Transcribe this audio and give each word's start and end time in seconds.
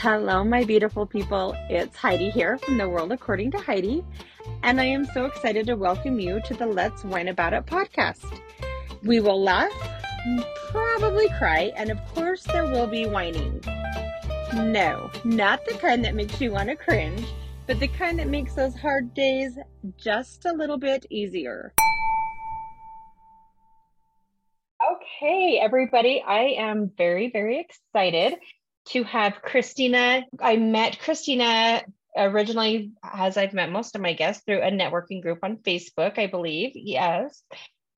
Hello, 0.00 0.44
my 0.44 0.62
beautiful 0.62 1.04
people. 1.04 1.56
It's 1.68 1.96
Heidi 1.96 2.30
here 2.30 2.56
from 2.58 2.78
the 2.78 2.88
World 2.88 3.10
According 3.10 3.50
to 3.50 3.58
Heidi, 3.58 4.04
and 4.62 4.80
I 4.80 4.84
am 4.84 5.04
so 5.04 5.24
excited 5.24 5.66
to 5.66 5.74
welcome 5.74 6.20
you 6.20 6.40
to 6.44 6.54
the 6.54 6.66
Let's 6.66 7.02
Whine 7.02 7.26
About 7.26 7.52
It 7.52 7.66
podcast. 7.66 8.40
We 9.02 9.18
will 9.18 9.42
laugh, 9.42 9.72
probably 10.70 11.28
cry, 11.30 11.72
and 11.74 11.90
of 11.90 11.98
course, 12.14 12.44
there 12.44 12.66
will 12.66 12.86
be 12.86 13.06
whining. 13.06 13.60
No, 14.54 15.10
not 15.24 15.64
the 15.66 15.74
kind 15.74 16.04
that 16.04 16.14
makes 16.14 16.40
you 16.40 16.52
want 16.52 16.68
to 16.68 16.76
cringe, 16.76 17.26
but 17.66 17.80
the 17.80 17.88
kind 17.88 18.20
that 18.20 18.28
makes 18.28 18.54
those 18.54 18.76
hard 18.76 19.12
days 19.14 19.58
just 19.96 20.44
a 20.44 20.52
little 20.52 20.78
bit 20.78 21.06
easier. 21.10 21.74
Okay, 24.92 25.58
everybody, 25.60 26.22
I 26.24 26.54
am 26.56 26.92
very, 26.96 27.32
very 27.32 27.58
excited 27.58 28.36
to 28.90 29.04
have 29.04 29.42
Kristina. 29.44 30.24
I 30.40 30.56
met 30.56 30.98
Kristina 30.98 31.82
originally, 32.16 32.92
as 33.02 33.36
I've 33.36 33.54
met 33.54 33.70
most 33.70 33.94
of 33.94 34.00
my 34.00 34.12
guests, 34.12 34.42
through 34.44 34.62
a 34.62 34.70
networking 34.70 35.22
group 35.22 35.40
on 35.42 35.58
Facebook, 35.58 36.18
I 36.18 36.26
believe. 36.26 36.72
Yes. 36.74 37.42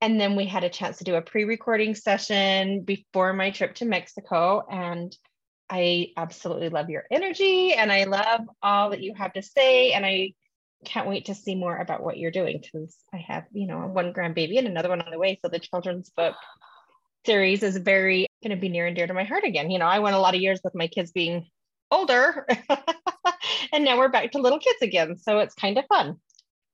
And 0.01 0.19
then 0.19 0.35
we 0.35 0.45
had 0.45 0.63
a 0.63 0.69
chance 0.69 0.97
to 0.97 1.03
do 1.03 1.15
a 1.15 1.21
pre 1.21 1.43
recording 1.43 1.95
session 1.95 2.81
before 2.81 3.33
my 3.33 3.51
trip 3.51 3.75
to 3.75 3.85
Mexico. 3.85 4.63
And 4.69 5.15
I 5.69 6.09
absolutely 6.17 6.69
love 6.69 6.89
your 6.89 7.05
energy 7.11 7.73
and 7.73 7.91
I 7.91 8.03
love 8.03 8.41
all 8.61 8.89
that 8.89 9.01
you 9.01 9.13
have 9.15 9.33
to 9.33 9.41
say. 9.41 9.93
And 9.93 10.05
I 10.05 10.33
can't 10.83 11.07
wait 11.07 11.25
to 11.25 11.35
see 11.35 11.55
more 11.55 11.77
about 11.77 12.03
what 12.03 12.17
you're 12.17 12.31
doing 12.31 12.59
because 12.61 12.97
I 13.13 13.17
have, 13.17 13.45
you 13.53 13.67
know, 13.67 13.79
one 13.87 14.13
grandbaby 14.13 14.57
and 14.57 14.67
another 14.67 14.89
one 14.89 15.01
on 15.01 15.11
the 15.11 15.19
way. 15.19 15.39
So 15.41 15.49
the 15.49 15.59
children's 15.59 16.09
book 16.09 16.35
series 17.25 17.63
is 17.63 17.77
very 17.77 18.27
going 18.43 18.55
to 18.55 18.61
be 18.61 18.69
near 18.69 18.87
and 18.87 18.95
dear 18.95 19.07
to 19.07 19.13
my 19.13 19.23
heart 19.23 19.43
again. 19.43 19.69
You 19.69 19.79
know, 19.79 19.85
I 19.85 19.99
went 19.99 20.15
a 20.15 20.19
lot 20.19 20.35
of 20.35 20.41
years 20.41 20.59
with 20.63 20.75
my 20.75 20.87
kids 20.87 21.11
being 21.11 21.47
older, 21.89 22.47
and 23.73 23.83
now 23.83 23.97
we're 23.97 24.09
back 24.09 24.31
to 24.31 24.39
little 24.39 24.59
kids 24.59 24.81
again. 24.81 25.17
So 25.17 25.39
it's 25.39 25.55
kind 25.55 25.77
of 25.77 25.85
fun. 25.87 26.17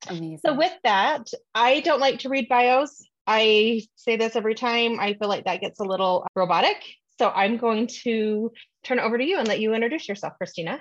Amazing. 0.08 0.40
So, 0.46 0.54
with 0.54 0.74
that, 0.84 1.28
I 1.56 1.80
don't 1.82 2.00
like 2.00 2.20
to 2.20 2.30
read 2.30 2.48
bios. 2.48 3.04
I 3.26 3.82
say 3.96 4.16
this 4.16 4.36
every 4.36 4.56
time. 4.56 5.00
I 5.00 5.16
feel 5.16 5.28
like 5.28 5.46
that 5.46 5.62
gets 5.62 5.80
a 5.80 5.84
little 5.84 6.26
robotic. 6.36 6.78
So, 7.20 7.30
I'm 7.30 7.58
going 7.58 7.88
to 8.04 8.52
turn 8.84 9.00
it 9.00 9.04
over 9.04 9.18
to 9.18 9.26
you 9.26 9.40
and 9.40 9.48
let 9.48 9.60
you 9.60 9.74
introduce 9.74 10.08
yourself, 10.08 10.34
Kristina. 10.42 10.80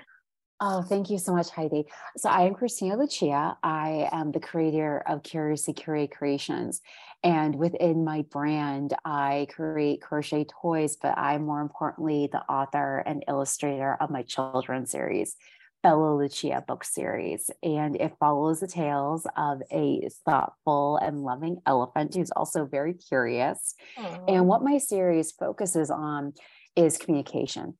Oh, 0.59 0.81
thank 0.81 1.11
you 1.11 1.19
so 1.19 1.35
much, 1.35 1.51
Heidi. 1.51 1.85
So 2.17 2.29
I 2.29 2.47
am 2.47 2.55
Kristina 2.55 2.97
Lucia. 2.97 3.57
I 3.61 4.09
am 4.11 4.31
the 4.31 4.39
creator 4.39 5.03
of 5.05 5.21
Curiously 5.21 5.75
Curate 5.75 6.11
Creations. 6.11 6.81
And 7.23 7.55
within 7.55 8.03
my 8.03 8.23
brand, 8.23 8.95
I 9.05 9.47
create 9.51 10.01
crochet 10.01 10.47
toys, 10.61 10.95
but 10.95 11.15
I'm 11.15 11.45
more 11.45 11.61
importantly 11.61 12.27
the 12.31 12.41
author 12.41 13.03
and 13.05 13.23
illustrator 13.27 13.97
of 14.01 14.09
my 14.09 14.23
children's 14.23 14.89
series, 14.89 15.35
Bella 15.83 16.15
Lucia 16.15 16.63
book 16.67 16.83
series. 16.83 17.51
And 17.61 17.95
it 17.95 18.15
follows 18.19 18.59
the 18.59 18.67
tales 18.67 19.27
of 19.37 19.61
a 19.71 20.09
thoughtful 20.25 20.97
and 20.97 21.21
loving 21.21 21.57
elephant 21.67 22.15
who's 22.15 22.31
also 22.31 22.65
very 22.65 22.95
curious. 22.95 23.75
Aww. 23.95 24.23
And 24.27 24.47
what 24.47 24.63
my 24.63 24.79
series 24.79 25.31
focuses 25.31 25.91
on 25.91 26.33
is 26.75 26.97
communication 26.97 27.75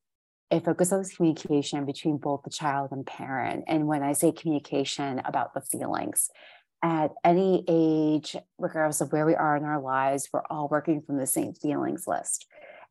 it 0.49 0.63
focuses 0.63 0.93
on 0.93 1.03
communication 1.15 1.85
between 1.85 2.17
both 2.17 2.43
the 2.43 2.49
child 2.49 2.89
and 2.91 3.05
parent. 3.05 3.65
And 3.67 3.87
when 3.87 4.03
I 4.03 4.13
say 4.13 4.31
communication 4.31 5.21
about 5.25 5.53
the 5.53 5.61
feelings, 5.61 6.29
at 6.83 7.11
any 7.23 7.65
age, 7.67 8.35
regardless 8.57 9.01
of 9.01 9.11
where 9.11 9.25
we 9.25 9.35
are 9.35 9.57
in 9.57 9.63
our 9.63 9.81
lives, 9.81 10.29
we're 10.31 10.43
all 10.49 10.67
working 10.69 11.01
from 11.01 11.17
the 11.17 11.25
same 11.25 11.53
feelings 11.53 12.05
list. 12.07 12.45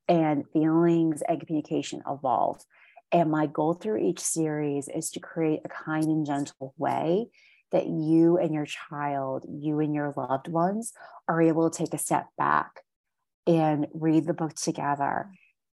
And 0.08 0.44
feelings 0.52 1.22
and 1.22 1.44
communication 1.44 2.02
evolve. 2.08 2.62
And 3.10 3.30
my 3.30 3.46
goal 3.46 3.74
through 3.74 3.98
each 3.98 4.20
series 4.20 4.88
is 4.88 5.10
to 5.12 5.20
create 5.20 5.60
a 5.64 5.68
kind 5.68 6.04
and 6.04 6.26
gentle 6.26 6.74
way 6.76 7.28
that 7.72 7.86
you 7.86 8.38
and 8.38 8.54
your 8.54 8.66
child, 8.66 9.44
you 9.48 9.80
and 9.80 9.94
your 9.94 10.12
loved 10.16 10.48
ones 10.48 10.92
are 11.28 11.42
able 11.42 11.68
to 11.68 11.76
take 11.76 11.94
a 11.94 11.98
step 11.98 12.26
back 12.38 12.80
and 13.46 13.86
read 13.92 14.26
the 14.26 14.34
book 14.34 14.54
together 14.54 15.30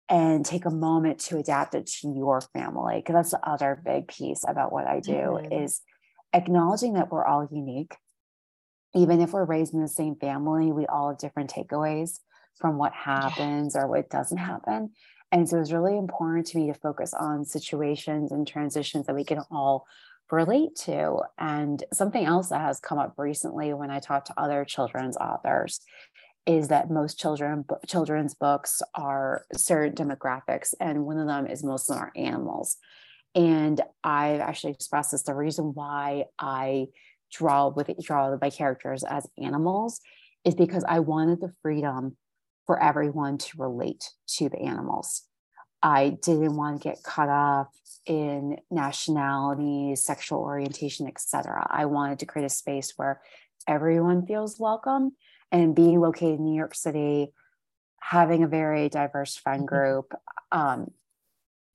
and 0.09 0.45
take 0.45 0.65
a 0.65 0.71
moment 0.71 1.19
to 1.19 1.39
adapt 1.39 1.75
it 1.75 1.87
to 1.87 2.09
your 2.09 2.41
family 2.41 2.97
because 2.97 3.15
that's 3.15 3.31
the 3.31 3.49
other 3.49 3.81
big 3.85 4.09
piece 4.09 4.43
about 4.47 4.73
what 4.73 4.87
i 4.87 5.01
do 5.01 5.13
mm-hmm. 5.13 5.53
is 5.53 5.81
acknowledging 6.33 6.95
that 6.95 7.11
we're 7.11 7.25
all 7.25 7.49
unique 7.51 7.95
even 8.95 9.21
if 9.21 9.33
we're 9.33 9.45
raised 9.45 9.75
in 9.75 9.81
the 9.81 9.89
same 9.89 10.17
family 10.17 10.73
we 10.73 10.87
all 10.87 11.11
have 11.11 11.19
different 11.19 11.51
takeaways 11.51 12.21
from 12.59 12.79
what 12.79 12.93
happens 12.93 13.75
yeah. 13.75 13.83
or 13.83 13.87
what 13.87 14.11
doesn't 14.11 14.39
happen 14.39 14.91
and 15.31 15.49
so 15.49 15.61
it's 15.61 15.73
really 15.73 15.97
important 15.97 16.47
to 16.47 16.59
me 16.59 16.67
to 16.69 16.75
focus 16.75 17.13
on 17.13 17.45
situations 17.45 18.33
and 18.33 18.47
transitions 18.47 19.07
that 19.07 19.15
we 19.15 19.25
can 19.25 19.41
all 19.51 19.87
relate 20.31 20.75
to 20.77 21.19
and 21.39 21.85
something 21.93 22.25
else 22.25 22.49
that 22.49 22.61
has 22.61 22.81
come 22.81 22.99
up 22.99 23.15
recently 23.17 23.73
when 23.73 23.91
i 23.91 23.99
talk 23.99 24.25
to 24.25 24.35
other 24.37 24.65
children's 24.65 25.17
authors 25.17 25.81
is 26.49 26.69
that 26.69 26.91
most 26.91 27.19
children 27.19 27.63
children's 27.87 28.35
books 28.35 28.81
are 28.95 29.45
certain 29.55 29.95
demographics, 29.95 30.73
and 30.81 31.05
one 31.05 31.19
of 31.19 31.27
them 31.27 31.47
is 31.47 31.63
most 31.63 31.91
of 31.91 31.97
them 31.97 32.05
are 32.05 32.13
animals. 32.17 32.79
And 33.35 33.79
I've 34.03 34.41
actually 34.41 34.73
expressed 34.73 35.13
this. 35.13 35.23
The 35.23 35.35
reason 35.35 35.73
why 35.75 36.25
I 36.39 36.87
draw 37.31 37.69
with 37.69 37.91
draw 38.03 38.35
my 38.41 38.49
characters 38.49 39.05
as 39.05 39.29
animals 39.37 40.01
is 40.43 40.55
because 40.55 40.85
I 40.89 41.01
wanted 41.01 41.43
the 41.43 41.53
freedom 41.61 42.17
for 42.67 42.83
everyone 42.83 43.37
to 43.37 43.59
relate 43.59 44.11
to 44.39 44.49
the 44.49 44.59
animals. 44.59 45.25
I 45.83 46.17
didn't 46.23 46.57
want 46.57 46.81
to 46.81 46.89
get 46.89 47.03
caught 47.03 47.29
up 47.29 47.73
in 48.07 48.57
nationality, 48.71 49.97
sexual 49.97 50.41
orientation, 50.41 51.07
etc. 51.07 51.67
I 51.69 51.85
wanted 51.85 52.21
to 52.21 52.27
create 52.27 52.47
a 52.47 52.49
space 52.49 52.95
where 52.97 53.21
everyone 53.67 54.27
feels 54.27 54.59
welcome 54.59 55.13
and 55.51 55.75
being 55.75 56.01
located 56.01 56.39
in 56.39 56.45
New 56.45 56.57
York 56.57 56.75
City, 56.75 57.33
having 58.01 58.43
a 58.43 58.49
very 58.49 58.89
diverse 58.89 59.37
friend 59.37 59.61
mm-hmm. 59.61 59.75
group, 59.75 60.15
um, 60.53 60.91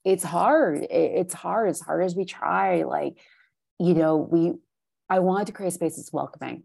it's 0.06 0.24
hard. 0.24 0.84
It, 0.84 0.90
it's 0.92 1.34
hard. 1.34 1.70
As 1.70 1.80
hard 1.80 2.04
as 2.04 2.16
we 2.16 2.26
try, 2.26 2.84
like, 2.84 3.18
you 3.80 3.94
know, 3.94 4.18
we, 4.18 4.54
I 5.10 5.20
wanted 5.20 5.48
to 5.48 5.54
create 5.54 5.70
a 5.70 5.72
space 5.72 5.96
that's 5.96 6.14
welcoming. 6.14 6.64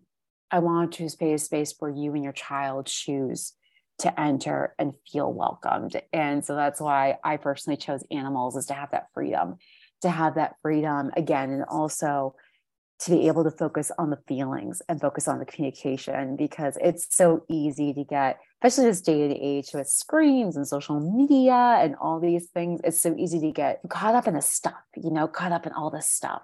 I 0.51 0.61
wanted 0.61 0.93
to 0.93 1.17
create 1.17 1.35
a 1.35 1.39
space 1.39 1.75
where 1.79 1.91
you 1.91 2.15
and 2.15 2.25
your 2.25 2.33
child 2.33 2.87
choose 2.87 3.53
to 3.99 4.21
enter 4.21 4.75
and 4.79 4.95
feel 5.11 5.33
welcomed. 5.33 6.01
And 6.13 6.45
so 6.45 6.55
that's 6.55 6.81
why 6.81 7.19
I 7.25 7.37
personally 7.37 7.77
chose 7.77 8.05
animals 8.11 8.57
is 8.57 8.67
to 8.67 8.75
have 8.75 8.93
that 8.93 9.09
freedom, 9.13 9.57
to 10.03 10.09
have 10.09 10.37
that 10.37 10.57
freedom 10.63 11.11
again, 11.17 11.51
and 11.51 11.65
also 11.65 12.37
to 13.01 13.13
be 13.13 13.29
able 13.29 13.45
to 13.45 13.51
focus 13.51 13.93
on 13.97 14.11
the 14.11 14.19
feelings 14.27 14.83
and 14.89 15.01
focus 15.01 15.29
on 15.29 15.39
the 15.39 15.45
communication 15.45 16.35
because 16.35 16.77
it's 16.81 17.07
so 17.15 17.45
easy 17.49 17.93
to 17.93 18.03
get, 18.03 18.39
especially 18.61 18.91
this 18.91 19.01
day 19.01 19.23
and 19.23 19.33
age 19.33 19.71
with 19.73 19.89
screens 19.89 20.57
and 20.57 20.67
social 20.67 20.99
media 20.99 21.79
and 21.81 21.95
all 22.01 22.19
these 22.19 22.49
things. 22.49 22.81
It's 22.83 23.01
so 23.01 23.15
easy 23.17 23.39
to 23.41 23.53
get 23.53 23.81
caught 23.89 24.17
up 24.17 24.27
in 24.27 24.35
the 24.35 24.43
stuff, 24.43 24.75
you 24.97 25.11
know, 25.11 25.29
caught 25.29 25.53
up 25.53 25.65
in 25.65 25.73
all 25.73 25.91
this 25.91 26.11
stuff. 26.11 26.43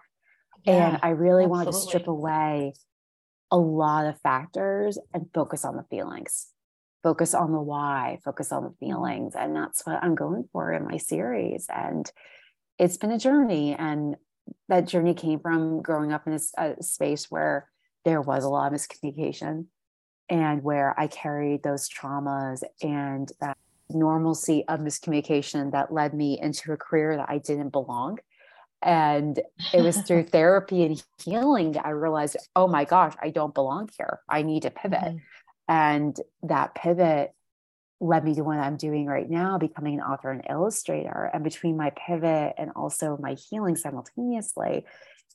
Yeah, 0.65 0.91
and 0.91 1.01
I 1.03 1.09
really 1.11 1.45
absolutely. 1.45 1.51
wanted 1.51 1.73
to 1.73 1.79
strip 1.79 2.07
away 2.07 2.75
a 3.51 3.59
lot 3.59 4.07
of 4.07 4.21
factors 4.21 4.99
and 5.13 5.27
focus 5.35 5.65
on 5.65 5.77
the 5.77 5.85
feelings, 5.91 6.47
focus 7.03 7.35
on 7.35 7.53
the 7.53 7.61
why, 7.61 8.19
focus 8.25 8.53
on 8.53 8.63
the 8.63 8.75
feelings. 8.79 9.35
And 9.35 9.57
that's 9.57 9.85
what 9.85 10.03
I'm 10.03 10.15
going 10.15 10.49
for 10.53 10.73
in 10.73 10.85
my 10.85 10.99
series. 10.99 11.67
And 11.69 12.11
it's 12.79 12.97
been 12.97 13.13
a 13.13 13.19
journey. 13.19 13.75
And 13.75 14.17
that 14.69 14.87
journey 14.87 15.15
came 15.15 15.41
from 15.41 15.83
growing 15.83 16.13
up 16.13 16.27
in 16.27 16.33
a, 16.33 16.41
a 16.63 16.83
space 16.83 17.31
where 17.31 17.69
there 18.05 18.21
was 18.21 18.45
a 18.45 18.49
lot 18.49 18.73
of 18.73 18.79
miscommunication 18.79 19.67
and 20.29 20.63
where 20.63 20.99
I 20.99 21.07
carried 21.07 21.63
those 21.63 21.89
traumas 21.89 22.63
and 22.83 23.31
that 23.41 23.57
normalcy 23.91 24.65
of 24.69 24.81
miscommunication 24.81 25.73
that 25.73 25.93
led 25.93 26.15
me 26.15 26.39
into 26.41 26.73
a 26.73 26.77
career 26.77 27.17
that 27.17 27.29
I 27.29 27.39
didn't 27.39 27.71
belong. 27.71 28.19
And 28.83 29.41
it 29.73 29.83
was 29.83 29.99
through 29.99 30.25
therapy 30.25 30.85
and 30.85 31.03
healing 31.23 31.73
that 31.73 31.87
I 31.87 31.91
realized, 31.91 32.37
oh 32.57 32.69
my 32.69 32.85
gosh, 32.85 33.15
I 33.21 33.31
don't 33.31 33.55
belong 33.55 33.91
here. 33.99 34.21
I 34.29 34.43
need 34.43 34.63
to 34.63 34.71
pivot. 34.71 35.01
Mm-hmm. 35.01 35.17
And 35.69 36.17
that 36.43 36.75
pivot 36.75 37.33
led 38.01 38.25
me 38.25 38.35
to 38.35 38.45
what 38.45 38.59
I'm 38.59 38.77
doing 38.77 39.07
right 39.07 39.29
now, 39.29 39.59
becoming 39.59 39.95
an 39.95 40.01
author 40.01 40.31
and 40.31 40.43
illustrator. 40.49 41.31
And 41.33 41.45
between 41.45 41.77
my 41.77 41.91
pivot 41.91 42.55
and 42.59 42.71
also 42.77 43.17
my 43.21 43.35
healing 43.35 43.77
simultaneously, 43.77 44.85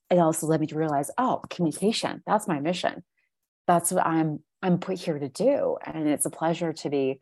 it 0.09 0.19
also 0.19 0.47
led 0.47 0.61
me 0.61 0.67
to 0.67 0.75
realize, 0.75 1.11
oh, 1.17 1.41
communication, 1.49 2.23
that's 2.25 2.47
my 2.47 2.59
mission. 2.59 3.03
That's 3.67 3.91
what 3.91 4.05
I'm 4.05 4.39
I'm 4.61 4.79
put 4.79 4.99
here 4.99 5.17
to 5.17 5.29
do. 5.29 5.77
And 5.85 6.07
it's 6.07 6.25
a 6.25 6.29
pleasure 6.29 6.73
to 6.73 6.89
be 6.89 7.19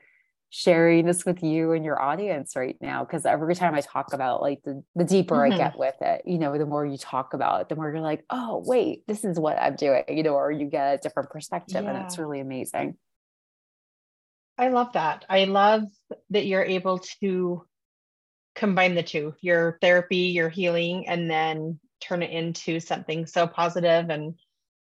sharing 0.49 1.05
this 1.05 1.25
with 1.25 1.43
you 1.43 1.73
and 1.73 1.83
your 1.83 2.01
audience 2.01 2.55
right 2.55 2.77
now. 2.81 3.03
Cause 3.05 3.25
every 3.25 3.53
time 3.53 3.75
I 3.75 3.81
talk 3.81 4.13
about 4.13 4.41
like 4.41 4.61
the, 4.63 4.81
the 4.95 5.03
deeper 5.03 5.35
mm-hmm. 5.35 5.53
I 5.53 5.57
get 5.57 5.77
with 5.77 5.95
it, 6.01 6.21
you 6.25 6.39
know, 6.39 6.57
the 6.57 6.65
more 6.65 6.85
you 6.85 6.97
talk 6.97 7.33
about 7.33 7.61
it, 7.61 7.69
the 7.69 7.75
more 7.75 7.91
you're 7.91 7.99
like, 7.99 8.23
oh, 8.29 8.63
wait, 8.65 9.05
this 9.07 9.25
is 9.25 9.37
what 9.37 9.59
I'm 9.61 9.75
doing, 9.75 10.03
you 10.07 10.23
know, 10.23 10.33
or 10.33 10.49
you 10.51 10.65
get 10.65 10.95
a 10.95 10.97
different 10.97 11.29
perspective. 11.29 11.83
Yeah. 11.83 11.91
And 11.91 12.05
it's 12.05 12.17
really 12.17 12.39
amazing. 12.39 12.97
I 14.57 14.69
love 14.69 14.93
that. 14.93 15.25
I 15.29 15.45
love 15.45 15.83
that 16.31 16.45
you're 16.45 16.63
able 16.63 16.99
to 17.21 17.63
combine 18.57 18.95
the 18.95 19.03
two 19.03 19.35
your 19.39 19.77
therapy 19.81 20.33
your 20.33 20.49
healing 20.49 21.07
and 21.07 21.29
then 21.29 21.79
turn 22.01 22.23
it 22.23 22.31
into 22.31 22.79
something 22.79 23.27
so 23.27 23.45
positive 23.45 24.09
and 24.09 24.33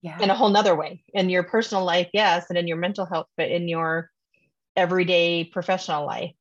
yeah. 0.03 0.21
in 0.21 0.29
a 0.29 0.35
whole 0.35 0.49
nother 0.49 0.75
way 0.75 1.03
in 1.13 1.31
your 1.31 1.41
personal 1.41 1.83
life 1.83 2.07
yes 2.13 2.45
and 2.49 2.59
in 2.59 2.67
your 2.67 2.77
mental 2.77 3.07
health 3.07 3.25
but 3.35 3.49
in 3.49 3.67
your 3.67 4.11
everyday 4.75 5.43
professional 5.43 6.05
life 6.05 6.31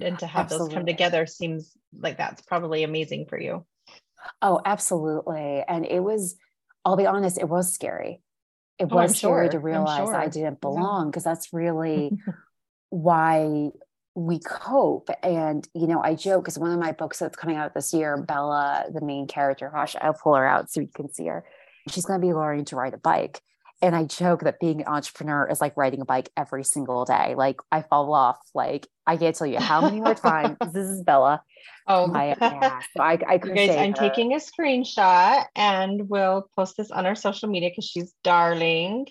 and 0.00 0.18
to 0.18 0.26
have 0.26 0.46
absolutely. 0.46 0.68
those 0.68 0.74
come 0.74 0.86
together 0.86 1.26
seems 1.26 1.72
like 1.98 2.16
that's 2.16 2.40
probably 2.42 2.84
amazing 2.84 3.26
for 3.26 3.38
you 3.38 3.66
oh 4.40 4.58
absolutely 4.64 5.62
and 5.68 5.84
it 5.84 6.00
was 6.00 6.36
i'll 6.86 6.96
be 6.96 7.06
honest 7.06 7.36
it 7.36 7.48
was 7.48 7.70
scary 7.70 8.22
it 8.78 8.88
oh, 8.90 8.96
was 8.96 9.18
scary 9.18 9.46
sure. 9.46 9.52
to 9.52 9.58
realize 9.58 10.06
sure. 10.06 10.16
i 10.16 10.28
didn't 10.28 10.60
belong 10.62 11.10
because 11.10 11.26
yeah. 11.26 11.34
that's 11.34 11.52
really 11.52 12.18
why 12.92 13.70
we 14.14 14.38
cope 14.38 15.08
and 15.22 15.66
you 15.74 15.86
know 15.86 16.02
i 16.02 16.14
joke 16.14 16.44
because 16.44 16.58
one 16.58 16.70
of 16.70 16.78
my 16.78 16.92
books 16.92 17.18
that's 17.18 17.36
coming 17.36 17.56
out 17.56 17.72
this 17.72 17.94
year 17.94 18.18
bella 18.18 18.84
the 18.92 19.00
main 19.00 19.26
character 19.26 19.70
gosh 19.72 19.96
i'll 20.02 20.12
pull 20.12 20.34
her 20.34 20.46
out 20.46 20.70
so 20.70 20.80
you 20.80 20.88
can 20.94 21.10
see 21.10 21.26
her 21.26 21.42
she's 21.88 22.04
going 22.04 22.20
to 22.20 22.26
be 22.26 22.34
learning 22.34 22.66
to 22.66 22.76
ride 22.76 22.92
a 22.92 22.98
bike 22.98 23.40
and 23.82 23.96
I 23.96 24.04
joke 24.04 24.44
that 24.44 24.60
being 24.60 24.82
an 24.82 24.86
entrepreneur 24.86 25.48
is 25.48 25.60
like 25.60 25.76
riding 25.76 26.00
a 26.00 26.04
bike 26.04 26.30
every 26.36 26.62
single 26.62 27.04
day. 27.04 27.34
Like 27.36 27.60
I 27.72 27.82
fall 27.82 28.14
off. 28.14 28.38
Like 28.54 28.86
I 29.08 29.16
can't 29.16 29.34
tell 29.34 29.48
you 29.48 29.58
how 29.58 29.80
many 29.80 30.00
more 30.00 30.14
times. 30.14 30.56
this 30.72 30.86
is 30.86 31.02
Bella. 31.02 31.42
Oh 31.88 32.06
my 32.06 32.28
yeah. 32.40 32.80
So 32.96 33.02
I, 33.02 33.18
I 33.28 33.38
guys, 33.38 33.70
I'm 33.70 33.90
her. 33.90 33.96
taking 33.96 34.34
a 34.34 34.36
screenshot 34.36 35.44
and 35.56 36.08
we'll 36.08 36.48
post 36.54 36.76
this 36.76 36.92
on 36.92 37.06
our 37.06 37.16
social 37.16 37.48
media 37.48 37.70
because 37.70 37.84
she's 37.84 38.14
darling. 38.22 39.06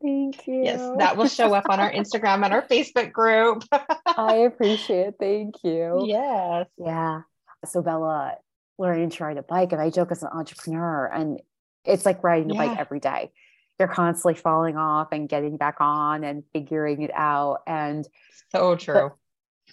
Thank 0.00 0.46
you. 0.46 0.62
Yes, 0.64 0.80
that 0.98 1.16
will 1.16 1.28
show 1.28 1.52
up 1.54 1.68
on 1.68 1.80
our 1.80 1.90
Instagram 1.90 2.44
and 2.44 2.54
our 2.54 2.62
Facebook 2.62 3.12
group. 3.12 3.64
I 4.06 4.36
appreciate 4.46 5.08
it. 5.08 5.14
Thank 5.18 5.56
you. 5.64 6.04
Yes. 6.06 6.66
Yeah. 6.78 7.22
So 7.64 7.82
Bella 7.82 8.36
learning 8.78 9.10
to 9.10 9.24
ride 9.24 9.38
a 9.38 9.42
bike, 9.42 9.72
and 9.72 9.80
I 9.80 9.90
joke 9.90 10.12
as 10.12 10.22
an 10.22 10.28
entrepreneur, 10.32 11.06
and 11.06 11.40
it's 11.84 12.06
like 12.06 12.22
riding 12.22 12.50
a 12.50 12.54
yeah. 12.54 12.66
bike 12.66 12.78
every 12.78 13.00
day 13.00 13.32
you're 13.78 13.88
constantly 13.88 14.34
falling 14.34 14.76
off 14.76 15.08
and 15.12 15.28
getting 15.28 15.56
back 15.56 15.76
on 15.80 16.24
and 16.24 16.42
figuring 16.52 17.02
it 17.02 17.12
out. 17.14 17.62
And 17.66 18.06
so 18.50 18.74
true. 18.76 19.12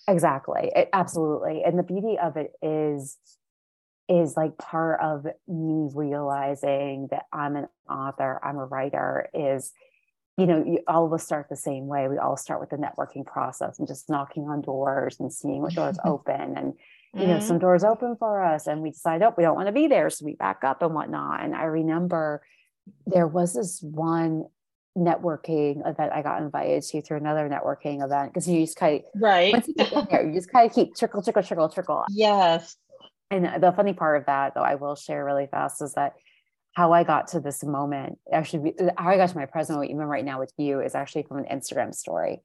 Exactly. 0.07 0.71
It, 0.75 0.89
absolutely. 0.93 1.63
And 1.63 1.79
the 1.79 1.83
beauty 1.83 2.17
of 2.21 2.37
it 2.37 2.51
is, 2.61 3.17
is 4.07 4.37
like 4.37 4.57
part 4.57 5.01
of 5.01 5.25
me 5.47 5.89
realizing 5.93 7.07
that 7.09 7.25
I'm 7.33 7.55
an 7.55 7.67
author, 7.89 8.39
I'm 8.43 8.57
a 8.57 8.65
writer, 8.65 9.29
is, 9.33 9.73
you 10.37 10.45
know, 10.45 10.63
you, 10.65 10.79
all 10.87 11.05
of 11.05 11.13
us 11.13 11.23
start 11.23 11.47
the 11.49 11.55
same 11.55 11.87
way. 11.87 12.07
We 12.07 12.17
all 12.17 12.37
start 12.37 12.59
with 12.59 12.69
the 12.69 12.77
networking 12.77 13.25
process 13.25 13.79
and 13.79 13.87
just 13.87 14.09
knocking 14.09 14.43
on 14.49 14.61
doors 14.61 15.17
and 15.19 15.31
seeing 15.31 15.61
what 15.61 15.73
doors 15.73 15.97
open. 16.05 16.57
And, 16.57 16.73
you 17.13 17.21
mm-hmm. 17.21 17.29
know, 17.29 17.39
some 17.39 17.59
doors 17.59 17.83
open 17.83 18.17
for 18.17 18.43
us 18.43 18.67
and 18.67 18.81
we 18.81 18.91
decide, 18.91 19.21
oh, 19.21 19.33
we 19.37 19.43
don't 19.43 19.55
want 19.55 19.67
to 19.67 19.73
be 19.73 19.87
there. 19.87 20.09
So 20.09 20.25
we 20.25 20.33
back 20.35 20.63
up 20.63 20.81
and 20.81 20.93
whatnot. 20.93 21.43
And 21.43 21.55
I 21.55 21.63
remember 21.63 22.41
there 23.05 23.27
was 23.27 23.53
this 23.53 23.81
one 23.81 24.45
networking 24.97 25.87
event 25.87 26.13
I 26.13 26.21
got 26.21 26.41
invited 26.41 26.83
to 26.83 27.01
through 27.01 27.17
another 27.17 27.49
networking 27.49 28.03
event 28.03 28.33
because 28.33 28.47
you 28.47 28.61
just 28.61 28.77
kind 28.77 29.01
of 29.01 29.21
right 29.21 29.51
once 29.51 29.67
you 29.67 29.73
get 29.73 29.91
in 29.91 30.07
there, 30.09 30.25
you 30.25 30.33
just 30.33 30.51
kind 30.51 30.69
of 30.69 30.75
keep 30.75 30.95
trickle, 30.95 31.21
trickle, 31.21 31.43
trickle, 31.43 31.69
trickle. 31.69 32.05
Yes. 32.09 32.77
And 33.31 33.61
the 33.61 33.71
funny 33.71 33.93
part 33.93 34.17
of 34.17 34.27
that, 34.27 34.53
though, 34.53 34.61
I 34.61 34.75
will 34.75 34.95
share 34.95 35.25
really 35.25 35.47
fast, 35.47 35.81
is 35.81 35.93
that 35.93 36.13
how 36.75 36.91
I 36.91 37.03
got 37.03 37.29
to 37.29 37.39
this 37.39 37.63
moment, 37.63 38.19
actually, 38.31 38.73
how 38.97 39.09
I 39.09 39.17
got 39.17 39.29
to 39.29 39.37
my 39.37 39.45
present 39.45 39.77
moment, 39.77 39.91
even 39.91 40.05
right 40.05 40.25
now 40.25 40.39
with 40.39 40.53
you, 40.57 40.81
is 40.81 40.93
actually 40.93 41.23
from 41.23 41.37
an 41.37 41.45
Instagram 41.45 41.95
story. 41.95 42.41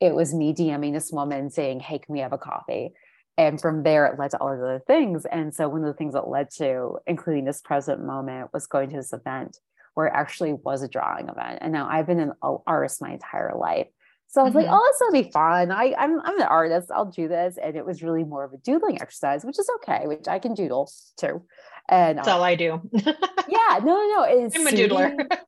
It 0.00 0.14
was 0.14 0.34
me 0.34 0.54
DMing 0.54 0.92
this 0.92 1.12
woman 1.12 1.50
saying, 1.50 1.80
Hey, 1.80 1.98
can 1.98 2.12
we 2.12 2.20
have 2.20 2.32
a 2.32 2.38
coffee? 2.38 2.92
And 3.38 3.60
from 3.60 3.82
there, 3.82 4.06
it 4.06 4.18
led 4.18 4.30
to 4.30 4.38
all 4.38 4.50
of 4.50 4.58
the 4.58 4.64
other 4.64 4.82
things. 4.86 5.26
And 5.26 5.54
so, 5.54 5.68
one 5.68 5.82
of 5.82 5.86
the 5.86 5.94
things 5.94 6.14
that 6.14 6.28
led 6.28 6.50
to, 6.56 6.98
including 7.06 7.44
this 7.44 7.60
present 7.60 8.02
moment, 8.04 8.50
was 8.52 8.66
going 8.66 8.88
to 8.90 8.96
this 8.96 9.12
event 9.12 9.58
where 9.94 10.06
it 10.06 10.12
actually 10.14 10.52
was 10.52 10.82
a 10.82 10.88
drawing 10.88 11.28
event. 11.28 11.58
And 11.62 11.72
now 11.72 11.88
I've 11.88 12.06
been 12.06 12.20
an 12.20 12.32
artist 12.42 13.00
my 13.00 13.12
entire 13.12 13.54
life. 13.56 13.86
So 14.28 14.40
I 14.40 14.44
was 14.44 14.52
mm-hmm. 14.52 14.58
like, 14.58 14.68
oh, 14.70 14.92
this 14.92 15.00
will 15.00 15.22
be 15.22 15.30
fun. 15.30 15.70
I, 15.70 15.94
I'm, 15.98 16.20
I'm 16.20 16.38
an 16.38 16.46
artist. 16.46 16.90
I'll 16.90 17.10
do 17.10 17.28
this. 17.28 17.56
And 17.62 17.76
it 17.76 17.86
was 17.86 18.02
really 18.02 18.24
more 18.24 18.44
of 18.44 18.52
a 18.52 18.58
doodling 18.58 19.00
exercise, 19.00 19.44
which 19.44 19.58
is 19.58 19.70
okay, 19.76 20.06
which 20.06 20.28
I 20.28 20.38
can 20.38 20.52
doodle 20.52 20.90
too. 21.16 21.42
And 21.88 22.18
that's 22.18 22.28
all 22.28 22.42
I 22.42 22.54
do. 22.54 22.80
yeah, 22.92 23.78
no, 23.80 23.84
no, 23.84 24.08
no. 24.16 24.26
It's 24.28 24.56
I'm 24.56 24.66
a 24.66 24.70
doodler. 24.70 25.38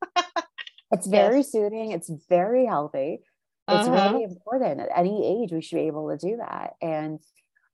it's 0.93 1.06
very 1.06 1.38
yes. 1.38 1.52
soothing. 1.52 1.90
It's 1.90 2.11
very 2.29 2.67
healthy. 2.67 3.20
It's 3.69 3.88
uh-huh. 3.88 4.12
really 4.12 4.25
important. 4.25 4.81
At 4.81 4.88
any 4.96 5.43
age, 5.43 5.52
we 5.52 5.61
should 5.61 5.76
be 5.76 5.88
able 5.88 6.08
to 6.11 6.17
do 6.17 6.37
that. 6.37 6.75
And 6.81 7.19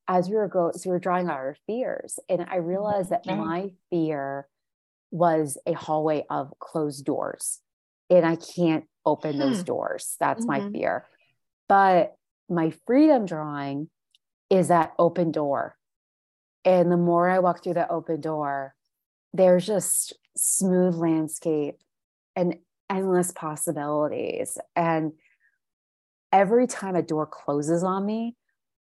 as 0.09 0.29
we 0.29 0.37
were 0.37 0.49
going, 0.49 0.73
so 0.75 0.91
we 0.91 0.95
were 0.95 0.99
drawing 0.99 1.29
out 1.29 1.35
our 1.35 1.57
fears. 1.67 2.19
And 2.29 2.47
I 2.49 2.57
realized 2.57 3.11
that 3.11 3.27
mm-hmm. 3.27 3.47
my 3.47 3.71
fear 3.91 4.49
was 5.11 5.57
a 5.67 5.73
hallway 5.73 6.25
of 6.29 6.53
closed 6.59 7.05
doors 7.05 7.61
and 8.11 8.27
I 8.27 8.37
can't 8.37 8.85
open 9.07 9.35
hmm. 9.35 9.39
those 9.39 9.63
doors. 9.63 10.17
That's 10.19 10.45
mm-hmm. 10.45 10.65
my 10.65 10.73
fear. 10.73 11.07
But 11.69 12.17
my 12.49 12.73
freedom 12.87 13.27
drawing 13.27 13.89
is 14.51 14.69
that 14.69 14.93
open 14.99 15.31
door. 15.31 15.77
And 16.65 16.91
the 16.91 16.97
more 16.97 17.29
I 17.29 17.39
walk 17.41 17.63
through 17.63 17.75
that 17.75 17.91
open 17.91 18.21
door, 18.21 18.75
there's 19.33 19.67
just 19.67 20.15
smooth 20.37 20.95
landscape 20.95 21.77
and 22.37 22.57
endless 22.89 23.33
possibilities. 23.33 24.59
And 24.75 25.13
every 26.33 26.67
time 26.67 26.97
a 26.97 27.03
door 27.03 27.27
closes 27.27 27.83
on 27.83 28.07
me, 28.07 28.37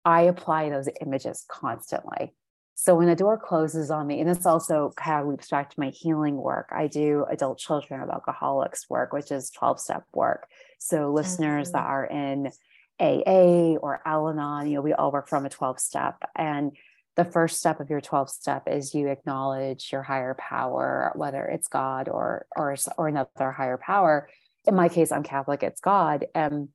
I 0.03 0.21
apply 0.21 0.69
those 0.69 0.89
images 1.01 1.45
constantly. 1.47 2.33
So 2.75 2.93
when 2.95 3.07
a 3.07 3.15
door 3.15 3.37
closes 3.37 3.89
on 3.89 4.05
me, 4.05 4.19
and 4.19 4.29
this 4.29 4.45
also 4.45 4.91
kind 4.97 5.21
of 5.21 5.27
loops 5.27 5.49
back 5.49 5.69
to 5.69 5.79
my 5.79 5.89
healing 5.89 6.35
work, 6.35 6.69
I 6.71 6.87
do 6.87 7.25
adult 7.29 7.57
children 7.57 8.01
of 8.01 8.09
alcoholics 8.09 8.89
work, 8.89 9.13
which 9.13 9.31
is 9.31 9.49
12 9.49 9.79
step 9.79 10.03
work. 10.13 10.47
So 10.77 11.11
listeners 11.11 11.69
mm-hmm. 11.69 11.77
that 11.77 11.85
are 11.85 12.05
in 12.05 12.51
AA 12.99 13.77
or 13.77 14.01
Al 14.05 14.27
Anon, 14.29 14.67
you 14.67 14.75
know, 14.75 14.81
we 14.81 14.93
all 14.93 15.11
work 15.11 15.29
from 15.29 15.45
a 15.45 15.49
12 15.49 15.79
step. 15.79 16.17
And 16.35 16.73
the 17.15 17.25
first 17.25 17.59
step 17.59 17.79
of 17.79 17.89
your 17.89 18.01
12 18.01 18.29
step 18.29 18.63
is 18.67 18.93
you 18.93 19.07
acknowledge 19.07 19.89
your 19.91 20.03
higher 20.03 20.35
power, 20.37 21.11
whether 21.15 21.45
it's 21.45 21.67
God 21.67 22.09
or 22.09 22.45
or 22.55 22.75
or 22.97 23.07
another 23.07 23.51
higher 23.51 23.77
power. 23.77 24.29
In 24.65 24.75
my 24.75 24.89
case, 24.89 25.11
I'm 25.11 25.23
Catholic, 25.23 25.63
it's 25.63 25.79
God. 25.79 26.25
And 26.35 26.69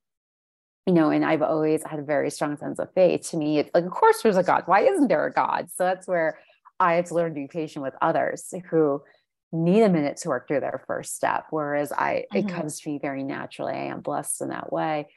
you 0.87 0.93
know, 0.93 1.11
and 1.11 1.23
I've 1.23 1.43
always 1.43 1.83
had 1.83 1.99
a 1.99 2.03
very 2.03 2.31
strong 2.31 2.57
sense 2.57 2.79
of 2.79 2.91
faith. 2.93 3.29
To 3.29 3.37
me, 3.37 3.59
it's 3.59 3.69
like, 3.73 3.85
of 3.85 3.91
course, 3.91 4.21
there's 4.23 4.37
a 4.37 4.43
God. 4.43 4.63
Why 4.65 4.81
isn't 4.81 5.07
there 5.07 5.27
a 5.27 5.31
God? 5.31 5.67
So 5.75 5.83
that's 5.83 6.07
where 6.07 6.39
I 6.79 6.95
have 6.95 7.05
to 7.05 7.13
learn 7.13 7.35
to 7.35 7.39
be 7.39 7.47
patient 7.47 7.83
with 7.83 7.93
others 8.01 8.51
who 8.71 9.03
need 9.51 9.83
a 9.83 9.89
minute 9.89 10.17
to 10.17 10.29
work 10.29 10.47
through 10.47 10.61
their 10.61 10.83
first 10.87 11.15
step. 11.15 11.45
Whereas 11.51 11.91
I, 11.91 12.25
mm-hmm. 12.33 12.49
it 12.49 12.53
comes 12.53 12.79
to 12.79 12.89
me 12.89 12.99
very 12.99 13.23
naturally. 13.23 13.73
I 13.73 13.85
am 13.85 14.01
blessed 14.01 14.41
in 14.41 14.49
that 14.49 14.73
way. 14.73 15.07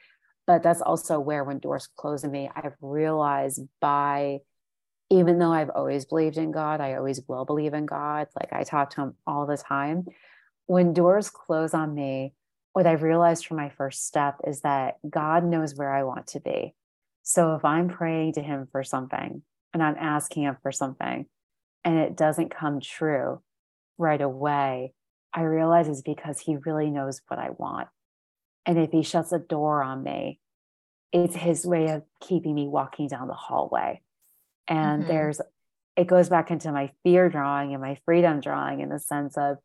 But 0.45 0.61
that's 0.61 0.81
also 0.81 1.19
where, 1.19 1.43
when 1.43 1.57
doors 1.57 1.89
close 1.95 2.23
on 2.23 2.31
me, 2.31 2.51
I've 2.55 2.75
realized 2.79 3.61
by, 3.81 4.41
even 5.09 5.37
though 5.37 5.51
I've 5.51 5.69
always 5.69 6.05
believed 6.05 6.37
in 6.37 6.51
God, 6.51 6.81
I 6.81 6.95
always 6.95 7.21
will 7.27 7.45
believe 7.45 7.73
in 7.73 7.85
God. 7.85 8.27
Like 8.35 8.51
I 8.51 8.63
talk 8.63 8.91
to 8.91 9.01
Him 9.01 9.15
all 9.27 9.45
the 9.45 9.57
time. 9.57 10.05
When 10.65 10.93
doors 10.93 11.29
close 11.29 11.73
on 11.73 11.93
me, 11.93 12.33
what 12.73 12.87
I've 12.87 13.03
realized 13.03 13.45
from 13.45 13.57
my 13.57 13.69
first 13.69 14.07
step 14.07 14.41
is 14.45 14.61
that 14.61 14.95
God 15.07 15.43
knows 15.45 15.75
where 15.75 15.93
I 15.93 16.03
want 16.03 16.27
to 16.27 16.39
be. 16.39 16.73
So 17.23 17.55
if 17.55 17.63
I'm 17.63 17.87
praying 17.87 18.33
to 18.33 18.41
Him 18.41 18.67
for 18.71 18.83
something 18.83 19.43
and 19.73 19.83
I'm 19.83 19.95
asking 19.97 20.43
Him 20.43 20.57
for 20.61 20.71
something 20.71 21.27
and 21.83 21.97
it 21.97 22.17
doesn't 22.17 22.55
come 22.55 22.79
true 22.79 23.41
right 23.97 24.21
away, 24.21 24.93
I 25.33 25.41
realize 25.41 25.87
it's 25.87 26.01
because 26.01 26.39
He 26.39 26.57
really 26.57 26.89
knows 26.89 27.21
what 27.27 27.39
I 27.39 27.51
want. 27.51 27.89
And 28.65 28.79
if 28.79 28.91
He 28.91 29.03
shuts 29.03 29.31
a 29.31 29.39
door 29.39 29.83
on 29.83 30.01
me, 30.01 30.39
it's 31.13 31.35
His 31.35 31.65
way 31.65 31.89
of 31.89 32.03
keeping 32.19 32.55
me 32.55 32.67
walking 32.67 33.07
down 33.07 33.27
the 33.27 33.33
hallway. 33.35 34.01
And 34.67 35.03
mm-hmm. 35.03 35.11
there's, 35.11 35.41
it 35.95 36.07
goes 36.07 36.29
back 36.29 36.51
into 36.51 36.71
my 36.71 36.91
fear 37.03 37.29
drawing 37.29 37.73
and 37.73 37.81
my 37.81 37.97
freedom 38.05 38.39
drawing 38.39 38.81
in 38.81 38.89
the 38.89 38.99
sense 38.99 39.37
of 39.37 39.57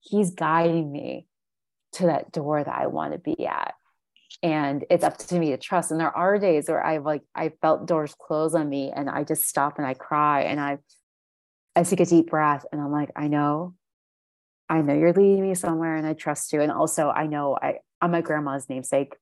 He's 0.00 0.30
guiding 0.30 0.90
me 0.92 1.26
to 1.92 2.06
that 2.06 2.32
door 2.32 2.62
that 2.62 2.74
I 2.74 2.86
want 2.86 3.12
to 3.12 3.18
be 3.18 3.46
at. 3.46 3.74
And 4.42 4.84
it's 4.90 5.04
up 5.04 5.18
to 5.18 5.38
me 5.38 5.50
to 5.50 5.56
trust. 5.56 5.90
And 5.90 6.00
there 6.00 6.16
are 6.16 6.38
days 6.38 6.68
where 6.68 6.84
I've 6.84 7.04
like 7.04 7.22
I 7.34 7.52
felt 7.60 7.88
doors 7.88 8.14
close 8.18 8.54
on 8.54 8.68
me 8.68 8.92
and 8.94 9.10
I 9.10 9.24
just 9.24 9.46
stop 9.46 9.78
and 9.78 9.86
I 9.86 9.94
cry 9.94 10.42
and 10.42 10.60
I 10.60 10.78
I 11.74 11.82
take 11.82 12.00
a 12.00 12.06
deep 12.06 12.30
breath 12.30 12.64
and 12.70 12.80
I'm 12.80 12.92
like, 12.92 13.10
I 13.16 13.28
know, 13.28 13.74
I 14.68 14.80
know 14.82 14.94
you're 14.94 15.12
leading 15.12 15.42
me 15.42 15.54
somewhere 15.54 15.96
and 15.96 16.06
I 16.06 16.12
trust 16.12 16.52
you. 16.52 16.60
And 16.60 16.70
also 16.70 17.08
I 17.08 17.26
know 17.26 17.58
I 17.60 17.78
I'm 18.00 18.12
my 18.12 18.20
grandma's 18.20 18.68
namesake. 18.68 19.14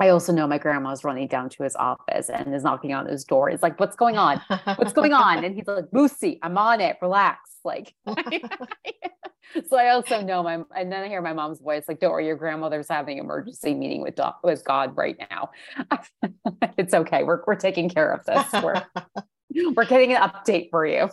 I 0.00 0.08
also 0.08 0.32
know 0.32 0.46
my 0.46 0.58
grandma's 0.58 1.04
running 1.04 1.28
down 1.28 1.48
to 1.50 1.62
his 1.62 1.76
office 1.76 2.28
and 2.28 2.52
is 2.52 2.64
knocking 2.64 2.92
on 2.92 3.06
his 3.06 3.24
door. 3.24 3.48
It's 3.48 3.62
like, 3.62 3.78
what's 3.78 3.94
going 3.94 4.16
on? 4.16 4.40
What's 4.76 4.92
going 4.92 5.12
on? 5.12 5.44
And 5.44 5.54
he's 5.54 5.68
like, 5.68 5.84
Lucy, 5.92 6.40
I'm 6.42 6.58
on 6.58 6.80
it. 6.80 6.96
Relax. 7.00 7.38
Like, 7.64 7.94
so 9.68 9.76
I 9.76 9.90
also 9.90 10.20
know 10.20 10.42
my, 10.42 10.62
and 10.76 10.90
then 10.90 11.04
I 11.04 11.08
hear 11.08 11.22
my 11.22 11.32
mom's 11.32 11.60
voice, 11.60 11.84
like, 11.86 12.00
don't 12.00 12.10
worry, 12.10 12.26
your 12.26 12.36
grandmother's 12.36 12.88
having 12.88 13.18
emergency 13.18 13.72
meeting 13.72 14.02
with, 14.02 14.18
with 14.42 14.64
God 14.64 14.96
right 14.96 15.16
now. 15.30 15.50
it's 16.76 16.92
okay. 16.92 17.22
We're, 17.22 17.42
we're 17.46 17.54
taking 17.54 17.88
care 17.88 18.10
of 18.12 18.24
this. 18.24 18.46
We're, 18.62 18.82
we're 19.76 19.86
getting 19.86 20.12
an 20.12 20.22
update 20.22 20.70
for 20.70 20.84
you. 20.84 21.08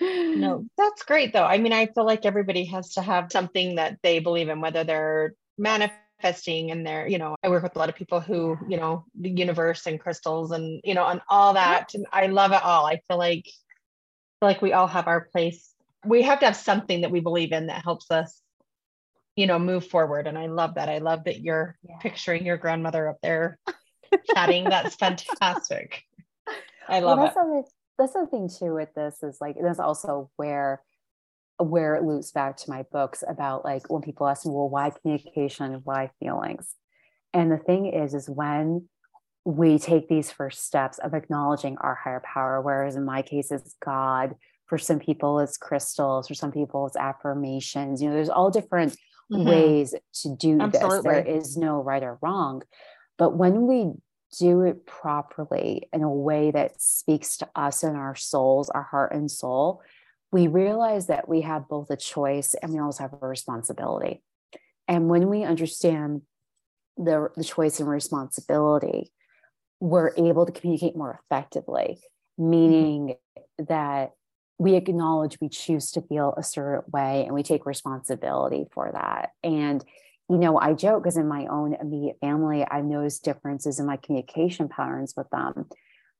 no, 0.00 0.66
that's 0.78 1.02
great 1.02 1.32
though. 1.32 1.44
I 1.44 1.58
mean, 1.58 1.72
I 1.72 1.86
feel 1.86 2.06
like 2.06 2.24
everybody 2.24 2.64
has 2.66 2.94
to 2.94 3.02
have 3.02 3.32
something 3.32 3.74
that 3.74 3.98
they 4.04 4.20
believe 4.20 4.48
in, 4.48 4.60
whether 4.60 4.84
they're 4.84 5.34
manifesting 5.58 6.03
and 6.24 6.86
they're, 6.86 7.06
you 7.06 7.18
know, 7.18 7.36
I 7.42 7.48
work 7.48 7.62
with 7.62 7.76
a 7.76 7.78
lot 7.78 7.88
of 7.88 7.94
people 7.94 8.20
who, 8.20 8.56
you 8.68 8.76
know, 8.76 9.04
the 9.18 9.30
universe 9.30 9.86
and 9.86 10.00
crystals 10.00 10.50
and, 10.50 10.80
you 10.84 10.94
know, 10.94 11.06
and 11.06 11.20
all 11.28 11.54
that. 11.54 11.94
And 11.94 12.06
I 12.12 12.26
love 12.26 12.52
it 12.52 12.62
all. 12.62 12.86
I 12.86 13.00
feel 13.08 13.18
like, 13.18 13.44
feel 13.44 14.48
like 14.48 14.62
we 14.62 14.72
all 14.72 14.86
have 14.86 15.06
our 15.06 15.22
place. 15.22 15.72
We 16.04 16.22
have 16.22 16.40
to 16.40 16.46
have 16.46 16.56
something 16.56 17.02
that 17.02 17.10
we 17.10 17.20
believe 17.20 17.52
in 17.52 17.66
that 17.66 17.84
helps 17.84 18.10
us, 18.10 18.40
you 19.36 19.46
know, 19.46 19.58
move 19.58 19.86
forward. 19.86 20.26
And 20.26 20.38
I 20.38 20.46
love 20.46 20.74
that. 20.74 20.88
I 20.88 20.98
love 20.98 21.24
that 21.24 21.40
you're 21.40 21.76
yeah. 21.88 21.96
picturing 22.00 22.46
your 22.46 22.56
grandmother 22.56 23.08
up 23.08 23.18
there 23.22 23.58
chatting. 24.34 24.64
That's 24.64 24.94
fantastic. 24.96 26.02
I 26.88 27.00
love 27.00 27.18
well, 27.18 27.58
it 27.58 27.66
that's 27.98 28.12
the 28.12 28.26
thing 28.26 28.48
too 28.48 28.74
with 28.74 28.92
this 28.94 29.22
is 29.22 29.38
like 29.40 29.56
that's 29.60 29.78
also 29.78 30.30
where 30.36 30.82
where 31.58 31.94
it 31.94 32.02
loops 32.02 32.32
back 32.32 32.56
to 32.56 32.70
my 32.70 32.82
books 32.92 33.22
about 33.28 33.64
like 33.64 33.88
when 33.90 34.02
people 34.02 34.26
ask 34.26 34.44
me 34.44 34.52
well 34.52 34.68
why 34.68 34.90
communication 34.90 35.80
why 35.84 36.10
feelings 36.18 36.74
and 37.32 37.50
the 37.50 37.58
thing 37.58 37.86
is 37.86 38.14
is 38.14 38.28
when 38.28 38.88
we 39.44 39.78
take 39.78 40.08
these 40.08 40.30
first 40.30 40.64
steps 40.64 40.98
of 40.98 41.14
acknowledging 41.14 41.76
our 41.78 41.94
higher 41.94 42.22
power 42.24 42.60
whereas 42.60 42.96
in 42.96 43.04
my 43.04 43.22
case 43.22 43.52
it's 43.52 43.76
god 43.84 44.34
for 44.66 44.78
some 44.78 44.98
people 44.98 45.38
it's 45.38 45.56
crystals 45.56 46.26
for 46.26 46.34
some 46.34 46.50
people 46.50 46.86
it's 46.86 46.96
affirmations 46.96 48.02
you 48.02 48.08
know 48.08 48.14
there's 48.14 48.28
all 48.28 48.50
different 48.50 48.92
mm-hmm. 49.32 49.48
ways 49.48 49.94
to 50.12 50.34
do 50.36 50.60
Absolutely. 50.60 50.96
this 50.96 51.04
there 51.04 51.26
is 51.26 51.56
no 51.56 51.80
right 51.80 52.02
or 52.02 52.18
wrong 52.20 52.62
but 53.16 53.36
when 53.36 53.66
we 53.66 53.92
do 54.38 54.62
it 54.62 54.86
properly 54.86 55.88
in 55.92 56.02
a 56.02 56.10
way 56.10 56.50
that 56.50 56.80
speaks 56.80 57.36
to 57.38 57.48
us 57.54 57.82
and 57.82 57.96
our 57.96 58.14
souls, 58.14 58.70
our 58.70 58.82
heart 58.82 59.12
and 59.12 59.30
soul, 59.30 59.82
we 60.34 60.48
realize 60.48 61.06
that 61.06 61.28
we 61.28 61.42
have 61.42 61.68
both 61.68 61.88
a 61.90 61.96
choice 61.96 62.56
and 62.60 62.72
we 62.72 62.80
also 62.80 63.04
have 63.04 63.14
a 63.22 63.28
responsibility. 63.28 64.20
And 64.88 65.08
when 65.08 65.28
we 65.28 65.44
understand 65.44 66.22
the, 66.96 67.28
the 67.36 67.44
choice 67.44 67.78
and 67.78 67.88
responsibility, 67.88 69.12
we're 69.78 70.10
able 70.16 70.44
to 70.44 70.50
communicate 70.50 70.96
more 70.96 71.20
effectively, 71.22 72.00
meaning 72.36 73.14
that 73.58 74.10
we 74.58 74.74
acknowledge 74.74 75.38
we 75.40 75.48
choose 75.48 75.92
to 75.92 76.02
feel 76.02 76.34
a 76.36 76.42
certain 76.42 76.82
way 76.92 77.24
and 77.26 77.32
we 77.32 77.44
take 77.44 77.64
responsibility 77.64 78.64
for 78.72 78.90
that. 78.92 79.30
And 79.44 79.84
you 80.28 80.38
know, 80.38 80.58
I 80.58 80.72
joke 80.72 81.04
because 81.04 81.16
in 81.16 81.28
my 81.28 81.46
own 81.46 81.76
immediate 81.80 82.16
family, 82.20 82.66
I've 82.68 82.84
noticed 82.84 83.22
differences 83.22 83.78
in 83.78 83.86
my 83.86 83.98
communication 83.98 84.68
patterns 84.68 85.14
with 85.16 85.30
them 85.30 85.66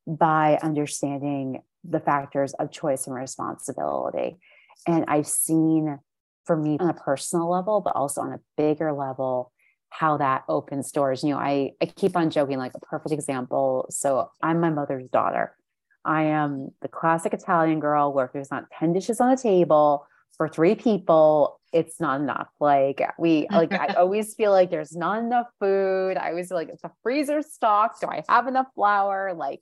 by 0.07 0.61
understanding 0.63 1.63
the 1.89 2.01
factors 2.01 2.55
of 2.55 2.71
choice 2.71 3.07
and 3.07 3.15
responsibility. 3.15 4.39
And 4.87 5.05
I've 5.09 5.27
seen 5.27 5.99
for 6.45 6.57
me 6.57 6.77
on 6.79 6.89
a 6.89 6.95
personal 6.95 7.51
level, 7.51 7.81
but 7.81 7.97
also 7.97 8.21
on 8.21 8.33
a 8.33 8.41
bigger 8.57 8.93
level, 8.93 9.53
how 9.91 10.17
that 10.19 10.45
opens 10.49 10.91
doors. 10.93 11.23
You 11.23 11.31
know, 11.31 11.39
I, 11.39 11.73
I 11.81 11.87
keep 11.87 12.17
on 12.17 12.31
joking, 12.31 12.59
like 12.59 12.75
a 12.75 12.81
perfect 12.81 13.13
example. 13.13 13.87
So 13.91 14.31
I'm 14.43 14.61
my 14.61 14.71
mother's 14.71 15.09
daughter. 15.09 15.57
I 16.05 16.25
am 16.25 16.71
the 16.83 16.89
classic 16.89 17.33
Italian 17.33 17.81
girl 17.81 18.13
where 18.13 18.27
if 18.27 18.33
there's 18.33 18.51
not 18.51 18.71
10 18.79 18.93
dishes 18.93 19.21
on 19.21 19.31
the 19.31 19.41
table 19.41 20.07
for 20.37 20.49
three 20.49 20.75
people, 20.75 21.61
it's 21.73 22.01
not 22.01 22.21
enough. 22.21 22.49
Like 22.61 23.01
we 23.19 23.47
like 23.51 23.73
I 23.73 23.87
always 23.97 24.35
feel 24.35 24.53
like 24.53 24.71
there's 24.71 24.95
not 24.95 25.19
enough 25.19 25.47
food. 25.61 26.17
I 26.17 26.31
always 26.31 26.49
feel 26.49 26.57
like 26.57 26.69
it's 26.69 26.85
a 26.85 26.93
freezer 27.03 27.43
stock. 27.43 28.01
Do 28.01 28.07
I 28.07 28.23
have 28.29 28.47
enough 28.47 28.67
flour? 28.75 29.33
Like 29.35 29.61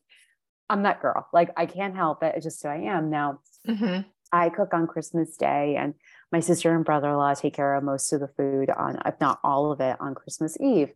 I'm 0.72 0.84
that 0.84 1.02
girl. 1.02 1.28
Like 1.34 1.50
I 1.54 1.66
can't 1.66 1.94
help 1.94 2.22
it. 2.22 2.32
It's 2.34 2.46
just 2.46 2.62
who 2.62 2.70
I 2.70 2.76
am. 2.76 3.10
Now 3.10 3.40
mm-hmm. 3.68 4.08
I 4.32 4.48
cook 4.48 4.72
on 4.72 4.86
Christmas 4.86 5.36
Day 5.36 5.76
and 5.78 5.92
my 6.32 6.40
sister 6.40 6.74
and 6.74 6.82
brother-in-law 6.82 7.34
take 7.34 7.52
care 7.52 7.74
of 7.74 7.84
most 7.84 8.10
of 8.14 8.20
the 8.20 8.28
food 8.28 8.70
on, 8.70 8.98
if 9.04 9.20
not 9.20 9.38
all 9.44 9.70
of 9.70 9.80
it, 9.82 9.98
on 10.00 10.14
Christmas 10.14 10.56
Eve. 10.58 10.88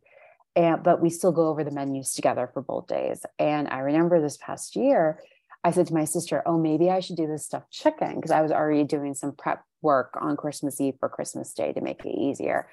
And 0.57 0.83
but 0.83 1.03
we 1.03 1.11
still 1.11 1.31
go 1.31 1.49
over 1.49 1.63
the 1.63 1.71
menus 1.71 2.15
together 2.15 2.49
for 2.55 2.63
both 2.63 2.87
days. 2.87 3.27
And 3.39 3.69
I 3.69 3.81
remember 3.81 4.19
this 4.19 4.39
past 4.39 4.77
year, 4.77 5.21
I 5.63 5.73
said 5.73 5.89
to 5.89 5.95
my 5.95 6.07
sister, 6.07 6.43
Oh, 6.47 6.57
maybe 6.57 6.89
I 6.89 7.01
should 7.01 7.17
do 7.17 7.27
this 7.27 7.45
stuffed 7.45 7.71
chicken 7.71 8.15
because 8.15 8.31
I 8.31 8.41
was 8.41 8.53
already 8.53 8.85
doing 8.85 9.13
some 9.13 9.33
prep 9.33 9.63
work 9.83 10.15
on 10.19 10.39
Christmas 10.39 10.81
Eve 10.81 10.95
for 10.99 11.11
Christmas 11.11 11.53
Day 11.53 11.75
to 11.75 11.83
make 11.83 12.03
it 12.03 12.17
easier. 12.19 12.71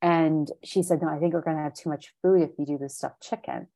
And 0.00 0.50
she 0.64 0.82
said, 0.82 1.02
No, 1.02 1.08
I 1.08 1.18
think 1.18 1.34
we're 1.34 1.42
going 1.42 1.58
to 1.58 1.62
have 1.62 1.74
too 1.74 1.90
much 1.90 2.14
food 2.22 2.40
if 2.40 2.52
you 2.58 2.64
do 2.64 2.78
the 2.78 2.88
stuffed 2.88 3.22
chicken. 3.22 3.66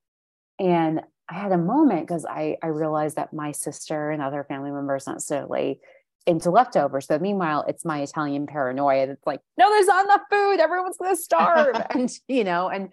And 0.58 1.02
I 1.30 1.34
had 1.34 1.52
a 1.52 1.58
moment 1.58 2.06
because 2.06 2.26
I, 2.26 2.56
I 2.62 2.68
realized 2.68 3.16
that 3.16 3.32
my 3.32 3.52
sister 3.52 4.10
and 4.10 4.20
other 4.20 4.42
family 4.42 4.72
members 4.72 5.06
are 5.06 5.12
not 5.12 5.16
necessarily 5.16 5.78
into 6.26 6.50
leftovers. 6.50 7.06
So 7.06 7.18
meanwhile, 7.18 7.64
it's 7.68 7.84
my 7.84 8.02
Italian 8.02 8.46
paranoia 8.46 9.06
that's 9.06 9.26
like, 9.26 9.40
no, 9.56 9.70
there's 9.70 9.86
not 9.86 10.04
enough 10.04 10.22
food. 10.28 10.58
Everyone's 10.58 10.96
going 10.96 11.14
to 11.14 11.20
starve. 11.20 11.80
and, 11.90 12.10
you 12.26 12.42
know, 12.42 12.68
and, 12.68 12.90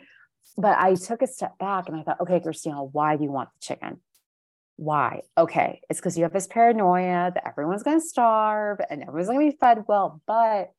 but 0.56 0.78
I 0.78 0.94
took 0.94 1.24
a 1.24 1.28
step 1.28 1.58
back 1.58 1.88
and 1.88 1.98
I 1.98 2.04
thought, 2.04 2.22
okay, 2.22 2.40
Kristina, 2.40 2.88
why 2.92 3.18
do 3.18 3.24
you 3.24 3.32
want 3.32 3.50
the 3.54 3.66
chicken? 3.66 4.02
Why? 4.76 5.22
Okay, 5.36 5.82
it's 5.90 6.00
because 6.00 6.16
you 6.16 6.24
have 6.24 6.34
this 6.34 6.48
paranoia 6.48 7.32
that 7.34 7.48
everyone's 7.48 7.82
going 7.82 8.00
to 8.00 8.06
starve 8.06 8.80
and 8.90 9.02
everyone's 9.02 9.28
going 9.28 9.40
to 9.40 9.52
be 9.52 9.58
fed 9.60 9.86
well, 9.88 10.22
but 10.28 10.72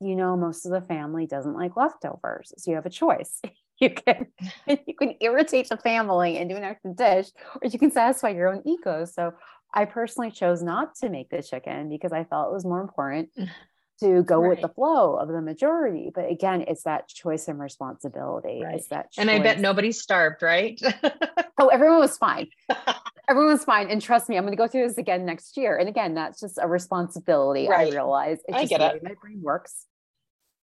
you 0.00 0.14
know, 0.14 0.36
most 0.36 0.64
of 0.64 0.70
the 0.70 0.82
family 0.82 1.26
doesn't 1.26 1.54
like 1.54 1.76
leftovers. 1.76 2.52
So 2.58 2.70
you 2.70 2.76
have 2.76 2.86
a 2.86 2.90
choice. 2.90 3.40
You 3.80 3.90
can 3.90 4.26
you 4.66 4.94
can 4.94 5.14
irritate 5.20 5.68
the 5.68 5.76
family 5.76 6.38
and 6.38 6.50
do 6.50 6.56
an 6.56 6.64
extra 6.64 6.92
dish, 6.94 7.28
or 7.62 7.68
you 7.68 7.78
can 7.78 7.92
satisfy 7.92 8.30
your 8.30 8.48
own 8.48 8.62
ego. 8.66 9.04
So 9.04 9.34
I 9.72 9.84
personally 9.84 10.32
chose 10.32 10.62
not 10.62 10.96
to 10.96 11.08
make 11.08 11.30
the 11.30 11.42
chicken 11.42 11.88
because 11.88 12.12
I 12.12 12.24
felt 12.24 12.50
it 12.50 12.54
was 12.54 12.64
more 12.64 12.80
important 12.80 13.30
to 14.00 14.22
go 14.22 14.40
right. 14.40 14.50
with 14.50 14.60
the 14.62 14.68
flow 14.68 15.16
of 15.16 15.28
the 15.28 15.40
majority. 15.40 16.10
But 16.14 16.30
again, 16.30 16.64
it's 16.66 16.84
that 16.84 17.08
choice 17.08 17.48
and 17.48 17.58
responsibility. 17.58 18.62
Right. 18.64 18.76
It's 18.76 18.88
that 18.88 19.12
choice. 19.12 19.22
And 19.22 19.30
I 19.30 19.38
bet 19.40 19.60
nobody 19.60 19.92
starved, 19.92 20.42
right? 20.42 20.80
oh, 21.58 21.68
everyone 21.68 21.98
was 21.98 22.16
fine. 22.16 22.48
everyone 23.28 23.52
was 23.52 23.64
fine. 23.64 23.90
And 23.90 24.00
trust 24.00 24.28
me, 24.28 24.36
I'm 24.36 24.44
going 24.44 24.52
to 24.52 24.56
go 24.56 24.68
through 24.68 24.86
this 24.86 24.98
again 24.98 25.26
next 25.26 25.56
year. 25.56 25.76
And 25.76 25.88
again, 25.88 26.14
that's 26.14 26.40
just 26.40 26.58
a 26.60 26.68
responsibility. 26.68 27.68
Right. 27.68 27.88
I 27.88 27.94
realize 27.94 28.38
it's 28.46 28.56
I 28.56 28.60
just 28.62 28.70
get 28.70 28.80
it. 28.80 29.02
my 29.02 29.14
brain 29.20 29.40
works. 29.42 29.86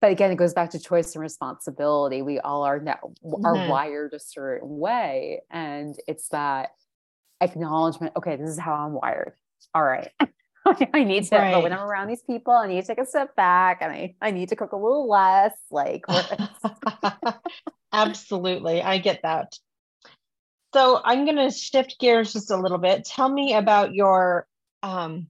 But 0.04 0.12
again, 0.12 0.30
it 0.30 0.36
goes 0.36 0.52
back 0.52 0.68
to 0.72 0.78
choice 0.78 1.14
and 1.14 1.22
responsibility. 1.22 2.20
We 2.20 2.38
all 2.38 2.62
are 2.64 2.78
now 2.78 2.98
are 3.42 3.54
mm-hmm. 3.54 3.70
wired 3.70 4.12
a 4.12 4.18
certain 4.18 4.76
way. 4.78 5.40
And 5.50 5.96
it's 6.06 6.28
that 6.28 6.72
acknowledgement. 7.40 8.12
Okay, 8.14 8.36
this 8.36 8.50
is 8.50 8.58
how 8.58 8.74
I'm 8.74 8.92
wired. 8.92 9.32
All 9.74 9.82
right. 9.82 10.10
I 10.92 11.04
need 11.04 11.24
to, 11.24 11.36
right. 11.38 11.54
but 11.54 11.62
when 11.62 11.72
I'm 11.72 11.80
around 11.80 12.08
these 12.08 12.20
people, 12.20 12.52
I 12.52 12.66
need 12.66 12.82
to 12.82 12.86
take 12.86 12.98
a 12.98 13.06
step 13.06 13.34
back 13.34 13.78
and 13.80 13.90
I, 13.90 14.14
I 14.20 14.30
need 14.30 14.50
to 14.50 14.56
cook 14.56 14.72
a 14.72 14.76
little 14.76 15.08
less. 15.08 15.54
Like, 15.70 16.04
absolutely. 17.94 18.82
I 18.82 18.98
get 18.98 19.22
that. 19.22 19.54
So 20.74 21.00
I'm 21.02 21.24
going 21.24 21.38
to 21.38 21.50
shift 21.50 21.98
gears 21.98 22.34
just 22.34 22.50
a 22.50 22.58
little 22.58 22.76
bit. 22.76 23.06
Tell 23.06 23.30
me 23.30 23.54
about 23.54 23.94
your, 23.94 24.46
um, 24.82 25.28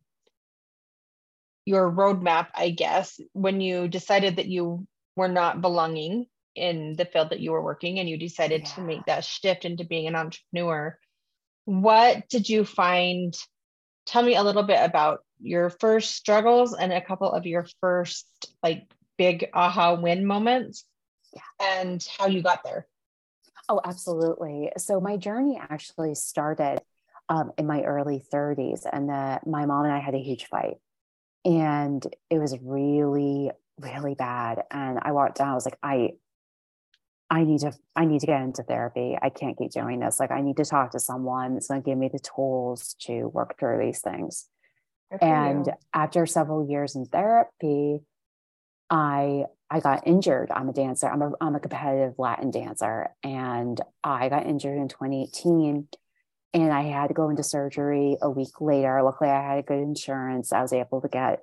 your 1.64 1.90
roadmap, 1.90 2.48
I 2.54 2.70
guess, 2.70 3.20
when 3.32 3.60
you 3.60 3.88
decided 3.88 4.36
that 4.36 4.46
you 4.46 4.86
were 5.16 5.28
not 5.28 5.60
belonging 5.60 6.26
in 6.54 6.94
the 6.96 7.04
field 7.04 7.30
that 7.30 7.40
you 7.40 7.52
were 7.52 7.62
working 7.62 7.98
and 7.98 8.08
you 8.08 8.16
decided 8.16 8.62
yeah. 8.62 8.68
to 8.74 8.80
make 8.82 9.04
that 9.06 9.24
shift 9.24 9.64
into 9.64 9.84
being 9.84 10.06
an 10.06 10.14
entrepreneur. 10.14 10.98
What 11.64 12.28
did 12.28 12.48
you 12.48 12.64
find 12.64 13.34
tell 14.06 14.22
me 14.22 14.36
a 14.36 14.42
little 14.42 14.62
bit 14.62 14.80
about 14.82 15.20
your 15.40 15.70
first 15.70 16.14
struggles 16.14 16.74
and 16.74 16.92
a 16.92 17.00
couple 17.00 17.30
of 17.30 17.46
your 17.46 17.66
first 17.80 18.26
like 18.62 18.84
big 19.16 19.48
aha 19.54 19.94
win 19.94 20.26
moments 20.26 20.84
yeah. 21.32 21.80
and 21.80 22.06
how 22.18 22.26
you 22.26 22.42
got 22.42 22.60
there. 22.64 22.86
Oh, 23.68 23.80
absolutely. 23.84 24.70
So 24.76 25.00
my 25.00 25.16
journey 25.16 25.58
actually 25.60 26.14
started 26.14 26.80
um, 27.28 27.52
in 27.56 27.66
my 27.66 27.82
early 27.82 28.22
30s, 28.32 28.82
and 28.90 29.08
that 29.08 29.46
my 29.46 29.64
mom 29.64 29.84
and 29.84 29.94
I 29.94 30.00
had 30.00 30.14
a 30.14 30.18
huge 30.18 30.44
fight, 30.44 30.76
and 31.44 32.04
it 32.30 32.38
was 32.38 32.56
really, 32.62 33.50
really 33.78 34.14
bad. 34.14 34.62
And 34.70 34.98
I 35.02 35.12
walked 35.12 35.38
down. 35.38 35.48
I 35.48 35.54
was 35.54 35.64
like, 35.64 35.78
I, 35.82 36.12
I 37.30 37.44
need 37.44 37.60
to, 37.60 37.72
I 37.96 38.04
need 38.04 38.20
to 38.20 38.26
get 38.26 38.42
into 38.42 38.62
therapy. 38.62 39.16
I 39.20 39.30
can't 39.30 39.58
keep 39.58 39.72
doing 39.72 40.00
this. 40.00 40.20
Like, 40.20 40.30
I 40.30 40.40
need 40.40 40.56
to 40.58 40.64
talk 40.64 40.92
to 40.92 41.00
someone 41.00 41.54
that's 41.54 41.68
going 41.68 41.82
to 41.82 41.88
give 41.88 41.98
me 41.98 42.08
the 42.12 42.18
tools 42.18 42.94
to 43.00 43.28
work 43.28 43.58
through 43.58 43.84
these 43.84 44.00
things 44.00 44.48
and 45.20 45.70
after 45.92 46.26
several 46.26 46.68
years 46.68 46.94
in 46.94 47.06
therapy 47.06 48.00
i 48.90 49.44
i 49.70 49.80
got 49.80 50.06
injured 50.06 50.50
i'm 50.50 50.68
a 50.68 50.72
dancer 50.72 51.08
i'm 51.08 51.22
a, 51.22 51.32
I'm 51.40 51.54
a 51.54 51.60
competitive 51.60 52.14
latin 52.18 52.50
dancer 52.50 53.10
and 53.22 53.80
i 54.02 54.28
got 54.28 54.46
injured 54.46 54.78
in 54.78 54.88
2018 54.88 55.88
and 56.54 56.72
i 56.72 56.82
had 56.82 57.08
to 57.08 57.14
go 57.14 57.30
into 57.30 57.42
surgery 57.44 58.16
a 58.22 58.30
week 58.30 58.60
later 58.60 59.02
luckily 59.02 59.30
i 59.30 59.56
had 59.56 59.66
good 59.66 59.80
insurance 59.80 60.52
i 60.52 60.62
was 60.62 60.72
able 60.72 61.02
to 61.02 61.08
get 61.08 61.40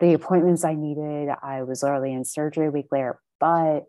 the 0.00 0.14
appointments 0.14 0.64
i 0.64 0.74
needed 0.74 1.30
i 1.42 1.62
was 1.62 1.84
early 1.84 2.12
in 2.12 2.24
surgery 2.24 2.66
a 2.66 2.72
week 2.72 2.88
later 2.92 3.20
but 3.40 3.86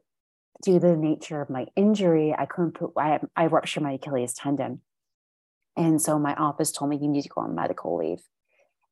due 0.63 0.75
to 0.75 0.88
the 0.88 0.98
nature 0.98 1.41
of 1.41 1.50
my 1.50 1.68
injury 1.75 2.36
i 2.38 2.46
couldn't 2.46 2.74
put 2.74 2.91
i, 2.98 3.20
I 3.36 3.48
ruptured 3.48 3.84
my 3.84 3.94
achilles 3.94 4.34
tendon 4.34 4.82
And 5.77 6.01
so 6.01 6.20
my 6.20 6.36
office 6.36 6.72
told 6.72 6.89
me, 6.91 7.00
you 7.01 7.08
need 7.08 7.24
to 7.24 7.30
go 7.30 7.41
on 7.41 7.56
medical 7.56 7.98
leave. 7.98 8.22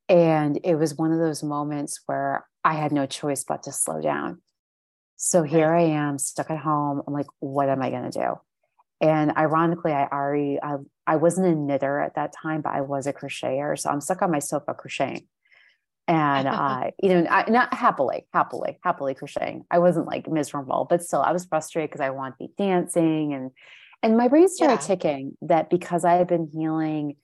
And 0.07 0.59
it 0.63 0.75
was 0.75 0.95
one 0.95 1.11
of 1.11 1.19
those 1.19 1.43
moments 1.43 2.01
where 2.05 2.47
I 2.63 2.73
had 2.75 2.91
no 2.91 3.05
choice 3.05 3.43
but 3.43 3.63
to 3.63 3.71
slow 3.71 4.01
down. 4.01 4.41
So 5.17 5.43
here 5.43 5.73
I 5.73 5.83
am 5.83 6.17
stuck 6.17 6.49
at 6.49 6.59
home. 6.59 7.01
I'm 7.05 7.13
like, 7.13 7.27
what 7.39 7.69
am 7.69 7.81
I 7.81 7.89
going 7.91 8.09
to 8.11 8.19
do? 8.19 8.48
And 9.01 9.31
ironically, 9.37 9.93
I 9.93 10.07
already, 10.07 10.59
I, 10.61 10.75
I 11.07 11.15
wasn't 11.15 11.47
a 11.47 11.55
knitter 11.55 11.99
at 11.99 12.15
that 12.15 12.33
time, 12.33 12.61
but 12.61 12.73
I 12.73 12.81
was 12.81 13.07
a 13.07 13.13
crocheter. 13.13 13.79
So 13.79 13.89
I'm 13.89 14.01
stuck 14.01 14.21
on 14.21 14.31
my 14.31 14.39
sofa 14.39 14.73
crocheting. 14.73 15.27
And 16.07 16.47
I, 16.49 16.91
you 17.01 17.09
know, 17.09 17.27
I, 17.29 17.49
not 17.49 17.73
happily, 17.73 18.27
happily, 18.33 18.77
happily 18.83 19.13
crocheting. 19.13 19.65
I 19.71 19.79
wasn't 19.79 20.07
like 20.07 20.29
miserable, 20.29 20.85
but 20.89 21.03
still 21.03 21.21
I 21.21 21.31
was 21.31 21.45
frustrated 21.45 21.91
because 21.91 22.01
I 22.01 22.09
wanted 22.09 22.31
to 22.31 22.47
be 22.47 22.53
dancing 22.57 23.33
and, 23.33 23.51
and 24.01 24.17
my 24.17 24.27
brain 24.27 24.47
started 24.47 24.81
yeah. 24.81 24.87
ticking 24.87 25.37
that 25.41 25.69
because 25.69 26.05
I 26.05 26.13
had 26.13 26.27
been 26.27 26.49
healing 26.53 27.15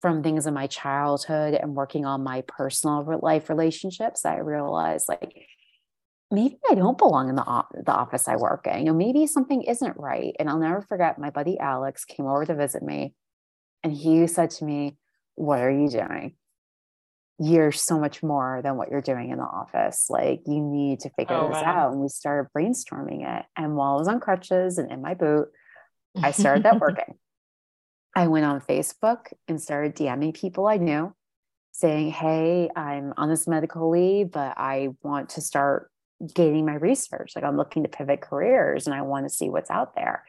from 0.00 0.22
things 0.22 0.46
in 0.46 0.54
my 0.54 0.66
childhood 0.66 1.54
and 1.54 1.74
working 1.74 2.04
on 2.04 2.24
my 2.24 2.42
personal 2.48 3.18
life 3.22 3.48
relationships, 3.48 4.24
I 4.24 4.38
realized 4.38 5.08
like 5.08 5.46
maybe 6.32 6.58
I 6.68 6.74
don't 6.74 6.98
belong 6.98 7.28
in 7.28 7.36
the, 7.36 7.64
the 7.84 7.92
office 7.92 8.26
I 8.26 8.36
work 8.36 8.66
in. 8.66 8.78
You 8.78 8.84
know, 8.86 8.94
maybe 8.94 9.26
something 9.26 9.62
isn't 9.62 9.96
right. 9.96 10.34
And 10.38 10.48
I'll 10.48 10.58
never 10.58 10.80
forget 10.80 11.18
my 11.18 11.30
buddy 11.30 11.58
Alex 11.58 12.04
came 12.04 12.26
over 12.26 12.44
to 12.46 12.54
visit 12.54 12.82
me 12.82 13.14
and 13.82 13.92
he 13.92 14.26
said 14.26 14.50
to 14.50 14.64
me, 14.64 14.96
What 15.34 15.60
are 15.60 15.70
you 15.70 15.88
doing? 15.88 16.34
You're 17.38 17.72
so 17.72 17.98
much 17.98 18.22
more 18.22 18.60
than 18.62 18.76
what 18.76 18.90
you're 18.90 19.02
doing 19.02 19.30
in 19.30 19.38
the 19.38 19.44
office. 19.44 20.06
Like, 20.08 20.42
you 20.46 20.60
need 20.60 21.00
to 21.00 21.10
figure 21.10 21.36
oh, 21.36 21.48
this 21.48 21.62
wow. 21.62 21.64
out. 21.64 21.92
And 21.92 22.00
we 22.00 22.08
started 22.08 22.50
brainstorming 22.56 23.26
it. 23.26 23.46
And 23.56 23.74
while 23.74 23.94
I 23.94 23.96
was 23.96 24.08
on 24.08 24.20
crutches 24.20 24.78
and 24.78 24.90
in 24.92 25.02
my 25.02 25.14
boot, 25.14 25.48
I 26.22 26.30
started 26.30 26.64
networking. 26.64 27.14
I 28.14 28.28
went 28.28 28.44
on 28.44 28.60
Facebook 28.60 29.32
and 29.48 29.60
started 29.60 29.96
DMing 29.96 30.34
people 30.34 30.66
I 30.66 30.76
knew 30.76 31.14
saying, 31.72 32.10
Hey, 32.10 32.70
I'm 32.76 33.12
on 33.16 33.28
this 33.28 33.46
medical 33.48 33.90
leave, 33.90 34.30
but 34.30 34.54
I 34.56 34.90
want 35.02 35.30
to 35.30 35.40
start 35.40 35.90
gaining 36.34 36.66
my 36.66 36.74
research. 36.74 37.32
Like 37.34 37.44
I'm 37.44 37.56
looking 37.56 37.82
to 37.82 37.88
pivot 37.88 38.20
careers 38.20 38.86
and 38.86 38.94
I 38.94 39.02
want 39.02 39.26
to 39.26 39.34
see 39.34 39.48
what's 39.48 39.70
out 39.70 39.94
there. 39.94 40.24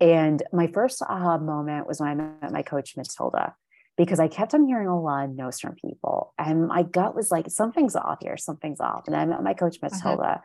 And 0.00 0.42
my 0.52 0.66
first 0.66 1.02
aha 1.02 1.38
moment 1.38 1.86
was 1.86 2.00
when 2.00 2.08
I 2.10 2.14
met 2.14 2.52
my 2.52 2.62
coach, 2.62 2.96
Matilda, 2.96 3.54
because 3.96 4.18
I 4.18 4.28
kept 4.28 4.52
on 4.52 4.66
hearing 4.66 4.88
a 4.88 5.00
lot 5.00 5.26
of 5.26 5.36
no's 5.36 5.60
from 5.60 5.76
people. 5.76 6.34
And 6.38 6.66
my 6.66 6.82
gut 6.82 7.14
was 7.14 7.30
like, 7.30 7.48
something's 7.50 7.94
off 7.94 8.18
here, 8.20 8.36
something's 8.36 8.80
off. 8.80 9.04
And 9.06 9.14
I 9.14 9.24
met 9.26 9.42
my 9.42 9.54
coach, 9.54 9.78
uh-huh. 9.82 9.90
Matilda. 9.92 10.42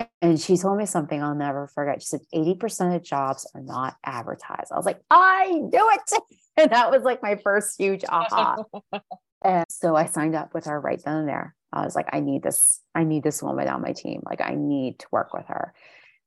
Uh-huh. 0.00 0.06
And 0.20 0.40
she 0.40 0.56
told 0.56 0.78
me 0.78 0.86
something 0.86 1.22
I'll 1.22 1.34
never 1.34 1.68
forget. 1.68 2.02
She 2.02 2.08
said, 2.08 2.20
80% 2.34 2.96
of 2.96 3.02
jobs 3.02 3.50
are 3.54 3.62
not 3.62 3.96
advertised. 4.04 4.72
I 4.72 4.76
was 4.76 4.86
like, 4.86 5.00
I 5.10 5.48
knew 5.48 5.90
it. 5.92 6.22
And 6.54 6.70
that 6.70 6.90
was 6.90 7.02
like 7.02 7.22
my 7.22 7.36
first 7.36 7.80
huge 7.80 8.04
aha. 8.06 8.64
and 9.44 9.66
so 9.68 9.96
I 9.96 10.06
signed 10.06 10.34
up 10.34 10.54
with 10.54 10.66
her 10.66 10.80
right 10.80 11.00
then 11.04 11.16
and 11.16 11.28
there. 11.28 11.54
I 11.72 11.84
was 11.84 11.94
like, 11.94 12.08
I 12.12 12.20
need 12.20 12.42
this, 12.42 12.80
I 12.94 13.04
need 13.04 13.22
this 13.22 13.42
woman 13.42 13.68
on 13.68 13.80
my 13.80 13.92
team. 13.92 14.22
Like, 14.24 14.40
I 14.40 14.54
need 14.54 14.98
to 15.00 15.06
work 15.10 15.32
with 15.32 15.46
her. 15.48 15.72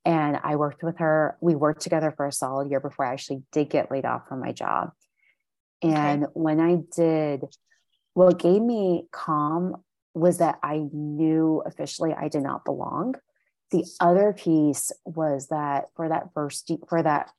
And 0.04 0.40
I 0.44 0.56
worked 0.56 0.84
with 0.84 0.98
her. 1.00 1.38
We 1.42 1.56
worked 1.56 1.82
together 1.82 2.14
for 2.16 2.28
a 2.28 2.32
solid 2.32 2.70
year 2.70 2.80
before 2.80 3.06
I 3.06 3.14
actually 3.14 3.44
did 3.52 3.70
get 3.70 3.92
laid 3.92 4.06
off 4.06 4.28
from 4.28 4.40
my 4.40 4.52
job. 4.52 4.92
And 5.82 6.24
okay. 6.24 6.32
when 6.34 6.60
I 6.60 6.78
did, 6.96 7.46
what 8.14 8.40
gave 8.40 8.62
me 8.62 9.08
calm 9.12 9.84
was 10.14 10.38
that 10.38 10.58
I 10.64 10.86
knew 10.92 11.62
officially 11.66 12.14
I 12.14 12.30
did 12.30 12.44
not 12.44 12.66
belong. 12.66 13.16
The 13.72 13.84
other 14.00 14.34
piece 14.34 14.92
was 15.04 15.48
that 15.48 15.86
for 15.96 16.08
that 16.10 16.30
first, 16.34 16.72
for 16.88 17.04
that 17.04 17.32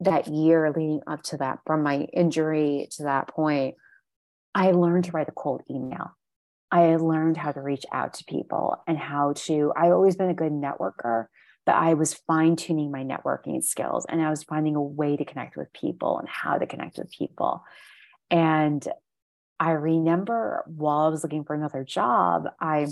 that 0.00 0.28
year 0.28 0.72
leading 0.74 1.00
up 1.06 1.22
to 1.24 1.36
that, 1.36 1.60
from 1.66 1.82
my 1.82 2.00
injury 2.12 2.88
to 2.92 3.04
that 3.04 3.28
point, 3.28 3.76
I 4.54 4.70
learned 4.70 5.04
to 5.04 5.12
write 5.12 5.28
a 5.28 5.32
cold 5.32 5.62
email. 5.70 6.16
I 6.70 6.96
learned 6.96 7.36
how 7.36 7.52
to 7.52 7.60
reach 7.60 7.84
out 7.92 8.14
to 8.14 8.24
people 8.24 8.82
and 8.86 8.98
how 8.98 9.34
to, 9.46 9.72
I've 9.76 9.92
always 9.92 10.16
been 10.16 10.30
a 10.30 10.34
good 10.34 10.52
networker, 10.52 11.26
but 11.66 11.76
I 11.76 11.94
was 11.94 12.14
fine 12.14 12.56
tuning 12.56 12.90
my 12.90 13.04
networking 13.04 13.62
skills 13.62 14.06
and 14.08 14.20
I 14.20 14.30
was 14.30 14.42
finding 14.42 14.74
a 14.74 14.82
way 14.82 15.16
to 15.16 15.24
connect 15.24 15.56
with 15.56 15.72
people 15.72 16.18
and 16.18 16.28
how 16.28 16.58
to 16.58 16.66
connect 16.66 16.98
with 16.98 17.10
people. 17.10 17.64
And 18.30 18.86
I 19.60 19.70
remember 19.70 20.64
while 20.66 21.06
I 21.06 21.08
was 21.08 21.22
looking 21.22 21.44
for 21.44 21.54
another 21.54 21.84
job, 21.84 22.44
I 22.60 22.86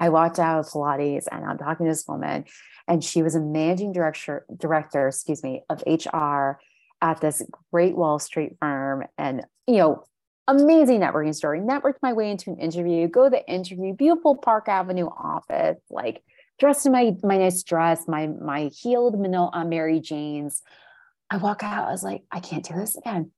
I 0.00 0.08
walked 0.08 0.38
out 0.38 0.58
of 0.58 0.66
Pilates 0.66 1.26
and 1.30 1.44
I'm 1.44 1.58
talking 1.58 1.84
to 1.84 1.92
this 1.92 2.08
woman, 2.08 2.46
and 2.88 3.04
she 3.04 3.22
was 3.22 3.34
a 3.34 3.40
managing 3.40 3.92
director, 3.92 4.46
director, 4.56 5.08
excuse 5.08 5.42
me, 5.42 5.62
of 5.68 5.84
HR 5.86 6.58
at 7.02 7.20
this 7.20 7.42
great 7.70 7.96
Wall 7.96 8.18
Street 8.18 8.56
firm. 8.60 9.04
And, 9.18 9.44
you 9.66 9.76
know, 9.76 10.04
amazing 10.50 11.00
networking 11.00 11.34
story. 11.34 11.60
Networked 11.60 12.02
my 12.02 12.12
way 12.12 12.30
into 12.30 12.50
an 12.50 12.58
interview, 12.58 13.08
go 13.08 13.24
to 13.24 13.30
the 13.30 13.46
interview, 13.48 13.94
beautiful 13.94 14.36
Park 14.36 14.68
Avenue 14.68 15.06
office, 15.06 15.78
like 15.90 16.22
dressed 16.58 16.86
in 16.86 16.92
my 16.92 17.16
my 17.22 17.38
nice 17.38 17.62
dress, 17.62 18.06
my 18.06 18.26
my 18.26 18.70
heeled 18.72 19.18
Manila 19.18 19.50
uh, 19.52 19.64
Mary 19.64 20.00
Janes. 20.00 20.62
I 21.30 21.36
walk 21.36 21.62
out, 21.62 21.88
I 21.88 21.92
was 21.92 22.02
like, 22.02 22.22
I 22.32 22.40
can't 22.40 22.64
do 22.64 22.74
this 22.74 22.96
again. 22.96 23.30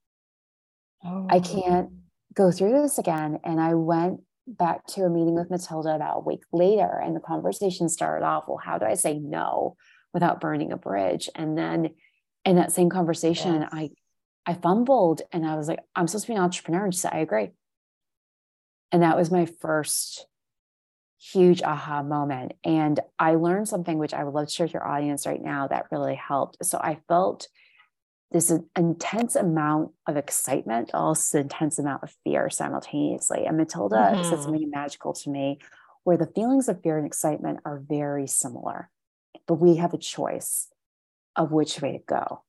Oh. 1.05 1.27
I 1.29 1.40
can't 1.40 1.90
go 2.35 2.51
through 2.51 2.81
this 2.81 2.98
again. 2.98 3.38
And 3.44 3.61
I 3.61 3.75
went 3.75 4.20
back 4.46 4.87
to 4.87 5.03
a 5.03 5.11
meeting 5.11 5.35
with 5.35 5.51
Matilda 5.51 5.94
about 5.94 6.18
a 6.18 6.20
week 6.20 6.42
later, 6.53 7.01
and 7.05 7.14
the 7.14 7.20
conversation 7.20 7.88
started 7.88 8.25
off, 8.25 8.44
well, 8.48 8.61
how 8.62 8.79
do 8.79 8.87
I 8.87 8.94
say 8.94 9.18
no 9.18 9.77
without 10.14 10.40
burning 10.40 10.72
a 10.72 10.77
bridge? 10.77 11.29
And 11.35 11.57
then 11.57 11.90
in 12.44 12.57
that 12.57 12.72
same 12.72 12.88
conversation, 12.88 13.61
yes. 13.61 13.70
I 13.72 13.90
I 14.46 14.55
fumbled 14.55 15.22
and 15.33 15.46
I 15.46 15.57
was 15.57 15.68
like, 15.68 15.81
I'm 15.94 16.07
supposed 16.09 16.26
to 16.26 16.33
be 16.33 16.37
an 16.37 16.42
entrepreneur. 16.42 16.85
And 16.85 16.94
she 16.94 17.00
said, 17.00 17.12
I 17.14 17.18
agree. 17.18 17.50
And 18.90 19.02
that 19.02 19.16
was 19.16 19.31
my 19.31 19.46
first 19.46 20.26
huge 21.18 21.62
aha 21.62 22.02
moment. 22.02 22.52
And 22.64 22.98
I 23.18 23.37
learned 23.37 23.68
something 23.68 23.98
which 23.98 24.12
I 24.12 24.24
would 24.24 24.35
love 24.35 24.48
to 24.48 24.52
share 24.52 24.66
with 24.66 24.74
your 24.74 24.87
audience 24.87 25.26
right 25.26 25.42
now 25.42 25.68
that 25.68 25.87
really 25.92 26.16
helped. 26.16 26.64
So 26.64 26.78
I 26.78 26.98
felt 27.07 27.48
this 28.33 28.52
intense 28.76 29.37
amount 29.37 29.92
of 30.07 30.16
excitement, 30.16 30.90
also 30.94 31.40
intense 31.40 31.78
amount 31.78 32.02
of 32.02 32.14
fear 32.24 32.50
simultaneously. 32.50 33.44
And 33.46 33.57
Matilda 33.57 33.96
mm-hmm. 33.96 34.28
said 34.28 34.42
something 34.42 34.70
magical 34.70 35.12
to 35.12 35.31
me 35.31 35.59
where 36.05 36.16
the 36.16 36.26
feelings 36.26 36.68
of 36.68 36.83
fear 36.83 36.98
and 36.98 37.07
excitement 37.07 37.61
are 37.64 37.78
very 37.78 38.26
similar, 38.26 38.90
but 39.46 39.55
we 39.55 39.76
have 39.76 39.94
a 39.94 39.98
choice 39.98 40.68
of 41.37 41.52
which 41.52 41.81
way 41.81 41.92
to 41.92 41.98
go. 41.98 42.42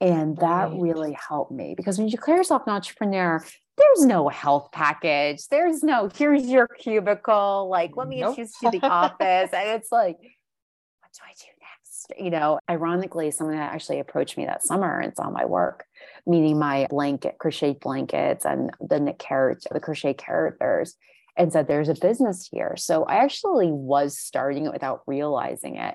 And 0.00 0.36
that 0.38 0.70
right. 0.70 0.80
really 0.80 1.12
helped 1.28 1.52
me 1.52 1.74
because 1.76 1.98
when 1.98 2.06
you 2.08 2.12
declare 2.12 2.38
yourself 2.38 2.62
an 2.66 2.72
entrepreneur, 2.72 3.44
there's 3.76 4.06
no 4.06 4.28
health 4.28 4.70
package. 4.72 5.46
There's 5.48 5.82
no, 5.82 6.08
here's 6.14 6.46
your 6.46 6.68
cubicle. 6.68 7.68
Like, 7.70 7.96
let 7.96 8.08
me 8.08 8.20
nope. 8.20 8.30
introduce 8.30 8.54
you 8.62 8.70
to 8.70 8.78
the 8.78 8.86
office. 8.86 9.50
And 9.52 9.68
it's 9.70 9.92
like, 9.92 10.16
what 10.16 11.12
do 11.12 11.20
I 11.22 11.32
do 11.38 11.46
next? 11.60 12.22
You 12.22 12.30
know, 12.30 12.58
ironically, 12.68 13.30
someone 13.30 13.56
that 13.56 13.74
actually 13.74 14.00
approached 14.00 14.38
me 14.38 14.46
that 14.46 14.64
summer 14.64 14.98
and 14.98 15.14
saw 15.14 15.28
my 15.30 15.44
work, 15.44 15.84
meaning 16.26 16.58
my 16.58 16.86
blanket, 16.88 17.36
crochet 17.38 17.76
blankets 17.80 18.46
and 18.46 18.70
the 18.80 19.00
knit 19.00 19.18
carrot, 19.18 19.64
the 19.70 19.80
crochet 19.80 20.14
characters, 20.14 20.96
and 21.36 21.52
said, 21.52 21.68
there's 21.68 21.88
a 21.88 21.94
business 21.94 22.48
here. 22.50 22.74
So 22.76 23.04
I 23.04 23.16
actually 23.16 23.70
was 23.70 24.18
starting 24.18 24.66
it 24.66 24.72
without 24.72 25.02
realizing 25.06 25.76
it. 25.76 25.94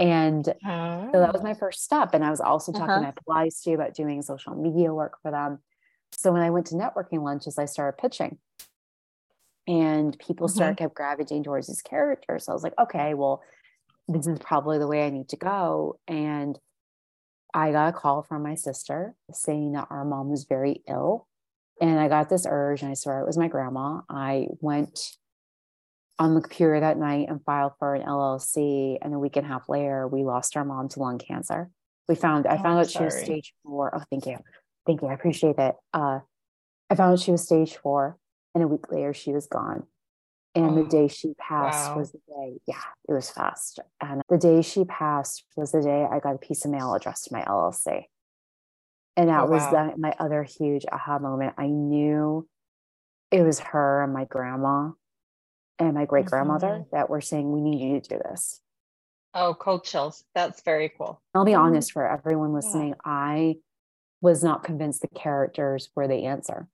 And 0.00 0.48
oh. 0.66 1.10
so 1.12 1.20
that 1.20 1.32
was 1.32 1.42
my 1.42 1.52
oh. 1.52 1.54
first 1.54 1.84
step. 1.84 2.14
And 2.14 2.24
I 2.24 2.30
was 2.30 2.40
also 2.40 2.72
talking 2.72 2.88
uh-huh. 2.90 3.12
to 3.12 3.22
my 3.28 3.44
Pilates 3.44 3.62
too 3.62 3.74
about 3.74 3.94
doing 3.94 4.22
social 4.22 4.54
media 4.54 4.92
work 4.92 5.18
for 5.22 5.30
them. 5.30 5.58
So 6.12 6.32
when 6.32 6.42
I 6.42 6.50
went 6.50 6.66
to 6.68 6.74
networking 6.74 7.22
lunches, 7.22 7.58
I 7.58 7.66
started 7.66 8.00
pitching. 8.00 8.38
And 9.68 10.18
people 10.18 10.48
mm-hmm. 10.48 10.56
started 10.56 10.78
kept 10.78 10.94
gravitating 10.94 11.44
towards 11.44 11.68
these 11.68 11.82
characters. 11.82 12.46
So 12.46 12.52
I 12.52 12.54
was 12.54 12.64
like, 12.64 12.78
okay, 12.80 13.14
well, 13.14 13.42
this 14.08 14.26
is 14.26 14.38
probably 14.38 14.78
the 14.78 14.88
way 14.88 15.06
I 15.06 15.10
need 15.10 15.28
to 15.28 15.36
go. 15.36 16.00
And 16.08 16.58
I 17.52 17.70
got 17.70 17.90
a 17.90 17.92
call 17.92 18.22
from 18.22 18.42
my 18.42 18.54
sister 18.54 19.14
saying 19.32 19.72
that 19.72 19.88
our 19.90 20.04
mom 20.04 20.30
was 20.30 20.44
very 20.44 20.82
ill. 20.88 21.28
And 21.80 21.98
I 21.98 22.08
got 22.08 22.28
this 22.28 22.46
urge, 22.48 22.82
and 22.82 22.90
I 22.90 22.94
swear 22.94 23.20
it 23.20 23.26
was 23.26 23.38
my 23.38 23.48
grandma. 23.48 24.00
I 24.08 24.48
went 24.60 25.16
on 26.20 26.34
the 26.34 26.40
computer 26.42 26.78
that 26.78 26.98
night 26.98 27.28
and 27.30 27.42
filed 27.44 27.72
for 27.78 27.94
an 27.94 28.02
LLC. 28.02 28.98
And 29.00 29.14
a 29.14 29.18
week 29.18 29.36
and 29.36 29.46
a 29.46 29.48
half 29.48 29.68
later, 29.70 30.06
we 30.06 30.22
lost 30.22 30.54
our 30.54 30.64
mom 30.66 30.90
to 30.90 31.00
lung 31.00 31.18
cancer. 31.18 31.70
We 32.08 32.14
found, 32.14 32.46
I 32.46 32.56
oh, 32.56 32.62
found 32.62 32.78
out 32.78 32.90
sorry. 32.90 33.10
she 33.10 33.16
was 33.16 33.24
stage 33.24 33.54
four. 33.64 33.90
Oh, 33.96 34.02
thank 34.10 34.26
you. 34.26 34.36
Thank 34.86 35.00
you. 35.00 35.08
I 35.08 35.14
appreciate 35.14 35.56
that. 35.56 35.76
Uh, 35.94 36.20
I 36.90 36.94
found 36.94 37.14
out 37.14 37.20
she 37.20 37.30
was 37.30 37.42
stage 37.42 37.74
four. 37.76 38.18
And 38.54 38.62
a 38.62 38.68
week 38.68 38.92
later, 38.92 39.14
she 39.14 39.32
was 39.32 39.46
gone. 39.46 39.84
And 40.54 40.70
oh, 40.70 40.82
the 40.82 40.88
day 40.88 41.08
she 41.08 41.32
passed 41.38 41.90
wow. 41.90 41.98
was 41.98 42.12
the 42.12 42.18
day, 42.18 42.58
yeah, 42.66 42.82
it 43.08 43.12
was 43.12 43.30
fast. 43.30 43.78
And 44.00 44.20
the 44.28 44.36
day 44.36 44.62
she 44.62 44.84
passed 44.84 45.44
was 45.56 45.72
the 45.72 45.80
day 45.80 46.04
I 46.10 46.18
got 46.18 46.34
a 46.34 46.38
piece 46.38 46.64
of 46.64 46.72
mail 46.72 46.92
addressed 46.94 47.26
to 47.26 47.32
my 47.32 47.42
LLC. 47.42 48.04
And 49.16 49.28
that 49.28 49.44
oh, 49.44 49.46
was 49.46 49.62
wow. 49.62 49.92
the, 49.92 49.98
my 49.98 50.14
other 50.18 50.42
huge 50.42 50.84
aha 50.90 51.18
moment. 51.18 51.54
I 51.56 51.68
knew 51.68 52.46
it 53.30 53.42
was 53.42 53.60
her 53.60 54.02
and 54.02 54.12
my 54.12 54.24
grandma 54.24 54.90
and 55.80 55.94
my 55.94 56.04
great 56.04 56.26
grandmother 56.26 56.68
mm-hmm. 56.68 56.96
that 56.96 57.10
were 57.10 57.20
saying, 57.20 57.50
we 57.50 57.60
need 57.60 57.80
you 57.80 58.00
to 58.00 58.08
do 58.08 58.20
this. 58.30 58.60
Oh, 59.34 59.54
cold 59.54 59.84
chills. 59.84 60.24
That's 60.34 60.62
very 60.62 60.92
cool. 60.96 61.20
I'll 61.34 61.44
be 61.44 61.52
mm-hmm. 61.52 61.62
honest 61.62 61.92
for 61.92 62.06
everyone 62.06 62.52
listening. 62.52 62.90
Yeah. 62.90 62.94
I 63.04 63.56
was 64.20 64.44
not 64.44 64.62
convinced 64.62 65.00
the 65.00 65.08
characters 65.08 65.88
were 65.96 66.06
the 66.06 66.26
answer. 66.26 66.68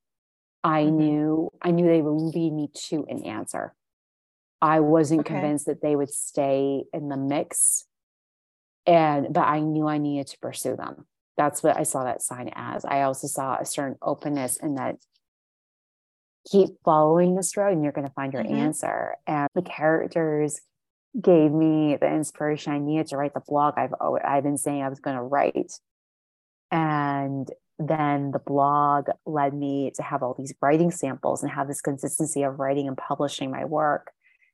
I 0.64 0.85
Mhm. 0.85 0.92
knew 0.92 1.53
I 1.62 1.71
knew 1.71 1.87
they 1.87 2.03
would 2.03 2.35
lead 2.35 2.53
me 2.53 2.69
to 2.88 3.07
an 3.09 3.25
answer. 3.25 3.75
I 4.61 4.81
wasn't 4.81 5.21
Okay. 5.21 5.35
convinced 5.35 5.66
that 5.66 5.81
they 5.81 5.95
would 5.95 6.11
stay 6.11 6.87
in 6.92 7.09
the 7.09 7.16
mix. 7.16 7.87
And 8.85 9.33
but 9.33 9.47
I 9.47 9.61
knew 9.61 9.87
I 9.87 9.99
needed 9.99 10.27
to 10.29 10.38
pursue 10.40 10.75
them. 10.75 11.07
That's 11.37 11.62
what 11.62 11.77
I 11.77 11.85
saw 11.85 12.05
that 12.05 12.23
sign 12.23 12.51
as. 12.55 12.85
I 12.85 13.03
also 13.03 13.29
saw 13.29 13.59
a 13.59 13.64
certain 13.64 13.99
openness 14.03 14.57
in 14.57 14.75
that 14.75 14.97
keep 16.50 16.70
following 16.85 17.35
this 17.35 17.56
road 17.56 17.72
and 17.72 17.82
you're 17.82 17.92
going 17.92 18.06
to 18.06 18.12
find 18.14 18.32
your 18.32 18.44
Mhm. 18.44 18.59
answer. 18.59 19.16
And 19.26 19.48
the 19.54 19.62
characters 19.62 20.61
gave 21.20 21.50
me 21.50 21.96
the 21.96 22.06
inspiration 22.12 22.72
I 22.72 22.78
needed 22.78 23.09
to 23.09 23.16
write 23.16 23.35
the 23.35 23.40
blog 23.40 23.74
I've 23.76 23.94
I've 24.00 24.42
been 24.42 24.59
saying 24.59 24.82
I 24.82 24.88
was 24.88 25.00
going 25.00 25.16
to 25.16 25.22
write. 25.22 25.72
And 26.70 27.50
then 27.78 28.30
the 28.30 28.38
blog 28.38 29.09
led 29.26 29.54
me 29.54 29.90
to 29.96 30.02
have 30.02 30.22
all 30.22 30.35
these 30.35 30.54
writing 30.61 30.90
samples 30.90 31.42
and 31.42 31.52
have 31.52 31.68
this 31.68 31.80
consistency 31.80 32.42
of 32.42 32.59
writing 32.59 32.88
and 32.88 32.96
publishing 32.96 33.50
my 33.50 33.64
work. 33.64 34.12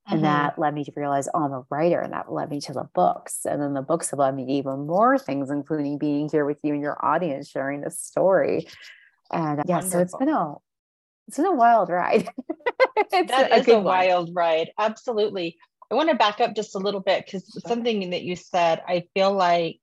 And 0.08 0.20
Mhm. 0.20 0.22
that 0.22 0.58
led 0.58 0.74
me 0.74 0.84
to 0.84 0.92
realize, 0.96 1.28
oh, 1.32 1.44
I'm 1.44 1.52
a 1.52 1.64
writer. 1.70 2.00
And 2.00 2.12
that 2.12 2.32
led 2.32 2.50
me 2.50 2.60
to 2.62 2.72
the 2.72 2.88
books. 2.94 3.44
And 3.44 3.62
then 3.62 3.74
the 3.74 3.82
books 3.82 4.10
have 4.10 4.18
led 4.18 4.34
me 4.34 4.46
to 4.46 4.52
even 4.52 4.86
more 4.86 5.18
things, 5.18 5.50
including 5.50 5.98
being 5.98 6.28
here 6.28 6.44
with 6.44 6.58
you 6.62 6.74
and 6.74 6.82
your 6.82 6.98
audience, 7.04 7.48
sharing 7.48 7.80
this 7.80 8.00
story. 8.00 8.66
And 9.30 9.62
yeah, 9.66 9.80
so 9.80 10.00
it's 10.00 10.16
been 10.16 10.28
a 10.28 10.54
it's 11.32 11.38
been 11.38 11.46
a 11.46 11.54
wild 11.54 11.88
ride. 11.88 12.28
it's 13.10 13.30
That 13.30 13.52
is 13.52 13.62
a 13.62 13.64
good 13.64 13.76
one. 13.76 13.84
wild 13.84 14.34
ride. 14.34 14.70
Absolutely. 14.78 15.56
I 15.90 15.94
want 15.94 16.10
to 16.10 16.14
back 16.14 16.42
up 16.42 16.54
just 16.54 16.74
a 16.74 16.78
little 16.78 17.00
bit 17.00 17.24
because 17.24 17.58
something 17.66 18.10
that 18.10 18.22
you 18.22 18.36
said, 18.36 18.82
I 18.86 19.04
feel 19.14 19.32
like 19.32 19.80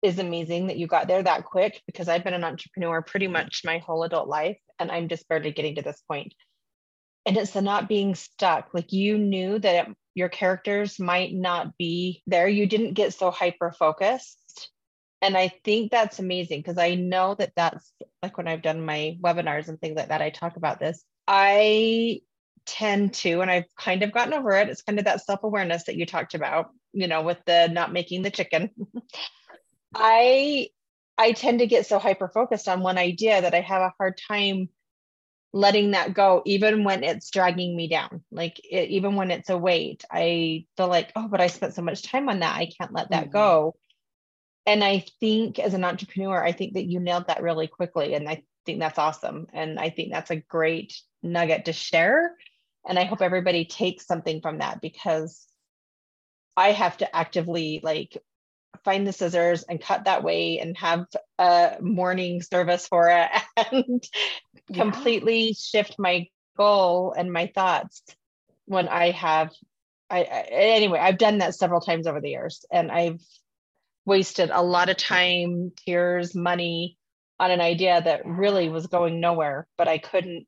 is 0.00 0.18
amazing 0.18 0.68
that 0.68 0.78
you 0.78 0.86
got 0.86 1.06
there 1.06 1.22
that 1.22 1.44
quick 1.44 1.82
because 1.86 2.08
I've 2.08 2.24
been 2.24 2.32
an 2.32 2.44
entrepreneur 2.44 3.02
pretty 3.02 3.28
much 3.28 3.60
my 3.66 3.76
whole 3.76 4.04
adult 4.04 4.26
life 4.26 4.56
and 4.78 4.90
I'm 4.90 5.08
just 5.08 5.28
barely 5.28 5.52
getting 5.52 5.74
to 5.74 5.82
this 5.82 6.02
point. 6.08 6.32
And 7.26 7.36
it's 7.36 7.52
the 7.52 7.60
not 7.60 7.86
being 7.86 8.14
stuck. 8.14 8.70
Like 8.72 8.90
you 8.90 9.18
knew 9.18 9.58
that 9.58 9.88
it, 9.90 9.96
your 10.14 10.30
characters 10.30 10.98
might 10.98 11.34
not 11.34 11.76
be 11.76 12.22
there. 12.26 12.48
You 12.48 12.66
didn't 12.66 12.94
get 12.94 13.12
so 13.12 13.30
hyper 13.30 13.70
focused. 13.70 14.70
And 15.22 15.36
I 15.36 15.52
think 15.64 15.92
that's 15.92 16.18
amazing 16.18 16.60
because 16.60 16.78
I 16.78 16.96
know 16.96 17.36
that 17.36 17.52
that's 17.54 17.92
like 18.22 18.36
when 18.36 18.48
I've 18.48 18.62
done 18.62 18.84
my 18.84 19.16
webinars 19.22 19.68
and 19.68 19.80
things 19.80 19.96
like 19.96 20.08
that, 20.08 20.20
I 20.20 20.30
talk 20.30 20.56
about 20.56 20.80
this. 20.80 21.02
I 21.28 22.20
tend 22.66 23.14
to, 23.14 23.40
and 23.40 23.50
I've 23.50 23.72
kind 23.78 24.02
of 24.02 24.12
gotten 24.12 24.34
over 24.34 24.50
it. 24.52 24.68
It's 24.68 24.82
kind 24.82 24.98
of 24.98 25.04
that 25.04 25.24
self 25.24 25.44
awareness 25.44 25.84
that 25.84 25.96
you 25.96 26.06
talked 26.06 26.34
about, 26.34 26.70
you 26.92 27.06
know, 27.06 27.22
with 27.22 27.38
the 27.46 27.68
not 27.68 27.92
making 27.92 28.22
the 28.22 28.30
chicken. 28.32 28.70
I 29.94 30.68
I 31.18 31.32
tend 31.32 31.60
to 31.60 31.66
get 31.66 31.86
so 31.86 31.98
hyper 32.00 32.28
focused 32.28 32.68
on 32.68 32.80
one 32.82 32.98
idea 32.98 33.40
that 33.42 33.54
I 33.54 33.60
have 33.60 33.82
a 33.82 33.94
hard 33.98 34.18
time 34.28 34.70
letting 35.52 35.92
that 35.92 36.14
go, 36.14 36.42
even 36.46 36.84
when 36.84 37.04
it's 37.04 37.30
dragging 37.30 37.76
me 37.76 37.88
down. 37.88 38.22
Like 38.32 38.60
it, 38.64 38.90
even 38.90 39.16
when 39.16 39.30
it's 39.30 39.50
a 39.50 39.58
weight, 39.58 40.04
I 40.10 40.66
feel 40.76 40.88
like, 40.88 41.12
oh, 41.14 41.28
but 41.28 41.40
I 41.40 41.46
spent 41.48 41.74
so 41.74 41.82
much 41.82 42.02
time 42.02 42.28
on 42.28 42.40
that. 42.40 42.56
I 42.56 42.66
can't 42.66 42.92
let 42.92 43.10
that 43.10 43.28
Mhm. 43.28 43.32
go. 43.32 43.76
And 44.66 44.84
I 44.84 45.04
think 45.20 45.58
as 45.58 45.74
an 45.74 45.84
entrepreneur, 45.84 46.42
I 46.42 46.52
think 46.52 46.74
that 46.74 46.86
you 46.86 47.00
nailed 47.00 47.26
that 47.28 47.42
really 47.42 47.66
quickly. 47.66 48.14
And 48.14 48.28
I 48.28 48.44
think 48.64 48.78
that's 48.78 48.98
awesome. 48.98 49.46
And 49.52 49.78
I 49.78 49.90
think 49.90 50.12
that's 50.12 50.30
a 50.30 50.36
great 50.36 50.94
nugget 51.22 51.64
to 51.66 51.72
share. 51.72 52.36
And 52.86 52.98
I 52.98 53.04
hope 53.04 53.22
everybody 53.22 53.64
takes 53.64 54.06
something 54.06 54.40
from 54.40 54.58
that 54.58 54.80
because 54.80 55.46
I 56.56 56.72
have 56.72 56.96
to 56.98 57.16
actively 57.16 57.80
like 57.82 58.16
find 58.84 59.06
the 59.06 59.12
scissors 59.12 59.62
and 59.62 59.80
cut 59.80 60.04
that 60.04 60.22
way 60.24 60.58
and 60.58 60.76
have 60.76 61.06
a 61.38 61.76
mourning 61.80 62.42
service 62.42 62.86
for 62.86 63.08
it 63.08 63.30
and 63.72 64.02
Yeah. 64.68 64.76
completely 64.76 65.54
shift 65.54 65.96
my 65.98 66.26
goal 66.56 67.14
and 67.16 67.32
my 67.32 67.50
thoughts 67.54 68.02
when 68.66 68.88
I 68.88 69.10
have 69.10 69.50
I, 70.10 70.20
I 70.24 70.46
anyway 70.50 70.98
I've 70.98 71.18
done 71.18 71.38
that 71.38 71.54
several 71.54 71.80
times 71.80 72.06
over 72.06 72.20
the 72.20 72.30
years 72.30 72.64
and 72.70 72.90
I've 72.90 73.20
wasted 74.04 74.50
a 74.52 74.62
lot 74.62 74.88
of 74.88 74.96
time 74.96 75.72
tears 75.84 76.34
money 76.34 76.96
on 77.38 77.50
an 77.50 77.60
idea 77.60 78.00
that 78.02 78.24
really 78.26 78.68
was 78.68 78.86
going 78.86 79.20
nowhere 79.20 79.66
but 79.78 79.88
I 79.88 79.98
couldn't 79.98 80.46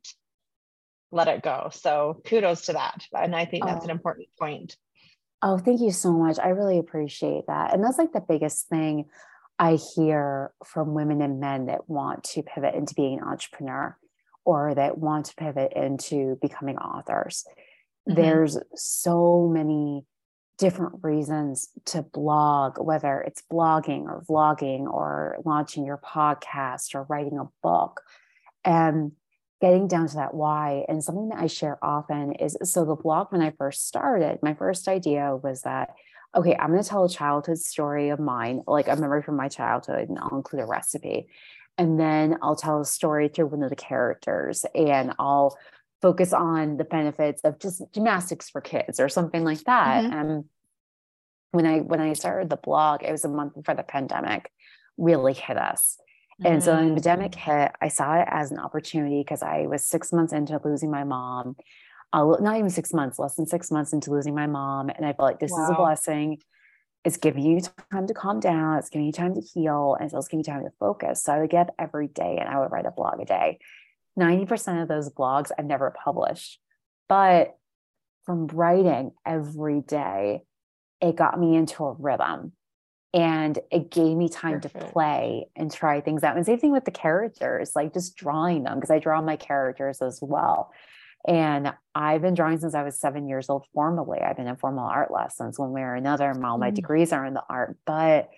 let 1.13 1.29
it 1.29 1.43
go 1.43 1.69
so 1.73 2.21
kudos 2.27 2.63
to 2.67 2.73
that 2.73 3.05
and 3.13 3.35
I 3.37 3.45
think 3.45 3.65
that's 3.65 3.85
an 3.85 3.91
Oh. 3.91 3.95
important 3.95 4.29
point 4.39 4.77
Oh, 5.47 5.59
thank 5.59 5.83
you 5.83 5.91
so 5.91 6.11
much. 6.11 6.39
I 6.39 6.49
really 6.49 6.79
appreciate 6.79 7.49
that. 7.49 7.75
And 7.75 7.85
that's 7.85 7.99
like 7.99 8.13
the 8.15 8.25
biggest 8.27 8.67
thing 8.71 9.05
I 9.59 9.77
hear 9.95 10.55
from 10.65 10.95
women 10.95 11.21
and 11.21 11.39
men 11.39 11.67
that 11.67 11.87
want 11.87 12.25
to 12.33 12.43
pivot 12.43 12.75
into 12.75 12.95
being 12.95 13.19
an 13.19 13.25
entrepreneur 13.29 13.95
or 14.47 14.75
that 14.75 14.97
want 14.97 15.27
to 15.27 15.35
pivot 15.35 15.75
into 15.77 16.39
becoming 16.41 16.79
authors. 16.79 17.45
Mhm. 18.09 18.15
There's 18.17 18.59
so 18.75 19.47
many 19.53 20.07
different 20.59 21.03
reasons 21.03 21.69
to 21.87 22.03
blog, 22.03 22.79
whether 22.79 23.21
it's 23.21 23.43
blogging 23.51 24.05
or 24.05 24.25
vlogging 24.29 24.85
or 24.87 25.39
launching 25.45 25.85
your 25.85 25.99
podcast 25.99 26.95
or 26.95 27.05
writing 27.09 27.39
a 27.39 27.49
book. 27.63 28.03
And 28.65 29.13
getting 29.61 29.89
down 29.89 30.07
to 30.07 30.17
that 30.17 30.35
why 30.35 30.85
and 30.89 31.03
something 31.03 31.31
that 31.31 31.39
i 31.39 31.47
share 31.47 31.79
often 31.83 32.33
is 32.33 32.55
so 32.65 32.85
the 32.85 32.95
blog 32.95 33.29
when 33.31 33.41
i 33.41 33.51
first 33.57 33.87
started 33.87 34.39
my 34.43 34.53
first 34.53 34.89
idea 34.89 35.35
was 35.43 35.63
that 35.63 35.95
okay 36.35 36.55
i'm 36.57 36.71
going 36.71 36.83
to 36.83 36.89
tell 36.89 37.05
a 37.05 37.09
childhood 37.09 37.59
story 37.59 38.11
of 38.11 38.19
mine 38.19 38.63
like 38.67 38.89
a 38.89 38.97
memory 38.97 39.23
from 39.23 39.37
my 39.37 39.49
childhood 39.49 40.09
and 40.09 40.19
i'll 40.19 40.37
include 40.37 40.61
a 40.61 40.67
recipe 40.67 41.29
and 41.79 41.99
then 41.99 42.37
i'll 42.43 42.57
tell 42.57 42.81
a 42.81 42.85
story 42.85 43.29
through 43.29 43.47
one 43.47 43.63
of 43.63 43.71
the 43.71 43.77
characters 43.77 44.67
and 44.75 45.15
i'll 45.19 45.57
focus 46.05 46.33
on 46.35 46.77
the 46.77 46.85
benefits 46.97 47.41
of 47.47 47.59
just 47.59 47.83
gymnastics 47.95 48.47
for 48.51 48.61
kids 48.61 49.01
or 49.03 49.09
something 49.09 49.43
like 49.51 49.63
that 49.65 50.05
Mhm. 50.05 50.13
and 50.19 50.45
when 51.57 51.67
i 51.73 51.77
when 51.91 52.01
i 52.07 52.13
started 52.13 52.51
the 52.51 52.63
blog 52.69 53.03
it 53.03 53.13
was 53.17 53.25
a 53.25 53.29
month 53.39 53.55
before 53.55 53.75
the 53.75 53.83
pandemic 53.97 54.43
really 55.09 55.33
hit 55.47 55.57
us 55.71 55.83
and 56.45 56.63
so 56.65 56.75
when 56.75 56.87
the 56.87 56.91
Mm. 56.91 56.95
pandemic 56.97 57.35
hit, 57.37 57.71
I 57.81 57.89
saw 57.89 58.09
it 58.21 58.29
as 58.41 58.51
an 58.51 58.59
opportunity 58.59 59.21
because 59.21 59.43
I 59.43 59.67
was 59.73 59.87
six 59.87 60.13
months 60.13 60.33
into 60.33 60.61
losing 60.65 60.91
my 60.91 61.05
mom. 61.05 61.57
Uh, 62.13 62.37
not 62.41 62.57
even 62.57 62.71
six 62.71 62.93
months, 62.93 63.19
less 63.19 63.37
than 63.37 63.47
six 63.47 63.71
months 63.71 63.93
into 63.93 64.11
losing 64.11 64.35
my 64.35 64.49
mom. 64.49 64.89
And 64.91 65.07
I 65.07 65.13
felt 65.13 65.29
like 65.31 65.39
this 65.39 65.53
is 65.53 65.71
a 65.71 65.75
blessing. 65.75 66.39
It's 67.05 67.19
giving 67.19 67.45
you 67.45 67.61
time 67.93 68.07
to 68.09 68.15
calm 68.15 68.41
down. 68.41 68.79
It's 68.79 68.91
giving 68.91 69.07
you 69.07 69.13
time 69.13 69.35
to 69.35 69.41
heal. 69.41 69.97
And 69.99 70.13
it's 70.13 70.29
giving 70.29 70.41
you 70.41 70.53
time 70.53 70.65
to 70.65 70.73
focus. 70.81 71.23
So 71.23 71.33
I 71.33 71.39
would 71.41 71.51
get 71.51 71.69
up 71.69 71.75
every 71.79 72.09
day 72.09 72.39
and 72.41 72.49
I 72.49 72.59
would 72.59 72.73
write 72.73 72.87
a 72.87 72.91
blog 72.91 73.21
a 73.21 73.25
day. 73.25 73.59
90% 74.19 74.83
of 74.83 74.89
those 74.89 75.11
blogs 75.11 75.51
I've 75.59 75.65
never 75.67 75.95
published. 76.05 76.61
But 77.09 77.55
from 78.25 78.47
writing 78.49 79.13
every 79.27 79.81
day, 79.81 80.43
it 81.01 81.17
got 81.17 81.39
me 81.39 81.57
into 81.57 81.85
a 81.85 81.93
rhythm 81.93 82.53
and 83.13 83.59
it 83.71 83.91
gave 83.91 84.17
me 84.17 84.29
time 84.29 84.61
to 84.63 84.69
play 84.69 85.47
and 85.55 85.71
try 85.71 86.01
things 86.01 86.23
out. 86.25 86.37
And 86.37 86.45
same 86.47 86.59
thing 86.59 86.73
with 86.73 86.85
the 86.85 86.91
characters, 86.91 87.73
like 87.77 87.93
just 87.93 88.17
drawing 88.17 88.65
them 88.65 88.77
because 88.77 88.91
I 88.91 88.99
draw 88.99 89.21
my 89.21 89.37
characters 89.37 90.01
as 90.01 90.19
well. 90.23 90.71
And 91.27 91.73
I've 91.95 92.23
been 92.23 92.35
drawing 92.35 92.59
since 92.59 92.75
I 92.75 92.83
was 92.83 92.99
seven 92.99 93.29
years 93.29 93.49
old 93.49 93.67
formally. 93.73 94.21
I've 94.21 94.37
been 94.37 94.47
in 94.49 94.57
formal 94.57 94.87
art 94.87 95.11
lessons 95.11 95.59
one 95.59 95.71
way 95.73 95.83
or 95.83 95.95
another. 95.95 96.29
and 96.31 96.45
All 96.45 96.59
my 96.59 96.71
Mm. 96.71 96.75
degrees 96.75 97.13
are 97.13 97.25
in 97.25 97.35
the 97.35 97.45
art. 97.49 97.77
But 97.87 98.29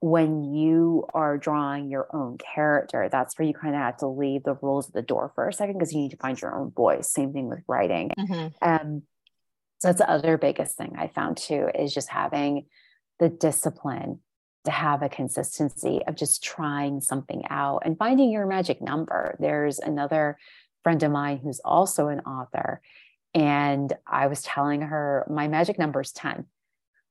when 0.00 0.44
you 0.54 1.06
are 1.14 1.38
drawing 1.38 1.88
your 1.88 2.06
own 2.14 2.38
character, 2.38 3.08
that's 3.10 3.38
where 3.38 3.48
you 3.48 3.54
kind 3.54 3.74
of 3.74 3.80
have 3.80 3.96
to 3.98 4.06
leave 4.06 4.44
the 4.44 4.54
rules 4.54 4.88
at 4.88 4.94
the 4.94 5.02
door 5.02 5.32
for 5.34 5.48
a 5.48 5.52
second 5.52 5.74
because 5.78 5.92
you 5.92 6.00
need 6.00 6.10
to 6.10 6.16
find 6.18 6.40
your 6.40 6.54
own 6.54 6.70
voice. 6.70 7.10
Same 7.10 7.32
thing 7.32 7.48
with 7.48 7.60
writing. 7.66 8.10
Mhm. 8.18 8.52
Um, 8.60 9.02
so 9.78 9.88
that's 9.88 9.98
the 9.98 10.10
other 10.10 10.38
biggest 10.38 10.76
thing 10.76 10.96
I 10.98 11.08
found 11.08 11.36
too 11.38 11.70
is 11.74 11.94
just 11.94 12.10
having 12.10 12.66
the 13.18 13.28
discipline 13.28 14.20
to 14.64 14.70
have 14.70 15.02
a 15.02 15.08
consistency 15.08 16.02
of 16.06 16.16
just 16.16 16.42
trying 16.42 17.00
something 17.00 17.44
out 17.48 17.82
and 17.84 17.96
finding 17.96 18.30
your 18.30 18.46
magic 18.46 18.82
number. 18.82 19.36
There's 19.38 19.78
another 19.78 20.38
friend 20.82 21.02
of 21.02 21.12
mine 21.12 21.38
who's 21.38 21.60
also 21.64 22.08
an 22.08 22.20
author, 22.20 22.80
and 23.32 23.92
I 24.06 24.26
was 24.26 24.42
telling 24.42 24.82
her 24.82 25.26
my 25.30 25.48
magic 25.48 25.78
number 25.78 26.00
is 26.00 26.12
10. 26.12 26.46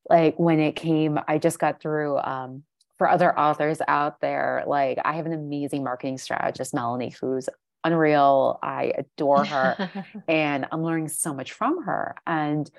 Like 0.10 0.38
when 0.38 0.60
it 0.60 0.76
came, 0.76 1.20
I 1.28 1.40
just 1.40 1.58
got 1.60 1.82
through 1.82 2.18
um, 2.20 2.64
for 2.98 3.10
other 3.10 3.38
authors 3.38 3.82
out 3.88 4.22
there. 4.22 4.64
Like 4.68 5.00
I 5.04 5.14
have 5.14 5.26
an 5.26 5.34
amazing 5.34 5.84
marketing 5.84 6.18
strategist, 6.18 6.74
Melanie, 6.74 7.14
who's 7.20 7.50
unreal. 7.84 8.60
I 8.64 8.94
adore 8.98 9.46
her 9.46 9.92
and 10.28 10.66
I'm 10.72 10.84
learning 10.84 11.10
so 11.10 11.34
much 11.34 11.52
from 11.52 11.84
her. 11.84 12.16
And 12.26 12.70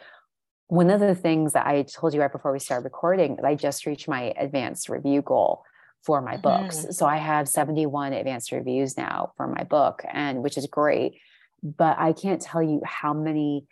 one 0.69 0.91
of 0.91 1.01
the 1.01 1.15
things 1.15 1.53
that 1.53 1.67
I 1.67 1.83
told 1.83 2.13
you 2.13 2.21
right 2.21 2.33
before 2.33 2.53
we 2.53 2.59
started 2.59 2.85
recording, 2.85 3.39
I 3.45 3.55
just 3.55 3.87
reached 3.87 4.09
my 4.09 4.35
advanced 4.37 4.89
review 4.89 5.23
goal 5.23 5.63
for 6.03 6.21
my 6.21 6.37
books. 6.37 6.79
Mm-hmm. 6.79 6.91
So 6.93 7.07
I 7.07 7.19
have 7.19 7.49
71 7.49 8.13
advanced 8.13 8.53
reviews 8.53 8.97
now 8.97 9.33
for 9.37 9.47
my 9.47 9.65
book, 9.65 10.05
and 10.11 10.43
which 10.43 10.57
is 10.59 10.67
great. 10.67 11.19
But 11.63 11.99
I 11.99 12.13
can't 12.13 12.41
tell 12.41 12.63
you 12.63 12.81
how 12.85 13.13
many 13.13 13.67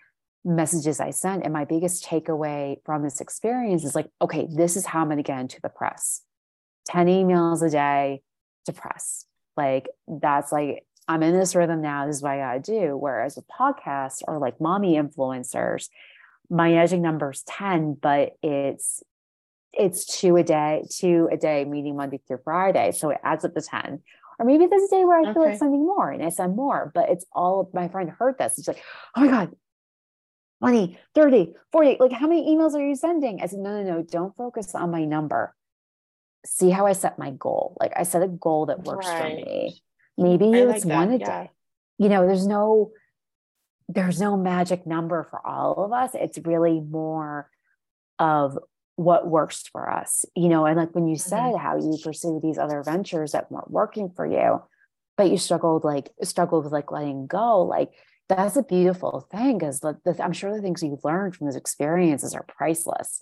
messages 0.45 1.01
I 1.01 1.11
sent. 1.11 1.43
And 1.43 1.53
my 1.53 1.65
biggest 1.65 2.05
takeaway 2.05 2.77
from 2.85 3.03
this 3.03 3.21
experience 3.21 3.85
is 3.85 3.95
like, 3.95 4.09
okay, 4.21 4.47
this 4.51 4.77
is 4.77 4.87
how 4.87 5.01
I'm 5.01 5.07
going 5.07 5.17
to 5.17 5.23
get 5.23 5.39
into 5.39 5.61
the 5.61 5.69
press 5.69 6.23
10 6.87 7.07
emails 7.07 7.63
a 7.67 7.71
day, 7.71 8.23
depressed. 8.67 9.27
Like 9.57 9.89
that's 10.09 10.53
like 10.53 10.85
I'm 11.07 11.23
in 11.23 11.39
this 11.39 11.55
rhythm 11.55 11.81
now. 11.81 12.07
This 12.07 12.17
is 12.17 12.23
what 12.23 12.33
I 12.33 12.39
gotta 12.39 12.61
do. 12.61 12.97
Whereas 12.97 13.37
with 13.37 13.47
podcasts 13.49 14.23
or 14.27 14.39
like 14.39 14.61
mommy 14.61 14.95
influencers, 14.95 15.89
my 16.51 16.75
edging 16.75 17.03
number 17.03 17.31
is 17.31 17.43
10, 17.43 17.99
but 18.01 18.37
it's 18.43 19.03
it's 19.73 20.05
two 20.05 20.37
a 20.37 20.45
day, 20.45 20.85
two 20.91 21.29
a 21.33 21.37
day, 21.37 21.65
meeting 21.65 21.97
Monday 21.97 22.21
through 22.27 22.39
Friday. 22.45 22.93
So 22.93 23.11
it 23.11 23.19
adds 23.25 23.45
up 23.45 23.55
to 23.55 23.61
10. 23.61 24.01
Or 24.39 24.47
maybe 24.47 24.67
there's 24.67 24.83
a 24.85 24.89
day 24.89 25.05
where 25.05 25.21
I 25.21 25.33
feel 25.33 25.45
like 25.45 25.59
sending 25.59 25.87
more 25.87 26.11
and 26.11 26.23
I 26.23 26.29
send 26.29 26.57
more, 26.57 26.91
but 26.95 27.09
it's 27.09 27.25
all 27.33 27.71
my 27.73 27.89
friend 27.89 28.11
heard 28.11 28.37
this. 28.39 28.59
It's 28.59 28.67
like, 28.67 28.83
oh 29.17 29.21
my 29.21 29.29
God, 29.29 29.57
20, 30.61 30.99
30, 31.15 31.53
40. 31.73 31.97
Like, 32.01 32.13
how 32.13 32.27
many 32.27 32.55
emails 32.55 32.75
are 32.75 32.85
you 32.85 32.97
sending? 32.97 33.41
I 33.41 33.47
said, 33.47 33.61
no, 33.61 33.83
no, 33.83 33.97
no, 33.97 34.03
don't 34.03 34.35
focus 34.37 34.75
on 34.75 34.91
my 34.91 35.05
number. 35.05 35.55
See 36.45 36.71
how 36.71 36.87
I 36.87 36.93
set 36.93 37.19
my 37.19 37.31
goal. 37.31 37.77
Like, 37.81 37.93
I 37.97 38.03
set 38.03 38.23
a 38.23 38.29
goal 38.29 38.67
that 38.67 38.85
works 38.85 39.07
right. 39.07 39.21
for 39.21 39.29
me. 39.29 39.83
Maybe 40.17 40.47
I 40.47 40.71
it's 40.71 40.85
like 40.85 40.95
one 40.95 41.13
a 41.13 41.17
yeah. 41.19 41.43
day. 41.43 41.51
You 41.99 42.09
know, 42.09 42.27
there's 42.27 42.47
no, 42.47 42.93
there's 43.89 44.21
no 44.21 44.37
magic 44.37 44.87
number 44.87 45.25
for 45.25 45.45
all 45.47 45.85
of 45.85 45.93
us. 45.93 46.11
It's 46.15 46.39
really 46.45 46.81
more 46.81 47.51
of 48.19 48.59
what 48.97 49.29
works 49.29 49.65
for 49.73 49.91
us, 49.91 50.25
you 50.37 50.49
know. 50.49 50.67
And 50.67 50.77
like 50.77 50.95
when 50.95 51.09
you 51.09 51.17
mm-hmm. 51.17 51.29
said 51.29 51.57
how 51.57 51.77
you 51.77 51.99
pursue 52.03 52.41
these 52.43 52.59
other 52.59 52.83
ventures 52.83 53.33
that 53.33 53.51
weren't 53.51 53.71
working 53.71 54.11
for 54.11 54.27
you, 54.27 54.63
but 55.17 55.31
you 55.31 55.37
struggled 55.37 55.85
like 55.85 56.11
struggled 56.23 56.65
with 56.65 56.73
like 56.73 56.93
letting 56.93 57.27
go, 57.27 57.63
like 57.63 57.93
that's 58.29 58.57
a 58.57 58.63
beautiful 58.63 59.27
thing 59.31 59.59
because 59.59 59.83
I'm 60.21 60.33
sure 60.33 60.55
the 60.55 60.63
things 60.63 60.83
you've 60.83 61.05
learned 61.05 61.37
from 61.37 61.47
those 61.47 61.57
experiences 61.57 62.35
are 62.35 62.45
priceless. 62.45 63.21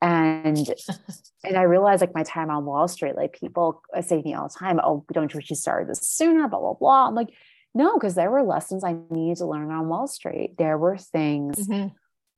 And 0.00 0.68
and 1.44 1.56
I 1.56 1.62
realized 1.62 2.00
like 2.00 2.14
my 2.14 2.22
time 2.22 2.50
on 2.50 2.64
Wall 2.64 2.88
Street, 2.88 3.16
like 3.16 3.38
people 3.38 3.82
say 4.00 4.20
to 4.20 4.22
me 4.22 4.34
all 4.34 4.48
the 4.48 4.54
time, 4.58 4.80
"Oh, 4.82 5.04
don't 5.12 5.32
you 5.32 5.38
wish 5.38 5.50
you 5.50 5.56
started 5.56 5.88
this 5.88 6.00
sooner?" 6.00 6.48
Blah 6.48 6.60
blah 6.60 6.74
blah. 6.74 7.08
I'm 7.08 7.14
like, 7.14 7.30
no, 7.74 7.94
because 7.94 8.14
there 8.14 8.30
were 8.30 8.42
lessons 8.42 8.84
I 8.84 8.96
needed 9.10 9.38
to 9.38 9.46
learn 9.46 9.70
on 9.70 9.88
Wall 9.88 10.06
Street. 10.06 10.54
There 10.58 10.78
were 10.78 10.96
things 10.96 11.68
mm-hmm. 11.68 11.88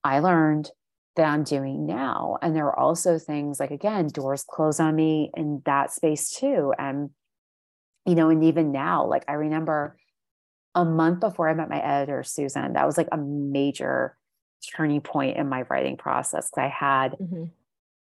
I 0.03 0.19
learned 0.19 0.71
that 1.17 1.27
I'm 1.27 1.45
doing 1.45 1.87
now. 1.87 2.39
And 2.43 2.55
there 2.55 2.65
were 2.65 2.79
also 2.79 3.19
things 3.19 3.61
like, 3.61 3.71
again, 3.71 4.09
doors 4.09 4.45
close 4.49 4.81
on 4.81 4.95
me 4.95 5.31
in 5.37 5.63
that 5.65 5.93
space 5.93 6.31
too. 6.31 6.73
And, 6.79 7.11
you 8.07 8.15
know, 8.15 8.29
and 8.29 8.45
even 8.45 8.73
now, 8.73 9.07
like 9.07 9.25
I 9.29 9.33
remember 9.33 9.97
a 10.75 10.85
month 10.85 11.21
before 11.21 11.49
I 11.49 11.55
met 11.55 11.69
my 11.69 11.81
editor, 11.81 12.23
Susan, 12.23 12.75
that 12.75 12.87
was 12.87 12.97
like 12.97 13.09
a 13.11 13.17
major 13.17 14.17
turning 14.61 15.01
point 15.01 15.37
in 15.37 15.49
my 15.49 15.63
writing 15.63 15.97
process. 15.97 16.51
Because 16.51 16.65
I 16.65 16.69
had, 16.69 17.13
mm-hmm. 17.13 17.45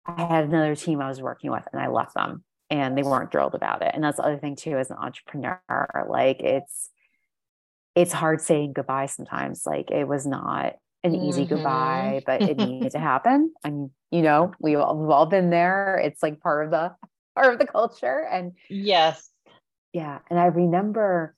I 0.07 0.25
had 0.27 0.45
another 0.45 0.77
team 0.77 1.01
I 1.01 1.09
was 1.09 1.21
working 1.21 1.51
with 1.51 1.67
and 1.73 1.81
I 1.81 1.89
left 1.89 2.15
them 2.15 2.45
and 2.71 2.97
they 2.97 3.03
weren't 3.03 3.33
thrilled 3.33 3.55
about 3.55 3.83
it. 3.83 3.93
And 3.95 4.03
that's 4.03 4.17
the 4.17 4.25
other 4.25 4.39
thing 4.39 4.57
too, 4.57 4.77
as 4.77 4.91
an 4.91 4.97
entrepreneur, 4.99 5.61
like 6.09 6.41
it's, 6.41 6.91
it's 7.95 8.13
hard 8.13 8.41
saying 8.41 8.73
goodbye 8.73 9.07
sometimes. 9.07 9.65
Like 9.67 9.91
it 9.91 10.07
was 10.07 10.27
not 10.27 10.77
an 11.05 11.15
easy 11.15 11.45
mm-hmm. 11.45 11.55
goodbye, 11.55 12.23
but 12.27 12.43
it 12.43 12.57
needed 12.57 12.93
to 12.93 12.99
happen. 13.01 13.53
And 13.63 13.91
you 14.11 14.23
know, 14.23 14.53
we 14.59 14.75
all, 14.75 14.97
we've 14.97 15.11
all 15.11 15.27
been 15.27 15.51
there. 15.51 16.01
It's 16.03 16.23
like 16.23 16.41
part 16.41 16.65
of 16.65 16.71
the 16.71 16.95
part 17.35 17.53
of 17.53 17.59
the 17.59 17.67
culture. 17.67 18.27
And 18.31 18.53
yes, 18.69 19.31
yeah. 19.93 20.19
And 20.31 20.39
I 20.39 20.47
remember 20.47 21.35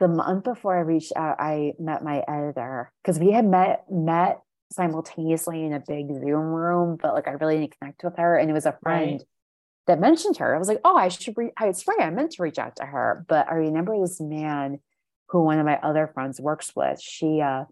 the 0.00 0.08
month 0.08 0.44
before 0.44 0.76
I 0.76 0.80
reached 0.80 1.12
out, 1.14 1.36
I 1.38 1.74
met 1.78 2.02
my 2.02 2.24
editor 2.26 2.90
because 3.02 3.18
we 3.18 3.30
had 3.30 3.44
met 3.44 3.84
met 3.90 4.40
simultaneously 4.72 5.64
in 5.64 5.74
a 5.74 5.82
big 5.86 6.08
Zoom 6.08 6.52
room, 6.52 6.96
but 7.00 7.12
like 7.12 7.28
I 7.28 7.32
really 7.32 7.58
didn't 7.58 7.78
connect 7.78 8.02
with 8.02 8.16
her. 8.16 8.36
And 8.36 8.50
it 8.50 8.54
was 8.54 8.66
a 8.66 8.78
friend 8.82 9.12
right. 9.12 9.22
that 9.86 10.00
mentioned 10.00 10.38
her. 10.38 10.54
I 10.54 10.58
was 10.58 10.68
like, 10.68 10.80
oh, 10.84 10.96
I 10.96 11.08
should. 11.08 11.34
It's 11.38 11.86
right. 11.86 12.00
I 12.00 12.10
meant 12.10 12.32
to 12.32 12.42
reach 12.42 12.58
out 12.58 12.76
to 12.76 12.86
her, 12.86 13.24
but 13.28 13.46
I 13.50 13.54
remember 13.54 14.00
this 14.00 14.20
man 14.20 14.80
who 15.28 15.44
one 15.44 15.58
of 15.58 15.66
my 15.66 15.78
other 15.82 16.10
friends 16.12 16.40
works 16.40 16.72
with. 16.74 17.00
She 17.00 17.40
uh 17.42 17.64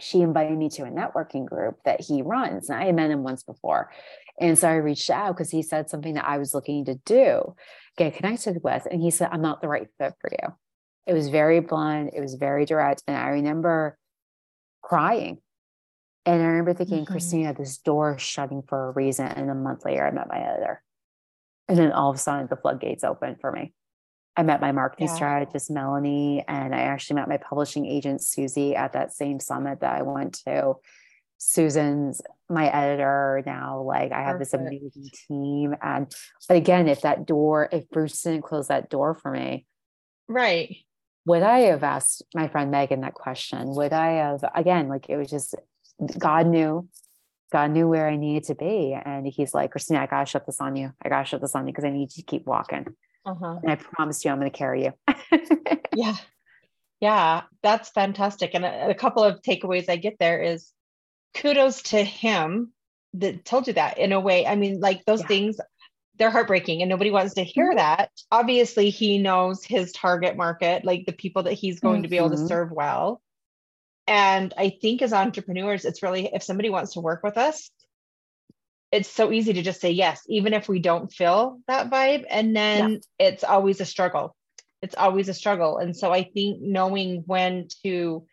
she 0.00 0.22
invited 0.22 0.56
me 0.56 0.70
to 0.70 0.84
a 0.84 0.90
networking 0.90 1.44
group 1.44 1.76
that 1.84 2.00
he 2.00 2.22
runs. 2.22 2.70
And 2.70 2.78
I 2.78 2.86
had 2.86 2.96
met 2.96 3.10
him 3.10 3.22
once 3.22 3.42
before. 3.42 3.90
And 4.40 4.58
so 4.58 4.66
I 4.66 4.76
reached 4.76 5.10
out 5.10 5.36
because 5.36 5.50
he 5.50 5.62
said 5.62 5.90
something 5.90 6.14
that 6.14 6.26
I 6.26 6.38
was 6.38 6.54
looking 6.54 6.86
to 6.86 6.94
do, 7.04 7.54
get 7.98 8.14
connected 8.14 8.62
with. 8.64 8.86
And 8.90 9.02
he 9.02 9.10
said, 9.10 9.28
I'm 9.30 9.42
not 9.42 9.60
the 9.60 9.68
right 9.68 9.88
fit 9.98 10.14
for 10.18 10.30
you. 10.30 10.54
It 11.06 11.12
was 11.12 11.28
very 11.28 11.60
blunt, 11.60 12.12
it 12.14 12.20
was 12.20 12.34
very 12.34 12.64
direct. 12.64 13.02
And 13.06 13.16
I 13.16 13.28
remember 13.28 13.98
crying. 14.82 15.38
And 16.24 16.40
I 16.40 16.46
remember 16.46 16.74
thinking, 16.74 17.04
mm-hmm. 17.04 17.14
Kristina, 17.14 17.56
this 17.56 17.78
door 17.78 18.18
shutting 18.18 18.62
for 18.62 18.88
a 18.88 18.92
reason. 18.92 19.26
And 19.26 19.50
a 19.50 19.54
month 19.54 19.84
later, 19.84 20.06
I 20.06 20.12
met 20.12 20.28
my 20.28 20.38
editor. 20.38 20.82
And 21.68 21.76
then 21.78 21.92
all 21.92 22.10
of 22.10 22.16
a 22.16 22.18
sudden, 22.18 22.46
the 22.48 22.56
floodgates 22.56 23.02
opened 23.02 23.38
for 23.40 23.50
me. 23.50 23.72
I 24.36 24.42
met 24.42 24.60
my 24.60 24.72
marketing 24.72 25.08
yeah. 25.08 25.14
strategist, 25.14 25.70
Melanie, 25.70 26.44
and 26.48 26.74
I 26.74 26.82
actually 26.82 27.16
met 27.16 27.28
my 27.28 27.36
publishing 27.36 27.86
agent, 27.86 28.22
Susie, 28.22 28.74
at 28.74 28.94
that 28.94 29.12
same 29.12 29.40
summit 29.40 29.80
that 29.80 29.98
I 29.98 30.02
went 30.02 30.40
to. 30.46 30.74
Susan's 31.38 32.22
my 32.48 32.68
editor 32.68 33.42
now. 33.44 33.82
Like 33.82 34.12
I 34.12 34.22
have 34.22 34.38
Perfect. 34.38 34.52
this 34.52 34.54
amazing 34.54 35.10
team. 35.28 35.74
And 35.82 36.14
but 36.48 36.56
again, 36.56 36.88
if 36.88 37.02
that 37.02 37.26
door, 37.26 37.68
if 37.72 37.90
Bruce 37.90 38.22
didn't 38.22 38.42
close 38.42 38.68
that 38.68 38.88
door 38.88 39.14
for 39.14 39.30
me, 39.30 39.66
right. 40.28 40.76
Would 41.26 41.42
I 41.42 41.60
have 41.60 41.84
asked 41.84 42.22
my 42.34 42.48
friend 42.48 42.70
Megan 42.70 43.00
that 43.02 43.14
question? 43.14 43.74
Would 43.74 43.92
I 43.92 44.12
have 44.12 44.44
again, 44.54 44.88
like 44.88 45.08
it 45.08 45.16
was 45.16 45.30
just 45.30 45.54
God 46.18 46.46
knew. 46.46 46.88
God 47.52 47.70
knew 47.70 47.86
where 47.86 48.08
I 48.08 48.16
needed 48.16 48.44
to 48.44 48.54
be. 48.54 48.96
And 49.04 49.26
he's 49.26 49.52
like, 49.52 49.74
Kristina, 49.74 49.98
I 49.98 50.06
gotta 50.06 50.26
shut 50.26 50.46
this 50.46 50.60
on 50.60 50.74
you. 50.74 50.92
I 51.04 51.08
gotta 51.08 51.26
shut 51.26 51.42
this 51.42 51.54
on 51.54 51.66
you 51.66 51.72
because 51.72 51.84
I 51.84 51.90
need 51.90 52.10
you 52.16 52.22
to 52.22 52.26
keep 52.26 52.46
walking. 52.46 52.86
Uh-huh. 53.24 53.58
And 53.62 53.70
I 53.70 53.76
promise 53.76 54.24
you, 54.24 54.30
I'm 54.30 54.38
going 54.38 54.50
to 54.50 54.56
carry 54.56 54.84
you. 54.84 54.92
yeah. 55.94 56.16
Yeah. 57.00 57.42
That's 57.62 57.90
fantastic. 57.90 58.52
And 58.54 58.64
a, 58.64 58.90
a, 58.90 58.94
couple 58.94 59.22
of 59.22 59.42
takeaways 59.42 59.88
I 59.88 59.96
get 59.96 60.18
there 60.18 60.42
is 60.42 60.70
kudos 61.34 61.82
to 61.82 62.02
him 62.02 62.72
that 63.14 63.44
told 63.44 63.66
you 63.66 63.74
that 63.74 63.98
in 63.98 64.12
a 64.12 64.20
way. 64.20 64.46
I 64.46 64.56
mean, 64.56 64.80
like 64.80 65.04
those 65.04 65.20
yeah. 65.20 65.26
things, 65.28 65.56
they're 66.18 66.30
heartbreaking 66.30 66.82
and 66.82 66.88
nobody 66.88 67.10
wants 67.10 67.34
to 67.34 67.44
hear 67.44 67.70
mm-hmm. 67.70 67.78
that. 67.78 68.10
Obviously, 68.30 68.90
he 68.90 69.18
knows 69.18 69.64
his 69.64 69.92
target 69.92 70.36
market, 70.36 70.84
like 70.84 71.06
the 71.06 71.12
people 71.12 71.44
that 71.44 71.54
he's 71.54 71.80
going 71.80 71.96
mm-hmm. 71.96 72.02
to 72.02 72.08
be 72.08 72.16
able 72.16 72.30
to 72.30 72.36
mm-hmm. 72.36 72.46
serve 72.46 72.70
well. 72.70 73.20
And 74.06 74.52
I 74.56 74.76
think 74.80 75.00
as 75.02 75.12
entrepreneurs, 75.12 75.84
it's 75.84 76.02
really 76.02 76.30
if 76.32 76.42
somebody 76.42 76.70
wants 76.70 76.94
to 76.94 77.00
work 77.00 77.22
with 77.22 77.38
us, 77.38 77.70
it's 78.90 79.08
so 79.08 79.32
easy 79.32 79.54
to 79.54 79.62
just 79.62 79.80
say 79.80 79.90
yes, 79.90 80.22
even 80.28 80.52
if 80.52 80.68
we 80.68 80.80
don't 80.80 81.12
feel 81.12 81.60
that 81.66 81.90
vibe. 81.90 82.24
And 82.28 82.54
then 82.54 82.90
yeah. 82.90 82.98
it's 83.28 83.44
always 83.44 83.80
a 83.80 83.86
struggle. 83.86 84.36
It's 84.82 84.96
always 84.96 85.28
a 85.28 85.34
struggle. 85.34 85.78
And 85.78 85.96
so 85.96 86.12
I 86.12 86.24
think 86.24 86.60
knowing 86.60 87.22
when 87.26 87.68
to 87.84 88.26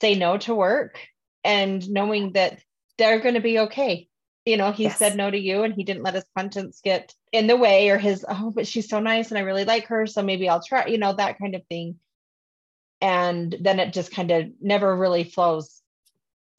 say 0.00 0.16
no 0.16 0.36
to 0.38 0.54
work 0.54 0.98
and 1.44 1.88
knowing 1.88 2.32
that 2.32 2.60
they're 2.98 3.20
going 3.20 3.36
to 3.36 3.40
be 3.40 3.60
okay. 3.60 4.08
You 4.44 4.56
know, 4.56 4.72
he 4.72 4.84
yes. 4.84 4.98
said 4.98 5.16
no 5.16 5.30
to 5.30 5.38
you 5.38 5.62
and 5.62 5.72
he 5.72 5.84
didn't 5.84 6.02
let 6.02 6.14
his 6.14 6.24
conscience 6.36 6.80
get 6.82 7.14
in 7.30 7.46
the 7.46 7.56
way 7.56 7.90
or 7.90 7.98
his, 7.98 8.24
oh, 8.28 8.50
but 8.54 8.66
she's 8.66 8.88
so 8.88 8.98
nice 8.98 9.30
and 9.30 9.38
I 9.38 9.42
really 9.42 9.64
like 9.64 9.86
her. 9.86 10.06
So 10.06 10.22
maybe 10.22 10.48
I'll 10.48 10.62
try, 10.62 10.86
you 10.86 10.98
know, 10.98 11.12
that 11.12 11.38
kind 11.38 11.54
of 11.54 11.64
thing. 11.68 11.96
And 13.00 13.54
then 13.60 13.78
it 13.78 13.92
just 13.92 14.12
kind 14.12 14.30
of 14.30 14.46
never 14.60 14.96
really 14.96 15.24
flows 15.24 15.82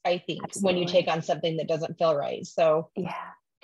I 0.04 0.18
think, 0.18 0.44
Absolutely. 0.44 0.74
when 0.74 0.82
you 0.82 0.88
take 0.88 1.08
on 1.08 1.22
something 1.22 1.56
that 1.56 1.68
doesn't 1.68 1.98
feel 1.98 2.14
right. 2.14 2.46
So 2.46 2.90
yeah, 2.94 3.14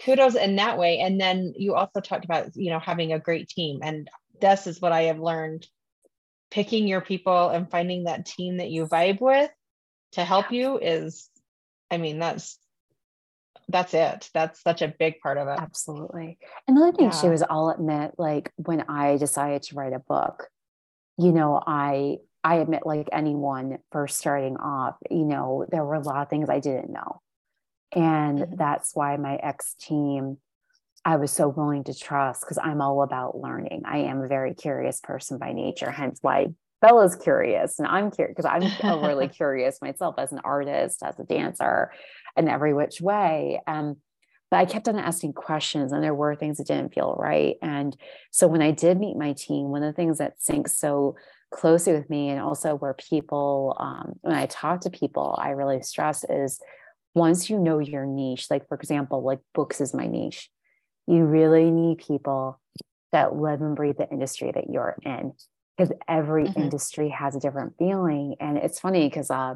kudos 0.02 0.35
in 0.35 0.56
that 0.56 0.78
way. 0.78 0.98
And 0.98 1.20
then 1.20 1.52
you 1.56 1.74
also 1.74 2.00
talked 2.00 2.24
about, 2.24 2.56
you 2.56 2.70
know, 2.70 2.78
having 2.78 3.12
a 3.12 3.18
great 3.18 3.48
team. 3.48 3.80
And 3.83 4.09
this 4.40 4.66
is 4.66 4.80
what 4.80 4.92
I 4.92 5.02
have 5.02 5.20
learned 5.20 5.66
picking 6.50 6.88
your 6.88 7.00
people 7.00 7.50
and 7.50 7.70
finding 7.70 8.04
that 8.04 8.26
team 8.26 8.56
that 8.56 8.70
you 8.70 8.87
vibe 8.87 9.20
with 9.20 9.50
to 10.12 10.24
help 10.24 10.50
you 10.50 10.78
is, 10.78 11.28
I 11.90 11.98
mean, 11.98 12.18
that's 12.18 12.59
that's 13.70 13.94
it. 13.94 14.30
That's 14.35 14.62
such 14.62 14.83
a 14.83 14.88
big 14.88 15.20
part 15.20 15.38
of 15.38 15.48
it. 15.48 15.59
Absolutely. 15.59 16.38
Another 16.66 16.92
thing 16.92 17.06
yeah. 17.06 17.20
too 17.20 17.33
is 17.33 17.44
I'll 17.48 17.70
admit, 17.70 18.12
like 18.18 18.52
when 18.56 18.83
I 18.88 19.16
decided 19.16 19.62
to 19.64 19.74
write 19.74 19.92
a 19.92 19.98
book, 19.98 20.48
you 21.18 21.33
know, 21.33 21.62
I 21.64 22.18
I 22.42 22.56
admit, 22.56 22.87
like 22.87 23.09
anyone 23.12 23.78
first 23.92 24.18
starting 24.18 24.56
off, 24.56 24.96
you 25.11 25.24
know, 25.24 25.66
there 25.70 25.85
were 25.85 25.94
a 25.94 26.00
lot 26.00 26.22
of 26.22 26.30
things 26.30 26.48
I 26.48 26.61
didn't 26.61 26.90
know. 26.90 27.20
And 27.92 28.38
mm-hmm. 28.38 28.56
that's 28.56 28.94
why 28.94 29.16
my 29.16 29.37
ex 29.37 29.74
team, 29.74 30.38
I 31.04 31.16
was 31.16 31.30
so 31.30 31.48
willing 31.48 31.85
to 31.85 31.94
trust 31.94 32.42
because 32.42 32.59
I'm 32.62 32.80
all 32.80 33.02
about 33.02 33.38
learning. 33.38 33.83
I 33.85 33.98
am 33.98 34.22
a 34.22 34.28
very 34.28 34.54
curious 34.54 35.00
person 35.00 35.38
by 35.38 35.52
nature, 35.52 35.90
hence 35.90 36.18
why 36.22 36.48
Bella's 36.80 37.14
curious 37.14 37.78
and 37.78 37.87
I'm 37.87 38.11
curious 38.11 38.35
because 38.37 38.50
I'm 38.50 39.02
really 39.02 39.28
curious 39.28 39.80
myself 39.83 40.14
as 40.18 40.33
an 40.33 40.40
artist, 40.44 41.02
as 41.02 41.18
a 41.18 41.24
dancer, 41.24 41.92
in 42.36 42.48
every 42.48 42.74
which 42.74 43.00
way. 43.00 43.60
Um, 43.66 43.96
but 44.50 44.58
I 44.58 44.64
kept 44.64 44.88
on 44.88 44.98
asking 44.98 45.34
questions, 45.34 45.92
and 45.92 46.02
there 46.02 46.14
were 46.14 46.34
things 46.34 46.58
that 46.58 46.66
didn't 46.66 46.92
feel 46.92 47.14
right. 47.16 47.56
And 47.62 47.96
so 48.32 48.48
when 48.48 48.62
I 48.62 48.72
did 48.72 48.98
meet 48.98 49.16
my 49.16 49.32
team, 49.32 49.68
one 49.68 49.84
of 49.84 49.92
the 49.92 49.96
things 49.96 50.18
that 50.18 50.40
syncs 50.40 50.70
so 50.70 51.14
closely 51.52 51.92
with 51.92 52.10
me, 52.10 52.30
and 52.30 52.40
also 52.40 52.74
where 52.74 52.94
people, 52.94 53.76
um, 53.78 54.14
when 54.22 54.34
I 54.34 54.46
talk 54.46 54.80
to 54.82 54.90
people, 54.90 55.38
I 55.40 55.50
really 55.50 55.82
stress 55.82 56.24
is 56.28 56.60
once 57.14 57.48
you 57.48 57.58
know 57.58 57.78
your 57.78 58.06
niche, 58.06 58.46
like 58.50 58.66
for 58.68 58.76
example, 58.76 59.22
like 59.22 59.40
books 59.54 59.80
is 59.80 59.94
my 59.94 60.06
niche, 60.06 60.50
you 61.06 61.24
really 61.24 61.70
need 61.70 61.98
people 61.98 62.60
that 63.12 63.36
live 63.36 63.60
and 63.60 63.76
breathe 63.76 63.98
the 63.98 64.08
industry 64.10 64.50
that 64.52 64.70
you're 64.70 64.96
in 65.02 65.32
because 65.76 65.92
every 66.08 66.44
mm-hmm. 66.44 66.60
industry 66.60 67.08
has 67.08 67.34
a 67.34 67.40
different 67.40 67.74
feeling 67.78 68.36
and 68.38 68.58
it's 68.58 68.78
funny 68.78 69.08
because 69.08 69.30
uh 69.30 69.54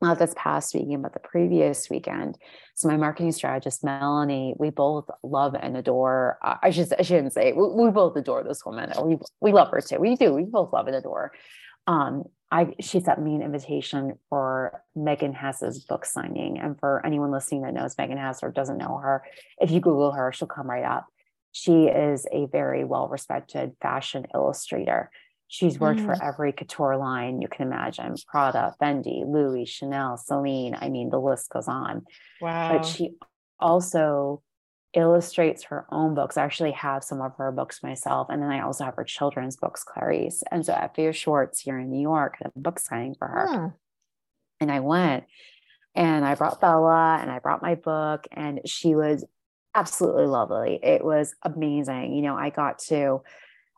not 0.00 0.18
this 0.18 0.34
past 0.36 0.74
weekend, 0.74 1.02
but 1.02 1.12
the 1.12 1.20
previous 1.20 1.90
weekend. 1.90 2.38
So 2.74 2.88
my 2.88 2.96
marketing 2.96 3.32
strategist, 3.32 3.84
Melanie, 3.84 4.54
we 4.58 4.70
both 4.70 5.08
love 5.22 5.54
and 5.60 5.76
adore. 5.76 6.38
Uh, 6.42 6.56
I 6.62 6.70
should 6.70 6.92
I 6.98 7.02
shouldn't 7.02 7.32
say 7.32 7.52
we, 7.52 7.68
we, 7.68 7.90
both 7.90 8.16
adore 8.16 8.42
this 8.42 8.64
woman. 8.64 8.92
We 9.02 9.18
we 9.40 9.52
love 9.52 9.70
her 9.70 9.80
too. 9.80 9.98
We 9.98 10.16
do. 10.16 10.32
We 10.32 10.44
both 10.44 10.72
love 10.72 10.86
and 10.86 10.96
adore. 10.96 11.32
Um, 11.86 12.24
I 12.50 12.74
she 12.80 13.00
sent 13.00 13.22
me 13.22 13.34
an 13.34 13.42
invitation 13.42 14.18
for 14.28 14.82
Megan 14.96 15.32
Hess's 15.32 15.84
book 15.84 16.04
signing, 16.04 16.58
and 16.58 16.78
for 16.78 17.04
anyone 17.04 17.30
listening 17.30 17.62
that 17.62 17.74
knows 17.74 17.96
Megan 17.98 18.18
Hess 18.18 18.42
or 18.42 18.50
doesn't 18.50 18.78
know 18.78 18.96
her, 18.96 19.22
if 19.60 19.70
you 19.70 19.80
Google 19.80 20.12
her, 20.12 20.32
she'll 20.32 20.48
come 20.48 20.68
right 20.68 20.84
up. 20.84 21.06
She 21.52 21.84
is 21.84 22.26
a 22.32 22.46
very 22.46 22.84
well 22.84 23.08
respected 23.08 23.72
fashion 23.82 24.26
illustrator. 24.34 25.10
She's 25.52 25.80
worked 25.80 25.98
mm. 25.98 26.06
for 26.06 26.22
every 26.22 26.52
couture 26.52 26.96
line 26.96 27.42
you 27.42 27.48
can 27.48 27.66
imagine 27.66 28.14
Prada, 28.28 28.72
Fendi, 28.80 29.26
Louis, 29.26 29.64
Chanel, 29.64 30.16
Celine. 30.16 30.76
I 30.80 30.88
mean, 30.88 31.10
the 31.10 31.18
list 31.18 31.50
goes 31.50 31.66
on. 31.66 32.04
Wow. 32.40 32.78
But 32.78 32.86
she 32.86 33.14
also 33.58 34.42
illustrates 34.94 35.64
her 35.64 35.86
own 35.90 36.14
books. 36.14 36.36
I 36.36 36.44
actually 36.44 36.70
have 36.70 37.02
some 37.02 37.20
of 37.20 37.34
her 37.36 37.50
books 37.50 37.82
myself. 37.82 38.28
And 38.30 38.40
then 38.40 38.48
I 38.48 38.60
also 38.60 38.84
have 38.84 38.94
her 38.94 39.02
children's 39.02 39.56
books, 39.56 39.82
Claris. 39.82 40.44
And 40.52 40.64
so 40.64 40.72
at 40.72 40.94
FAO 40.94 41.10
Schwarz 41.10 41.58
here 41.58 41.80
in 41.80 41.90
New 41.90 42.00
York, 42.00 42.36
had 42.38 42.52
a 42.54 42.58
book 42.58 42.78
signing 42.78 43.16
for 43.18 43.26
her. 43.26 43.74
And 44.60 44.70
I 44.70 44.78
went 44.78 45.24
and 45.96 46.24
I 46.24 46.36
brought 46.36 46.60
Bella 46.60 47.18
and 47.20 47.28
I 47.28 47.40
brought 47.40 47.60
my 47.60 47.74
book, 47.74 48.28
and 48.30 48.60
she 48.66 48.94
was 48.94 49.24
absolutely 49.74 50.26
lovely. 50.26 50.78
It 50.80 51.04
was 51.04 51.34
amazing. 51.42 52.14
You 52.14 52.22
know, 52.22 52.36
I 52.36 52.50
got 52.50 52.78
to 52.90 53.22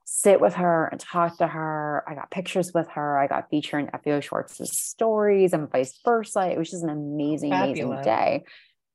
sit 0.04 0.40
with 0.40 0.54
her 0.54 0.86
and 0.86 1.00
talk 1.00 1.38
to 1.38 1.46
her. 1.46 2.04
I 2.06 2.14
got 2.14 2.30
pictures 2.30 2.72
with 2.74 2.88
her. 2.90 3.18
I 3.18 3.26
got 3.26 3.48
featured 3.50 3.84
in 3.84 3.90
FAO 3.90 4.20
Schwarz's 4.20 4.76
stories 4.78 5.52
and 5.52 5.70
vice 5.70 5.98
versa. 6.04 6.50
It 6.50 6.58
was 6.58 6.70
just 6.70 6.82
an 6.82 6.90
amazing, 6.90 7.50
fabulous. 7.50 7.80
amazing 7.80 8.04
day. 8.04 8.44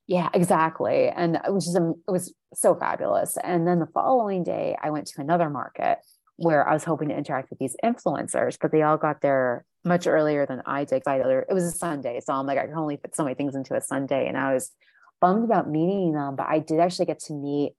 Yeah, 0.08 0.30
exactly. 0.34 1.10
And 1.10 1.36
it 1.36 1.54
was 1.54 1.66
just, 1.66 1.78
um, 1.78 1.96
it 2.08 2.12
was 2.12 2.34
so 2.54 2.76
fabulous. 2.76 3.38
And 3.44 3.68
then 3.68 3.80
the 3.80 3.88
following 3.88 4.44
day, 4.44 4.78
I 4.82 4.90
went 4.90 5.08
to 5.08 5.22
another 5.22 5.50
market 5.50 6.00
where 6.38 6.68
I 6.68 6.74
was 6.74 6.84
hoping 6.84 7.10
to 7.10 7.18
interact 7.18 7.50
with 7.50 7.60
these 7.60 7.76
influencers, 7.84 8.58
but 8.62 8.72
they 8.72 8.84
all 8.84 8.98
got 8.98 9.22
there 9.22 9.66
much 9.84 10.08
earlier 10.08 10.46
than 10.46 10.62
I 10.66 10.86
did. 10.86 11.04
It 11.06 11.54
was 11.54 11.64
a 11.64 11.72
Sunday. 11.72 12.20
So 12.24 12.34
I'm 12.34 12.46
like, 12.46 12.58
I 12.58 12.68
can 12.68 12.76
only 12.76 12.98
fit 12.98 13.16
so 13.16 13.24
many 13.24 13.36
things 13.36 13.56
into 13.56 13.76
a 13.76 13.82
Sunday. 13.82 14.28
And 14.28 14.38
I 14.38 14.54
was 14.54 14.72
bummed 15.20 15.44
about 15.44 15.70
meeting 15.70 16.14
them, 16.14 16.36
but 16.36 16.48
I 16.48 16.60
did 16.60 16.80
actually 16.80 17.08
get 17.08 17.20
to 17.22 17.34
meet 17.34 17.74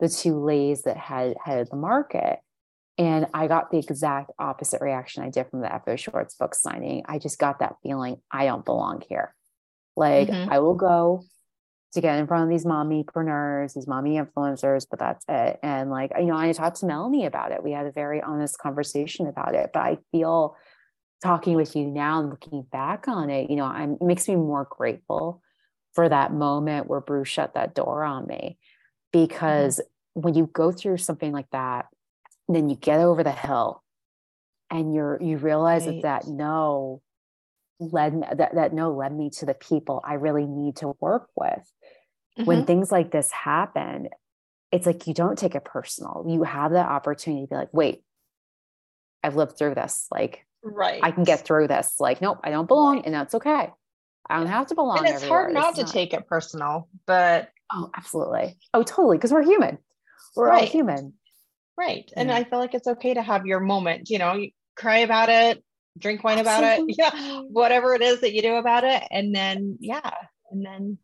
the 0.00 0.08
two 0.08 0.38
ladies 0.44 0.82
that 0.82 0.96
had 0.96 1.34
headed 1.42 1.68
the 1.70 1.76
market. 1.76 2.40
And 2.96 3.26
I 3.34 3.48
got 3.48 3.70
the 3.70 3.78
exact 3.78 4.30
opposite 4.38 4.80
reaction 4.80 5.24
I 5.24 5.30
did 5.30 5.48
from 5.50 5.60
the 5.60 5.68
FAO 5.68 5.96
Schwarz 5.96 6.34
book 6.38 6.54
signing. 6.54 7.02
I 7.06 7.18
just 7.18 7.38
got 7.38 7.58
that 7.58 7.76
feeling 7.82 8.20
I 8.30 8.46
don't 8.46 8.64
belong 8.64 9.02
here. 9.08 9.34
Like 9.96 10.28
mm-hmm. 10.28 10.52
I 10.52 10.60
will 10.60 10.74
go 10.74 11.22
to 11.94 12.00
get 12.00 12.18
in 12.18 12.26
front 12.26 12.44
of 12.44 12.50
these 12.50 12.64
mommypreneurs, 12.64 13.74
these 13.74 13.86
mommy 13.86 14.16
influencers, 14.16 14.86
but 14.88 14.98
that's 14.98 15.24
it. 15.28 15.58
And 15.62 15.90
like, 15.90 16.12
you 16.18 16.26
know, 16.26 16.36
I 16.36 16.52
talked 16.52 16.78
to 16.78 16.86
Melanie 16.86 17.26
about 17.26 17.52
it. 17.52 17.62
We 17.62 17.72
had 17.72 17.86
a 17.86 17.92
very 17.92 18.20
honest 18.20 18.58
conversation 18.58 19.26
about 19.26 19.54
it. 19.54 19.70
But 19.72 19.80
I 19.80 19.98
feel 20.10 20.56
talking 21.22 21.56
with 21.56 21.74
you 21.74 21.86
now 21.86 22.20
and 22.20 22.30
looking 22.30 22.62
back 22.70 23.06
on 23.08 23.30
it, 23.30 23.48
you 23.48 23.56
know, 23.56 23.64
I'm, 23.64 23.94
it 23.94 24.02
makes 24.02 24.28
me 24.28 24.36
more 24.36 24.66
grateful 24.68 25.40
for 25.94 26.08
that 26.08 26.32
moment 26.32 26.88
where 26.88 27.00
Bruce 27.00 27.28
shut 27.28 27.54
that 27.54 27.74
door 27.74 28.02
on 28.04 28.26
me. 28.26 28.58
Mm-hmm. 29.14 29.26
Because 29.26 29.78
mm-hmm. 29.78 30.20
when 30.22 30.34
you 30.34 30.50
go 30.52 30.72
through 30.72 30.98
something 30.98 31.32
like 31.32 31.50
that, 31.52 31.86
then 32.48 32.68
you 32.68 32.76
get 32.76 33.00
over 33.00 33.22
the 33.22 33.32
hill 33.32 33.82
and 34.70 34.94
you're 34.94 35.18
you 35.22 35.36
realize 35.36 35.86
right. 35.86 36.02
that 36.02 36.24
that 36.24 36.30
no 36.30 37.00
led 37.80 38.22
that, 38.36 38.54
that 38.54 38.72
no 38.72 38.92
led 38.92 39.12
me 39.14 39.30
to 39.30 39.46
the 39.46 39.54
people 39.54 40.02
I 40.04 40.14
really 40.14 40.46
need 40.46 40.76
to 40.76 40.94
work 41.00 41.28
with. 41.36 41.70
Mm-hmm. 42.38 42.44
When 42.44 42.64
things 42.66 42.90
like 42.90 43.10
this 43.10 43.30
happen, 43.30 44.08
it's 44.72 44.86
like 44.86 45.06
you 45.06 45.14
don't 45.14 45.38
take 45.38 45.54
it 45.54 45.64
personal. 45.64 46.24
You 46.28 46.42
have 46.42 46.72
that 46.72 46.88
opportunity 46.88 47.44
to 47.44 47.48
be 47.48 47.54
like, 47.54 47.72
wait, 47.72 48.02
I've 49.22 49.36
lived 49.36 49.56
through 49.56 49.76
this. 49.76 50.08
Like, 50.10 50.44
right. 50.62 51.00
I 51.02 51.12
can 51.12 51.22
get 51.22 51.44
through 51.44 51.68
this. 51.68 52.00
Like, 52.00 52.20
nope, 52.20 52.40
I 52.42 52.50
don't 52.50 52.66
belong, 52.66 52.96
right. 52.96 53.06
and 53.06 53.14
that's 53.14 53.34
okay. 53.36 53.70
I 54.28 54.36
don't 54.38 54.48
have 54.48 54.66
to 54.68 54.74
belong. 54.74 54.98
And 54.98 55.06
it's 55.06 55.16
everywhere. 55.16 55.42
hard 55.42 55.54
not 55.54 55.68
it's 55.70 55.78
to 55.78 55.84
not... 55.84 55.92
take 55.92 56.12
it 56.12 56.26
personal, 56.26 56.88
but 57.06 57.50
oh, 57.72 57.90
absolutely. 57.96 58.56
Oh, 58.72 58.82
totally. 58.82 59.16
Because 59.16 59.32
we're 59.32 59.44
human. 59.44 59.78
We're 60.34 60.48
right. 60.48 60.62
all 60.62 60.66
human. 60.66 61.12
Right. 61.76 62.10
And 62.16 62.30
I 62.30 62.44
feel 62.44 62.58
like 62.58 62.74
it's 62.74 62.86
okay 62.86 63.14
to 63.14 63.22
have 63.22 63.46
your 63.46 63.60
moment, 63.60 64.08
you 64.08 64.18
know, 64.18 64.34
you 64.34 64.50
cry 64.76 64.98
about 64.98 65.28
it, 65.28 65.62
drink 65.98 66.22
wine 66.22 66.38
about 66.38 66.62
it, 66.62 66.84
yeah, 66.98 67.40
whatever 67.48 67.94
it 67.94 68.02
is 68.02 68.20
that 68.20 68.32
you 68.32 68.42
do 68.42 68.54
about 68.54 68.84
it. 68.84 69.02
And 69.10 69.34
then, 69.34 69.76
yeah, 69.80 70.12
and 70.50 70.64
then 70.64 70.98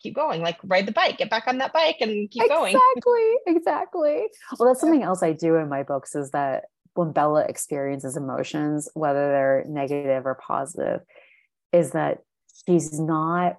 keep 0.00 0.14
going, 0.14 0.42
like 0.42 0.58
ride 0.64 0.86
the 0.86 0.92
bike, 0.92 1.18
get 1.18 1.30
back 1.30 1.46
on 1.46 1.58
that 1.58 1.72
bike 1.72 1.96
and 2.00 2.30
keep 2.30 2.44
exactly, 2.44 2.72
going. 2.72 2.76
Exactly. 2.76 3.32
Exactly. 3.56 4.28
Well, 4.58 4.68
that's 4.68 4.80
something 4.80 5.02
else 5.02 5.22
I 5.22 5.32
do 5.32 5.56
in 5.56 5.68
my 5.68 5.82
books 5.82 6.14
is 6.14 6.30
that 6.30 6.64
when 6.94 7.12
Bella 7.12 7.42
experiences 7.42 8.16
emotions, 8.16 8.88
whether 8.94 9.28
they're 9.28 9.64
negative 9.68 10.24
or 10.26 10.34
positive, 10.34 11.00
is 11.72 11.90
that 11.92 12.18
she's 12.66 12.98
not 12.98 13.58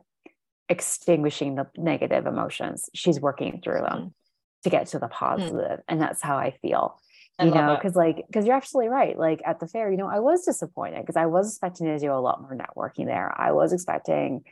extinguishing 0.70 1.56
the 1.56 1.68
negative 1.78 2.26
emotions. 2.26 2.90
She's 2.94 3.20
working 3.20 3.62
through 3.64 3.82
them. 3.82 4.14
Mm 4.58 4.64
to 4.64 4.70
get 4.70 4.88
to 4.88 5.00
the 5.00 5.08
hmm. 5.08 5.14
positive. 5.14 5.80
Mm. 5.80 5.84
and 5.88 6.02
that's 6.02 6.22
how 6.22 6.38
i 6.38 6.52
feel 6.62 7.00
I 7.40 7.46
you 7.46 7.54
know 7.54 7.76
because 7.76 7.96
like 7.96 8.26
because 8.28 8.46
you're 8.46 8.56
absolutely 8.56 8.90
right 8.90 9.18
like 9.18 9.42
at 9.46 9.60
the 9.60 9.68
fair 9.68 9.92
you 9.92 9.98
know 9.98 10.08
i 10.08 10.20
was 10.20 10.44
disappointed 10.44 11.02
because 11.02 11.16
i 11.16 11.28
was 11.28 11.50
expecting 11.50 11.88
to 11.88 12.00
do 12.00 12.12
a 12.12 12.16
lot 12.16 12.42
more 12.42 12.58
networking 12.58 13.06
there 13.06 13.34
i 13.40 13.52
was 13.52 13.74
expecting 13.74 14.44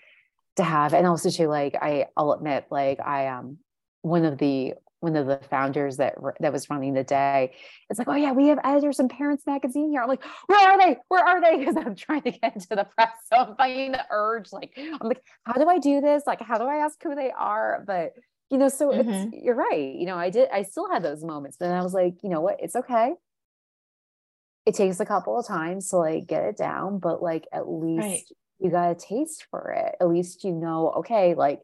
to 0.58 0.64
have 0.64 0.94
and 0.94 1.08
also 1.08 1.30
too 1.30 1.48
like 1.48 1.76
i 1.82 2.06
i'll 2.16 2.34
admit 2.34 2.66
like 2.70 3.00
i 3.00 3.28
um 3.28 3.58
one 4.02 4.24
of 4.24 4.38
the 4.38 4.74
one 5.00 5.16
of 5.16 5.26
the 5.26 5.40
founders 5.50 5.98
that 5.98 6.16
that 6.40 6.54
was 6.54 6.70
running 6.70 6.94
the 6.94 7.04
day 7.04 7.54
it's 7.90 8.00
like 8.00 8.08
oh 8.08 8.16
yeah 8.16 8.32
we 8.32 8.48
have 8.48 8.60
editors 8.64 9.00
and 9.00 9.10
parents 9.10 9.44
magazine 9.46 9.90
here 9.90 10.02
i'm 10.02 10.08
like 10.08 10.24
where 10.46 10.70
are 10.70 10.78
they 10.78 10.98
where 11.10 11.24
are 11.24 11.42
they 11.42 11.58
because 11.60 11.76
i'm 11.76 11.96
trying 11.96 12.22
to 12.22 12.32
get 12.32 12.54
into 12.54 12.70
the 12.70 12.88
press 12.96 13.12
so 13.32 13.38
i'm 13.38 13.56
fighting 13.56 13.92
the 13.92 14.06
urge 14.12 14.54
like 14.54 14.72
i'm 14.78 15.08
like 15.08 15.24
how 15.44 15.54
do 15.54 15.68
i 15.68 15.80
do 15.80 16.00
this 16.00 16.24
like 16.28 16.42
how 16.42 16.58
do 16.58 16.66
i 16.66 16.78
ask 16.78 17.02
who 17.02 17.16
they 17.16 17.32
are 17.32 17.84
but 17.86 18.14
you 18.52 18.58
know 18.58 18.70
so 18.70 18.92
mm-hmm. 18.92 19.10
it's 19.10 19.44
you're 19.44 19.56
right 19.56 19.96
you 19.96 20.06
know 20.06 20.18
i 20.18 20.30
did 20.30 20.48
i 20.54 20.62
still 20.62 20.90
had 20.90 21.04
those 21.04 21.24
moments 21.24 21.58
and 21.60 21.74
i 21.74 21.82
was 21.82 21.94
like 21.94 22.16
you 22.22 22.30
know 22.30 22.42
what? 22.42 22.58
It's 22.60 22.76
okay. 22.76 23.14
It 24.66 24.74
takes 24.74 25.00
a 25.00 25.06
couple 25.06 25.40
of 25.40 25.46
times 25.46 25.90
to 25.90 25.98
like 25.98 26.26
get 26.28 26.44
it 26.44 26.58
down 26.58 27.00
but 27.00 27.22
like 27.22 27.48
at 27.54 27.70
least 27.70 28.02
right. 28.02 28.24
you 28.60 28.72
got 28.72 28.92
a 28.92 28.96
taste 28.96 29.46
for 29.52 29.72
it. 29.72 29.96
At 30.02 30.10
least 30.10 30.44
you 30.44 30.52
know 30.52 30.92
okay 30.98 31.36
like 31.36 31.62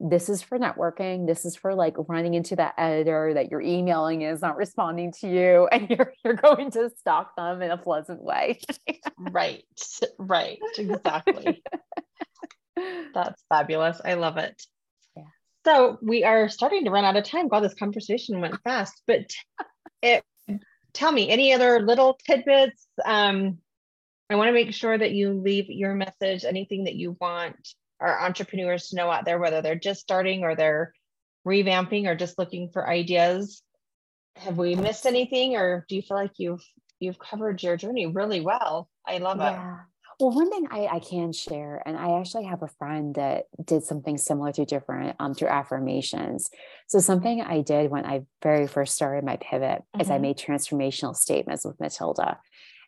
this 0.00 0.28
is 0.28 0.42
for 0.42 0.58
networking 0.58 1.26
this 1.26 1.44
is 1.44 1.56
for 1.56 1.74
like 1.74 1.94
running 2.08 2.34
into 2.34 2.56
that 2.56 2.74
editor 2.76 3.32
that 3.32 3.50
you're 3.50 3.62
emailing 3.62 4.22
is 4.22 4.42
not 4.42 4.56
responding 4.56 5.12
to 5.20 5.28
you 5.28 5.68
and 5.72 5.88
you're 5.88 6.12
you're 6.24 6.34
going 6.34 6.70
to 6.72 6.90
stalk 6.98 7.34
them 7.36 7.62
in 7.62 7.70
a 7.70 7.78
pleasant 7.78 8.22
way. 8.22 8.58
Right 9.18 9.64
right 10.18 10.58
exactly. 10.78 11.62
That's 13.14 13.42
fabulous 13.48 14.00
i 14.04 14.14
love 14.14 14.36
it 14.36 14.60
so 15.64 15.98
we 16.02 16.24
are 16.24 16.48
starting 16.48 16.84
to 16.84 16.90
run 16.90 17.04
out 17.04 17.16
of 17.16 17.24
time. 17.24 17.48
God, 17.48 17.60
this 17.60 17.74
conversation 17.74 18.40
went 18.40 18.60
fast. 18.62 19.00
But 19.06 19.30
it, 20.02 20.24
tell 20.92 21.12
me 21.12 21.30
any 21.30 21.52
other 21.52 21.80
little 21.80 22.18
tidbits. 22.26 22.86
Um, 23.04 23.58
I 24.30 24.36
want 24.36 24.48
to 24.48 24.52
make 24.52 24.72
sure 24.72 24.96
that 24.96 25.12
you 25.12 25.32
leave 25.32 25.68
your 25.68 25.94
message, 25.94 26.44
anything 26.44 26.84
that 26.84 26.94
you 26.94 27.16
want 27.20 27.56
our 28.00 28.24
entrepreneurs 28.24 28.88
to 28.88 28.96
know 28.96 29.10
out 29.10 29.24
there, 29.24 29.38
whether 29.38 29.62
they're 29.62 29.74
just 29.74 30.00
starting 30.00 30.42
or 30.42 30.54
they're 30.54 30.92
revamping 31.46 32.06
or 32.06 32.14
just 32.14 32.38
looking 32.38 32.70
for 32.70 32.88
ideas. 32.88 33.62
Have 34.36 34.58
we 34.58 34.74
missed 34.74 35.06
anything, 35.06 35.56
or 35.56 35.86
do 35.88 35.94
you 35.94 36.02
feel 36.02 36.16
like 36.16 36.32
you've 36.38 36.64
you've 36.98 37.18
covered 37.18 37.62
your 37.62 37.76
journey 37.76 38.06
really 38.06 38.40
well? 38.40 38.88
I 39.06 39.18
love 39.18 39.38
yeah. 39.38 39.74
it. 39.74 39.80
Well, 40.20 40.30
one 40.30 40.50
thing 40.50 40.68
I, 40.70 40.86
I 40.86 40.98
can 41.00 41.32
share, 41.32 41.82
and 41.84 41.96
I 41.96 42.20
actually 42.20 42.44
have 42.44 42.62
a 42.62 42.68
friend 42.68 43.14
that 43.16 43.46
did 43.62 43.82
something 43.82 44.16
similar 44.16 44.52
to 44.52 44.64
different 44.64 45.16
um, 45.18 45.34
through 45.34 45.48
affirmations. 45.48 46.50
So 46.86 47.00
something 47.00 47.40
I 47.40 47.62
did 47.62 47.90
when 47.90 48.06
I 48.06 48.22
very 48.42 48.68
first 48.68 48.94
started 48.94 49.24
my 49.24 49.36
pivot 49.36 49.82
mm-hmm. 49.82 50.00
is 50.00 50.10
I 50.10 50.14
mm-hmm. 50.14 50.22
made 50.22 50.38
transformational 50.38 51.16
statements 51.16 51.64
with 51.64 51.80
Matilda. 51.80 52.38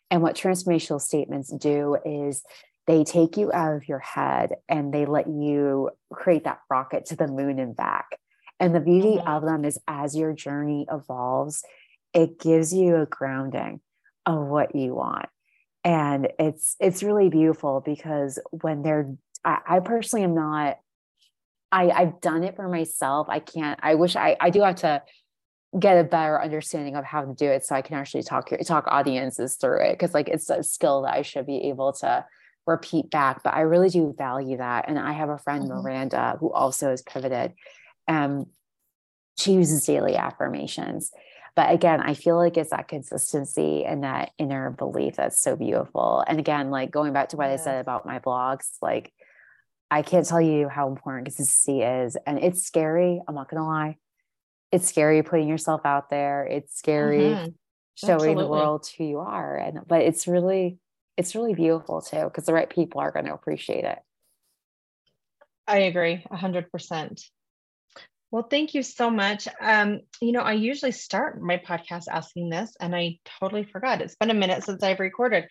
And 0.09 0.21
what 0.21 0.35
transformational 0.35 1.01
statements 1.01 1.51
do 1.51 1.97
is 2.05 2.43
they 2.85 3.03
take 3.03 3.35
you 3.35 3.51
out 3.51 3.75
of 3.75 3.89
your 3.89 3.99
head 3.99 4.53
and 4.69 4.93
they 4.93 5.05
let 5.05 5.27
you 5.27 5.89
create 6.13 6.45
that 6.45 6.61
rocket 6.69 7.07
to 7.07 7.17
the 7.17 7.27
moon 7.27 7.59
and 7.59 7.75
back. 7.75 8.17
And 8.59 8.73
the 8.73 8.79
beauty 8.79 9.17
mm-hmm. 9.17 9.27
of 9.27 9.43
them 9.43 9.65
is 9.65 9.77
as 9.85 10.15
your 10.15 10.31
journey 10.31 10.87
evolves, 10.89 11.63
it 12.13 12.39
gives 12.39 12.73
you 12.73 12.95
a 12.95 13.05
grounding 13.05 13.81
of 14.25 14.47
what 14.47 14.73
you 14.75 14.95
want 14.95 15.27
and 15.83 16.29
it's 16.39 16.75
it's 16.79 17.03
really 17.03 17.29
beautiful 17.29 17.81
because 17.85 18.39
when 18.51 18.83
they're 18.83 19.15
I, 19.43 19.59
I 19.67 19.79
personally 19.79 20.23
am 20.23 20.35
not 20.35 20.77
I, 21.71 21.89
I've 21.89 22.21
done 22.21 22.43
it 22.43 22.55
for 22.55 22.67
myself. 22.69 23.27
I 23.29 23.39
can't, 23.39 23.79
I 23.83 23.95
wish 23.95 24.15
I, 24.15 24.37
I 24.39 24.49
do 24.49 24.61
have 24.61 24.77
to 24.77 25.03
get 25.77 25.97
a 25.97 26.03
better 26.03 26.41
understanding 26.41 26.95
of 26.95 27.03
how 27.03 27.23
to 27.23 27.33
do 27.33 27.45
it 27.45 27.65
so 27.65 27.75
I 27.75 27.81
can 27.81 27.97
actually 27.97 28.23
talk 28.23 28.49
talk 28.65 28.85
audiences 28.87 29.55
through 29.55 29.85
it 29.85 29.93
because 29.93 30.13
like 30.13 30.29
it's 30.29 30.49
a 30.49 30.63
skill 30.63 31.01
that 31.01 31.13
I 31.13 31.21
should 31.23 31.45
be 31.45 31.69
able 31.69 31.91
to 31.93 32.25
repeat 32.65 33.09
back 33.11 33.43
but 33.43 33.53
I 33.53 33.61
really 33.61 33.89
do 33.89 34.15
value 34.17 34.57
that 34.57 34.85
and 34.87 34.97
I 34.97 35.11
have 35.11 35.29
a 35.29 35.37
friend 35.37 35.69
mm-hmm. 35.69 35.81
Miranda 35.81 36.37
who 36.39 36.51
also 36.51 36.89
has 36.89 37.01
pivoted 37.01 37.53
and 38.07 38.45
she 39.37 39.53
uses 39.53 39.85
daily 39.85 40.15
affirmations 40.15 41.11
but 41.57 41.73
again 41.73 41.99
I 41.99 42.13
feel 42.13 42.37
like 42.37 42.55
it's 42.55 42.69
that 42.69 42.87
consistency 42.87 43.83
and 43.83 44.05
that 44.05 44.31
inner 44.37 44.69
belief 44.71 45.17
that's 45.17 45.41
so 45.41 45.57
beautiful 45.57 46.23
and 46.25 46.39
again 46.39 46.71
like 46.71 46.91
going 46.91 47.11
back 47.11 47.29
to 47.29 47.37
what 47.37 47.47
yeah. 47.47 47.53
I 47.53 47.57
said 47.57 47.81
about 47.81 48.05
my 48.05 48.19
blogs 48.19 48.77
like 48.81 49.11
I 49.91 50.01
can't 50.01 50.25
tell 50.25 50.41
you 50.41 50.69
how 50.69 50.87
important 50.87 51.25
consistency 51.25 51.81
is 51.81 52.15
and 52.25 52.39
it's 52.39 52.63
scary 52.65 53.21
I'm 53.27 53.35
not 53.35 53.49
gonna 53.49 53.67
lie 53.67 53.97
it's 54.71 54.87
scary 54.87 55.23
putting 55.23 55.47
yourself 55.47 55.81
out 55.85 56.09
there. 56.09 56.45
It's 56.45 56.77
scary 56.77 57.19
mm-hmm. 57.19 57.49
showing 57.95 58.15
Absolutely. 58.15 58.43
the 58.43 58.49
world 58.49 58.87
who 58.97 59.03
you 59.05 59.19
are. 59.19 59.57
And 59.57 59.79
but 59.87 60.01
it's 60.01 60.27
really, 60.27 60.77
it's 61.15 61.35
really 61.35 61.53
beautiful 61.53 62.01
too, 62.01 62.23
because 62.25 62.45
the 62.45 62.53
right 62.53 62.69
people 62.69 63.01
are 63.01 63.11
going 63.11 63.25
to 63.25 63.33
appreciate 63.33 63.85
it. 63.85 63.99
I 65.67 65.79
agree 65.79 66.23
a 66.29 66.37
hundred 66.37 66.71
percent. 66.71 67.21
Well, 68.31 68.47
thank 68.49 68.73
you 68.73 68.83
so 68.83 69.09
much. 69.09 69.47
Um, 69.61 70.01
you 70.21 70.33
know, 70.33 70.41
I 70.41 70.53
usually 70.53 70.91
start 70.91 71.41
my 71.41 71.57
podcast 71.57 72.05
asking 72.11 72.49
this, 72.49 72.75
and 72.79 72.95
I 72.95 73.19
totally 73.39 73.63
forgot. 73.63 74.01
It's 74.01 74.15
been 74.15 74.29
a 74.31 74.35
minute 74.35 74.63
since 74.63 74.83
I've 74.83 74.99
recorded. 74.99 75.45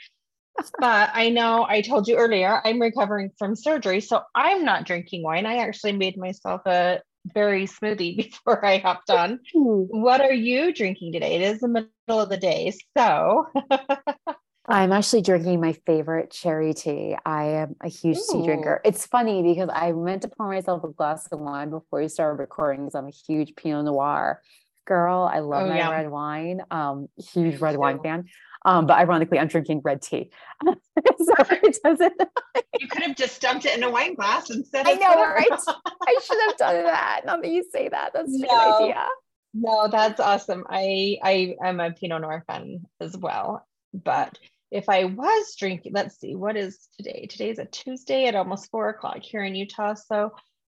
but 0.78 1.10
I 1.12 1.30
know 1.30 1.66
I 1.68 1.80
told 1.80 2.08
you 2.08 2.16
earlier, 2.16 2.60
I'm 2.64 2.80
recovering 2.80 3.30
from 3.38 3.56
surgery. 3.56 4.00
So 4.00 4.22
I'm 4.34 4.64
not 4.64 4.84
drinking 4.86 5.22
wine. 5.22 5.46
I 5.46 5.56
actually 5.56 5.92
made 5.92 6.16
myself 6.18 6.62
a 6.66 7.00
berry 7.34 7.66
smoothie 7.66 8.16
before 8.30 8.64
I 8.64 8.78
hopped 8.78 9.10
on. 9.10 9.40
What 9.54 10.20
are 10.20 10.32
you 10.32 10.72
drinking 10.72 11.12
today? 11.12 11.36
It 11.36 11.42
is 11.42 11.60
the 11.60 11.68
middle 11.68 11.90
of 12.08 12.28
the 12.28 12.36
day. 12.36 12.72
So 12.96 13.46
I'm 14.68 14.92
actually 14.92 15.22
drinking 15.22 15.60
my 15.60 15.74
favorite 15.86 16.30
cherry 16.30 16.74
tea. 16.74 17.16
I 17.24 17.44
am 17.44 17.76
a 17.80 17.88
huge 17.88 18.18
Ooh. 18.18 18.32
tea 18.32 18.44
drinker. 18.44 18.80
It's 18.84 19.06
funny 19.06 19.42
because 19.42 19.70
I 19.72 19.92
meant 19.92 20.22
to 20.22 20.28
pour 20.28 20.48
myself 20.48 20.82
a 20.82 20.88
glass 20.88 21.28
of 21.30 21.38
wine 21.38 21.70
before 21.70 22.00
we 22.00 22.08
started 22.08 22.40
recording 22.40 22.84
because 22.84 22.96
I'm 22.96 23.06
a 23.06 23.10
huge 23.10 23.54
Pinot 23.54 23.84
Noir 23.84 24.42
girl. 24.84 25.30
I 25.32 25.38
love 25.38 25.64
oh, 25.64 25.68
my 25.68 25.76
yeah. 25.76 25.90
red 25.90 26.10
wine. 26.10 26.62
Um, 26.70 27.08
huge 27.16 27.60
red 27.60 27.76
wine 27.76 28.00
fan. 28.02 28.24
Um, 28.64 28.86
but 28.86 28.98
ironically, 28.98 29.38
I'm 29.38 29.46
drinking 29.46 29.82
red 29.84 30.02
tea. 30.02 30.30
so 30.64 30.74
it 31.50 31.78
doesn't. 31.84 32.20
you 32.80 32.88
could 32.88 33.02
have 33.04 33.16
just 33.16 33.40
dumped 33.40 33.66
it 33.66 33.76
in 33.76 33.84
a 33.84 33.90
wine 33.90 34.14
glass 34.14 34.50
instead. 34.50 34.88
I 34.88 34.94
know, 34.94 35.14
right? 35.14 35.48
I 35.48 36.18
should 36.24 36.38
have 36.48 36.56
done 36.56 36.82
that. 36.84 37.20
Now 37.24 37.36
that 37.36 37.48
you 37.48 37.64
say 37.70 37.88
that, 37.88 38.10
that's 38.12 38.34
a 38.34 38.38
no, 38.38 38.48
good 38.48 38.82
idea. 38.82 39.06
No, 39.54 39.88
that's 39.88 40.18
awesome. 40.18 40.64
I 40.68 41.18
I 41.22 41.54
am 41.62 41.78
a 41.78 41.92
Pinot 41.92 42.22
Noir 42.22 42.42
fan 42.48 42.80
as 43.00 43.16
well. 43.16 43.64
But 43.94 44.38
if 44.70 44.88
I 44.88 45.04
was 45.04 45.54
drinking, 45.58 45.92
let's 45.94 46.18
see, 46.18 46.34
what 46.34 46.56
is 46.56 46.88
today? 46.96 47.26
Today 47.28 47.50
is 47.50 47.58
a 47.58 47.64
Tuesday 47.66 48.26
at 48.26 48.34
almost 48.34 48.70
four 48.70 48.88
o'clock 48.88 49.20
here 49.22 49.44
in 49.44 49.54
Utah. 49.54 49.94
So 49.94 50.32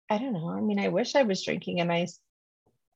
I 0.09 0.17
don't 0.17 0.33
know. 0.33 0.49
I 0.49 0.61
mean, 0.61 0.79
I 0.79 0.89
wish 0.89 1.15
I 1.15 1.23
was 1.23 1.43
drinking 1.43 1.79
a 1.79 1.85
nice 1.85 2.19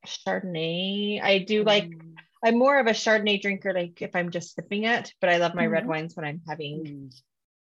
Chardonnay. 0.06 1.22
I 1.22 1.40
do 1.40 1.64
like. 1.64 1.90
Mm 1.90 2.16
I'm 2.44 2.58
more 2.58 2.80
of 2.80 2.88
a 2.88 2.92
Chardonnay 2.92 3.42
drinker, 3.42 3.74
like 3.74 4.02
if 4.02 4.16
I'm 4.16 4.32
just 4.32 4.56
sipping 4.56 4.86
it, 4.86 5.14
but 5.22 5.30
I 5.30 5.38
love 5.38 5.54
my 5.54 5.64
mm-hmm. 5.64 5.74
red 5.74 5.88
wines 5.88 6.16
when 6.16 6.26
I'm 6.26 6.42
having 6.48 6.84
mm. 6.84 7.22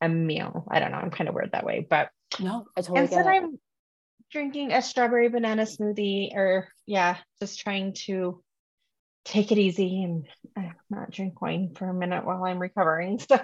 a 0.02 0.08
meal. 0.08 0.66
I 0.70 0.80
don't 0.80 0.92
know. 0.92 0.98
I'm 0.98 1.12
kind 1.12 1.28
of 1.28 1.36
weird 1.36 1.52
that 1.52 1.66
way, 1.66 1.86
but 1.88 2.10
no, 2.40 2.66
I 2.76 2.82
totally 2.82 3.02
instead 3.02 3.28
I'm 3.28 3.60
drinking 4.32 4.72
a 4.72 4.82
strawberry 4.82 5.28
banana 5.28 5.64
smoothie, 5.64 6.34
or 6.34 6.70
yeah, 6.86 7.18
just 7.42 7.60
trying 7.60 7.94
to 8.06 8.42
take 9.26 9.52
it 9.52 9.58
easy 9.58 10.04
and 10.04 10.28
uh, 10.58 10.74
not 10.90 11.12
drink 11.12 11.42
wine 11.42 11.74
for 11.76 11.88
a 11.90 11.94
minute 11.94 12.26
while 12.26 12.44
I'm 12.44 12.60
recovering. 12.60 13.20
So 13.30 13.40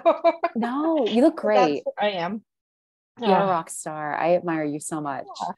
no, 0.54 1.06
you 1.06 1.22
look 1.22 1.36
great. 1.36 1.82
I 1.98 2.10
am. 2.10 2.42
You're 3.18 3.30
yeah. 3.30 3.44
a 3.44 3.46
rock 3.46 3.70
star. 3.70 4.14
I 4.14 4.34
admire 4.34 4.64
you 4.64 4.80
so 4.80 5.00
much. 5.00 5.26
Yeah. 5.40 5.52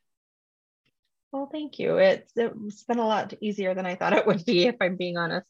Well, 1.32 1.48
thank 1.50 1.78
you. 1.78 1.96
It's 1.96 2.32
it's 2.36 2.84
been 2.84 2.98
a 2.98 3.06
lot 3.06 3.32
easier 3.40 3.74
than 3.74 3.86
I 3.86 3.94
thought 3.94 4.12
it 4.12 4.26
would 4.26 4.44
be, 4.44 4.66
if 4.66 4.76
I'm 4.80 4.96
being 4.96 5.16
honest. 5.16 5.46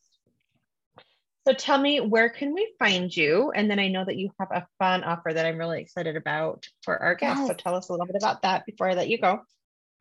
So 1.47 1.53
tell 1.53 1.79
me, 1.79 2.01
where 2.01 2.31
can 2.31 2.55
we 2.55 2.73
find 2.79 3.15
you? 3.15 3.51
And 3.53 3.69
then 3.69 3.81
I 3.81 3.89
know 3.89 4.05
that 4.05 4.17
you 4.17 4.31
have 4.39 4.51
a 4.53 4.67
fun 4.79 5.03
offer 5.03 5.33
that 5.33 5.45
I'm 5.45 5.59
really 5.59 5.81
excited 5.81 6.15
about 6.15 6.67
for 6.83 6.97
our 7.03 7.17
guests. 7.17 7.41
Yes. 7.41 7.49
So 7.49 7.55
tell 7.55 7.75
us 7.75 7.89
a 7.89 7.93
little 7.93 8.07
bit 8.07 8.17
about 8.17 8.43
that 8.43 8.65
before 8.65 8.89
I 8.89 8.95
let 8.95 9.09
you 9.09 9.19
go. 9.19 9.41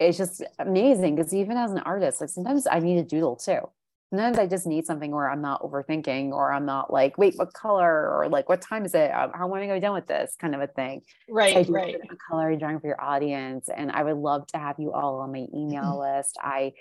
it's 0.00 0.18
just 0.18 0.42
amazing 0.58 1.14
because 1.14 1.32
even 1.32 1.56
as 1.56 1.70
an 1.70 1.78
artist, 1.78 2.20
like 2.20 2.30
sometimes 2.30 2.66
I 2.70 2.80
need 2.80 2.98
a 2.98 3.04
doodle 3.04 3.36
too 3.36 3.68
sometimes 4.12 4.38
I 4.38 4.46
just 4.46 4.66
need 4.66 4.84
something 4.84 5.10
where 5.10 5.30
I'm 5.30 5.40
not 5.40 5.62
overthinking 5.62 6.32
or 6.32 6.52
I'm 6.52 6.66
not 6.66 6.92
like, 6.92 7.16
wait, 7.16 7.34
what 7.36 7.54
color 7.54 8.10
or 8.14 8.28
like, 8.28 8.46
what 8.46 8.60
time 8.60 8.84
is 8.84 8.94
it? 8.94 9.10
How 9.10 9.30
am 9.32 9.44
I 9.44 9.56
going 9.56 9.68
to 9.68 9.74
go 9.74 9.80
done 9.80 9.94
with 9.94 10.06
this 10.06 10.36
kind 10.38 10.54
of 10.54 10.60
a 10.60 10.66
thing. 10.66 11.00
Right, 11.30 11.66
so 11.66 11.72
right. 11.72 11.94
A 11.94 12.16
coloring 12.28 12.58
drawing 12.58 12.78
for 12.78 12.88
your 12.88 13.00
audience. 13.00 13.70
And 13.74 13.90
I 13.90 14.02
would 14.02 14.18
love 14.18 14.46
to 14.48 14.58
have 14.58 14.76
you 14.78 14.92
all 14.92 15.20
on 15.20 15.32
my 15.32 15.46
email 15.54 15.84
mm-hmm. 15.84 16.18
list. 16.18 16.36
I 16.42 16.72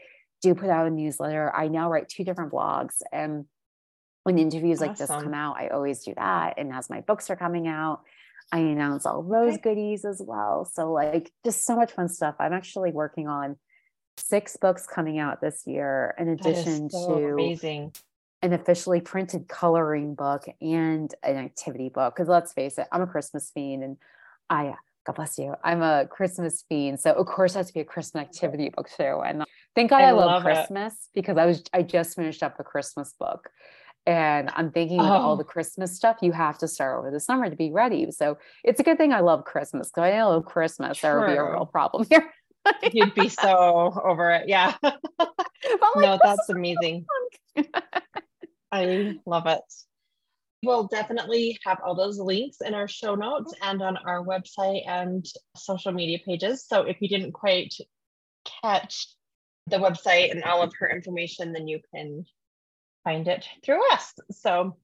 do 0.41 0.53
put 0.53 0.69
out 0.69 0.87
a 0.87 0.89
newsletter. 0.89 1.55
I 1.55 1.69
now 1.69 1.89
write 1.89 2.09
two 2.09 2.25
different 2.25 2.51
blogs. 2.51 2.95
And 3.13 3.45
when 4.23 4.37
interviews 4.37 4.79
like 4.79 4.97
this 4.97 5.09
come 5.09 5.33
out, 5.33 5.57
I 5.57 5.69
always 5.69 6.03
do 6.03 6.13
that. 6.15 6.55
And 6.57 6.71
as 6.71 6.89
my 6.89 7.01
books 7.01 7.29
are 7.29 7.35
coming 7.35 7.67
out, 7.67 8.01
I 8.51 8.59
announce 8.59 9.05
all 9.05 9.23
those 9.23 9.53
okay. 9.53 9.61
goodies 9.61 10.05
as 10.05 10.21
well. 10.25 10.65
So 10.65 10.91
like 10.91 11.31
just 11.43 11.65
so 11.65 11.75
much 11.75 11.93
fun 11.93 12.09
stuff. 12.09 12.35
I'm 12.39 12.53
actually 12.53 12.91
working 12.91 13.27
on 13.27 13.55
six 14.17 14.57
books 14.57 14.85
coming 14.85 15.19
out 15.19 15.41
this 15.41 15.63
year, 15.65 16.13
in 16.17 16.27
addition 16.29 16.89
so 16.89 17.17
to 17.17 17.27
amazing. 17.33 17.93
an 18.41 18.53
officially 18.53 19.01
printed 19.01 19.47
coloring 19.47 20.15
book 20.15 20.45
and 20.61 21.13
an 21.23 21.37
activity 21.37 21.89
book. 21.89 22.15
Because 22.15 22.27
let's 22.27 22.53
face 22.53 22.77
it, 22.77 22.87
I'm 22.91 23.01
a 23.01 23.07
Christmas 23.07 23.51
fiend 23.53 23.83
and 23.83 23.97
I, 24.49 24.73
God 25.05 25.15
bless 25.15 25.37
you, 25.37 25.55
I'm 25.63 25.81
a 25.81 26.05
Christmas 26.07 26.63
fiend. 26.67 26.99
So, 26.99 27.13
of 27.13 27.25
course, 27.25 27.55
it 27.55 27.59
has 27.59 27.67
to 27.67 27.73
be 27.73 27.79
a 27.79 27.85
Christmas 27.85 28.21
activity 28.27 28.69
book 28.69 28.89
too. 28.95 29.21
And 29.25 29.45
thank 29.75 29.89
God 29.89 30.01
I, 30.01 30.09
I 30.09 30.11
love, 30.11 30.25
love 30.25 30.43
Christmas 30.43 30.93
it. 30.93 31.09
because 31.15 31.37
I 31.37 31.45
was, 31.45 31.63
I 31.73 31.83
just 31.83 32.15
finished 32.15 32.43
up 32.43 32.59
a 32.59 32.63
Christmas 32.63 33.13
book. 33.17 33.49
And 34.05 34.49
I'm 34.55 34.71
thinking 34.71 34.99
oh. 34.99 35.03
all 35.03 35.37
the 35.37 35.43
oh. 35.43 35.47
Christmas 35.47 35.95
stuff 35.95 36.17
you 36.21 36.31
have 36.31 36.57
to 36.59 36.67
start 36.67 36.97
over 36.97 37.11
the 37.11 37.19
summer 37.19 37.49
to 37.49 37.55
be 37.55 37.71
ready. 37.71 38.11
So 38.11 38.37
it's 38.63 38.79
a 38.79 38.83
good 38.83 38.97
thing 38.97 39.13
I 39.13 39.19
love 39.19 39.45
Christmas 39.45 39.89
because 39.89 40.03
I 40.03 40.17
know 40.17 40.41
Christmas 40.41 40.99
there 41.01 41.19
will 41.19 41.27
be 41.27 41.33
a 41.33 41.43
real 41.43 41.65
problem 41.65 42.05
here. 42.09 42.31
You'd 42.91 43.15
be 43.15 43.29
so 43.29 44.01
over 44.03 44.31
it. 44.31 44.47
Yeah. 44.47 44.75
like, 44.83 44.97
no, 45.95 46.19
that's 46.21 46.49
amazing. 46.49 47.05
I 48.71 49.19
love 49.25 49.47
it. 49.47 49.61
We'll 50.63 50.87
definitely 50.87 51.57
have 51.65 51.79
all 51.83 51.95
those 51.95 52.19
links 52.19 52.57
in 52.61 52.75
our 52.75 52.87
show 52.87 53.15
notes 53.15 53.53
and 53.63 53.81
on 53.81 53.97
our 53.97 54.23
website 54.23 54.87
and 54.87 55.25
social 55.55 55.91
media 55.91 56.19
pages. 56.23 56.65
So 56.67 56.83
if 56.83 56.97
you 57.01 57.09
didn't 57.09 57.31
quite 57.31 57.73
catch 58.61 59.07
the 59.67 59.77
website 59.77 60.31
and 60.31 60.43
all 60.43 60.61
of 60.61 60.73
her 60.79 60.89
information, 60.89 61.51
then 61.53 61.67
you 61.67 61.79
can 61.93 62.25
find 63.03 63.27
it 63.27 63.45
through 63.63 63.81
us. 63.91 64.13
So 64.31 64.77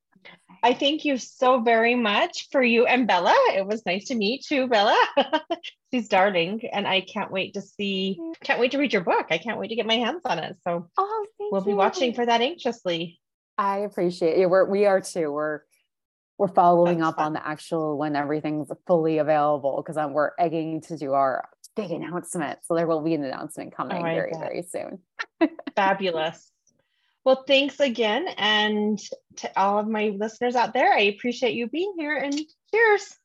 I 0.64 0.74
thank 0.74 1.06
you 1.06 1.18
so 1.18 1.62
very 1.62 1.96
much 1.96 2.48
for 2.52 2.62
you 2.64 2.86
and 2.86 3.08
Bella. 3.08 3.36
It 3.56 3.66
was 3.66 3.86
nice 3.86 4.06
to 4.06 4.16
meet 4.16 4.50
you, 4.50 4.68
Bella. 4.68 4.98
She's 5.94 6.08
darling, 6.08 6.62
and 6.72 6.88
I 6.88 7.02
can't 7.02 7.32
wait 7.32 7.54
to 7.54 7.62
see. 7.62 8.20
Can't 8.44 8.60
wait 8.60 8.72
to 8.72 8.78
read 8.78 8.94
your 8.94 9.04
book. 9.04 9.28
I 9.30 9.38
can't 9.38 9.60
wait 9.60 9.70
to 9.70 9.76
get 9.76 9.86
my 9.86 9.96
hands 9.96 10.22
on 10.26 10.40
it. 10.40 10.58
So 10.64 10.90
oh, 10.98 11.26
we'll 11.52 11.62
be 11.62 11.74
watching 11.74 12.14
for 12.14 12.26
that 12.26 12.42
anxiously. 12.42 13.20
I 13.58 13.80
appreciate 13.80 14.40
it. 14.40 14.50
We're 14.50 14.66
we 14.66 14.86
are 14.86 15.02
too. 15.02 15.32
We're 15.32 15.62
we're 16.38 16.48
following 16.48 17.00
That's 17.00 17.10
up 17.10 17.16
fun. 17.18 17.26
on 17.28 17.34
the 17.34 17.48
actual 17.48 17.98
when 17.98 18.16
everything's 18.16 18.70
fully 18.86 19.20
available 19.20 19.82
because 19.86 19.98
we're 20.12 20.32
egging 20.38 20.82
to 20.82 20.98
do 20.98 21.14
our 21.14 21.48
big 21.76 21.92
announcement. 21.92 22.60
So 22.64 22.76
there 22.76 22.88
will 22.88 23.02
be 23.02 23.14
an 23.14 23.24
announcement 23.24 23.76
coming 23.76 23.98
oh, 23.98 24.04
very 24.04 24.34
very 24.38 24.64
soon. 24.64 25.00
Fabulous. 25.76 26.52
Well, 27.28 27.44
thanks 27.46 27.82
again. 27.82 28.26
And 28.38 28.98
to 29.36 29.60
all 29.60 29.80
of 29.80 29.88
my 29.90 30.16
listeners 30.18 30.56
out 30.56 30.74
there, 30.74 30.94
I 30.94 31.02
appreciate 31.02 31.56
you 31.56 31.68
being 31.68 31.96
here 31.98 32.16
and 32.16 32.34
cheers. 32.72 33.18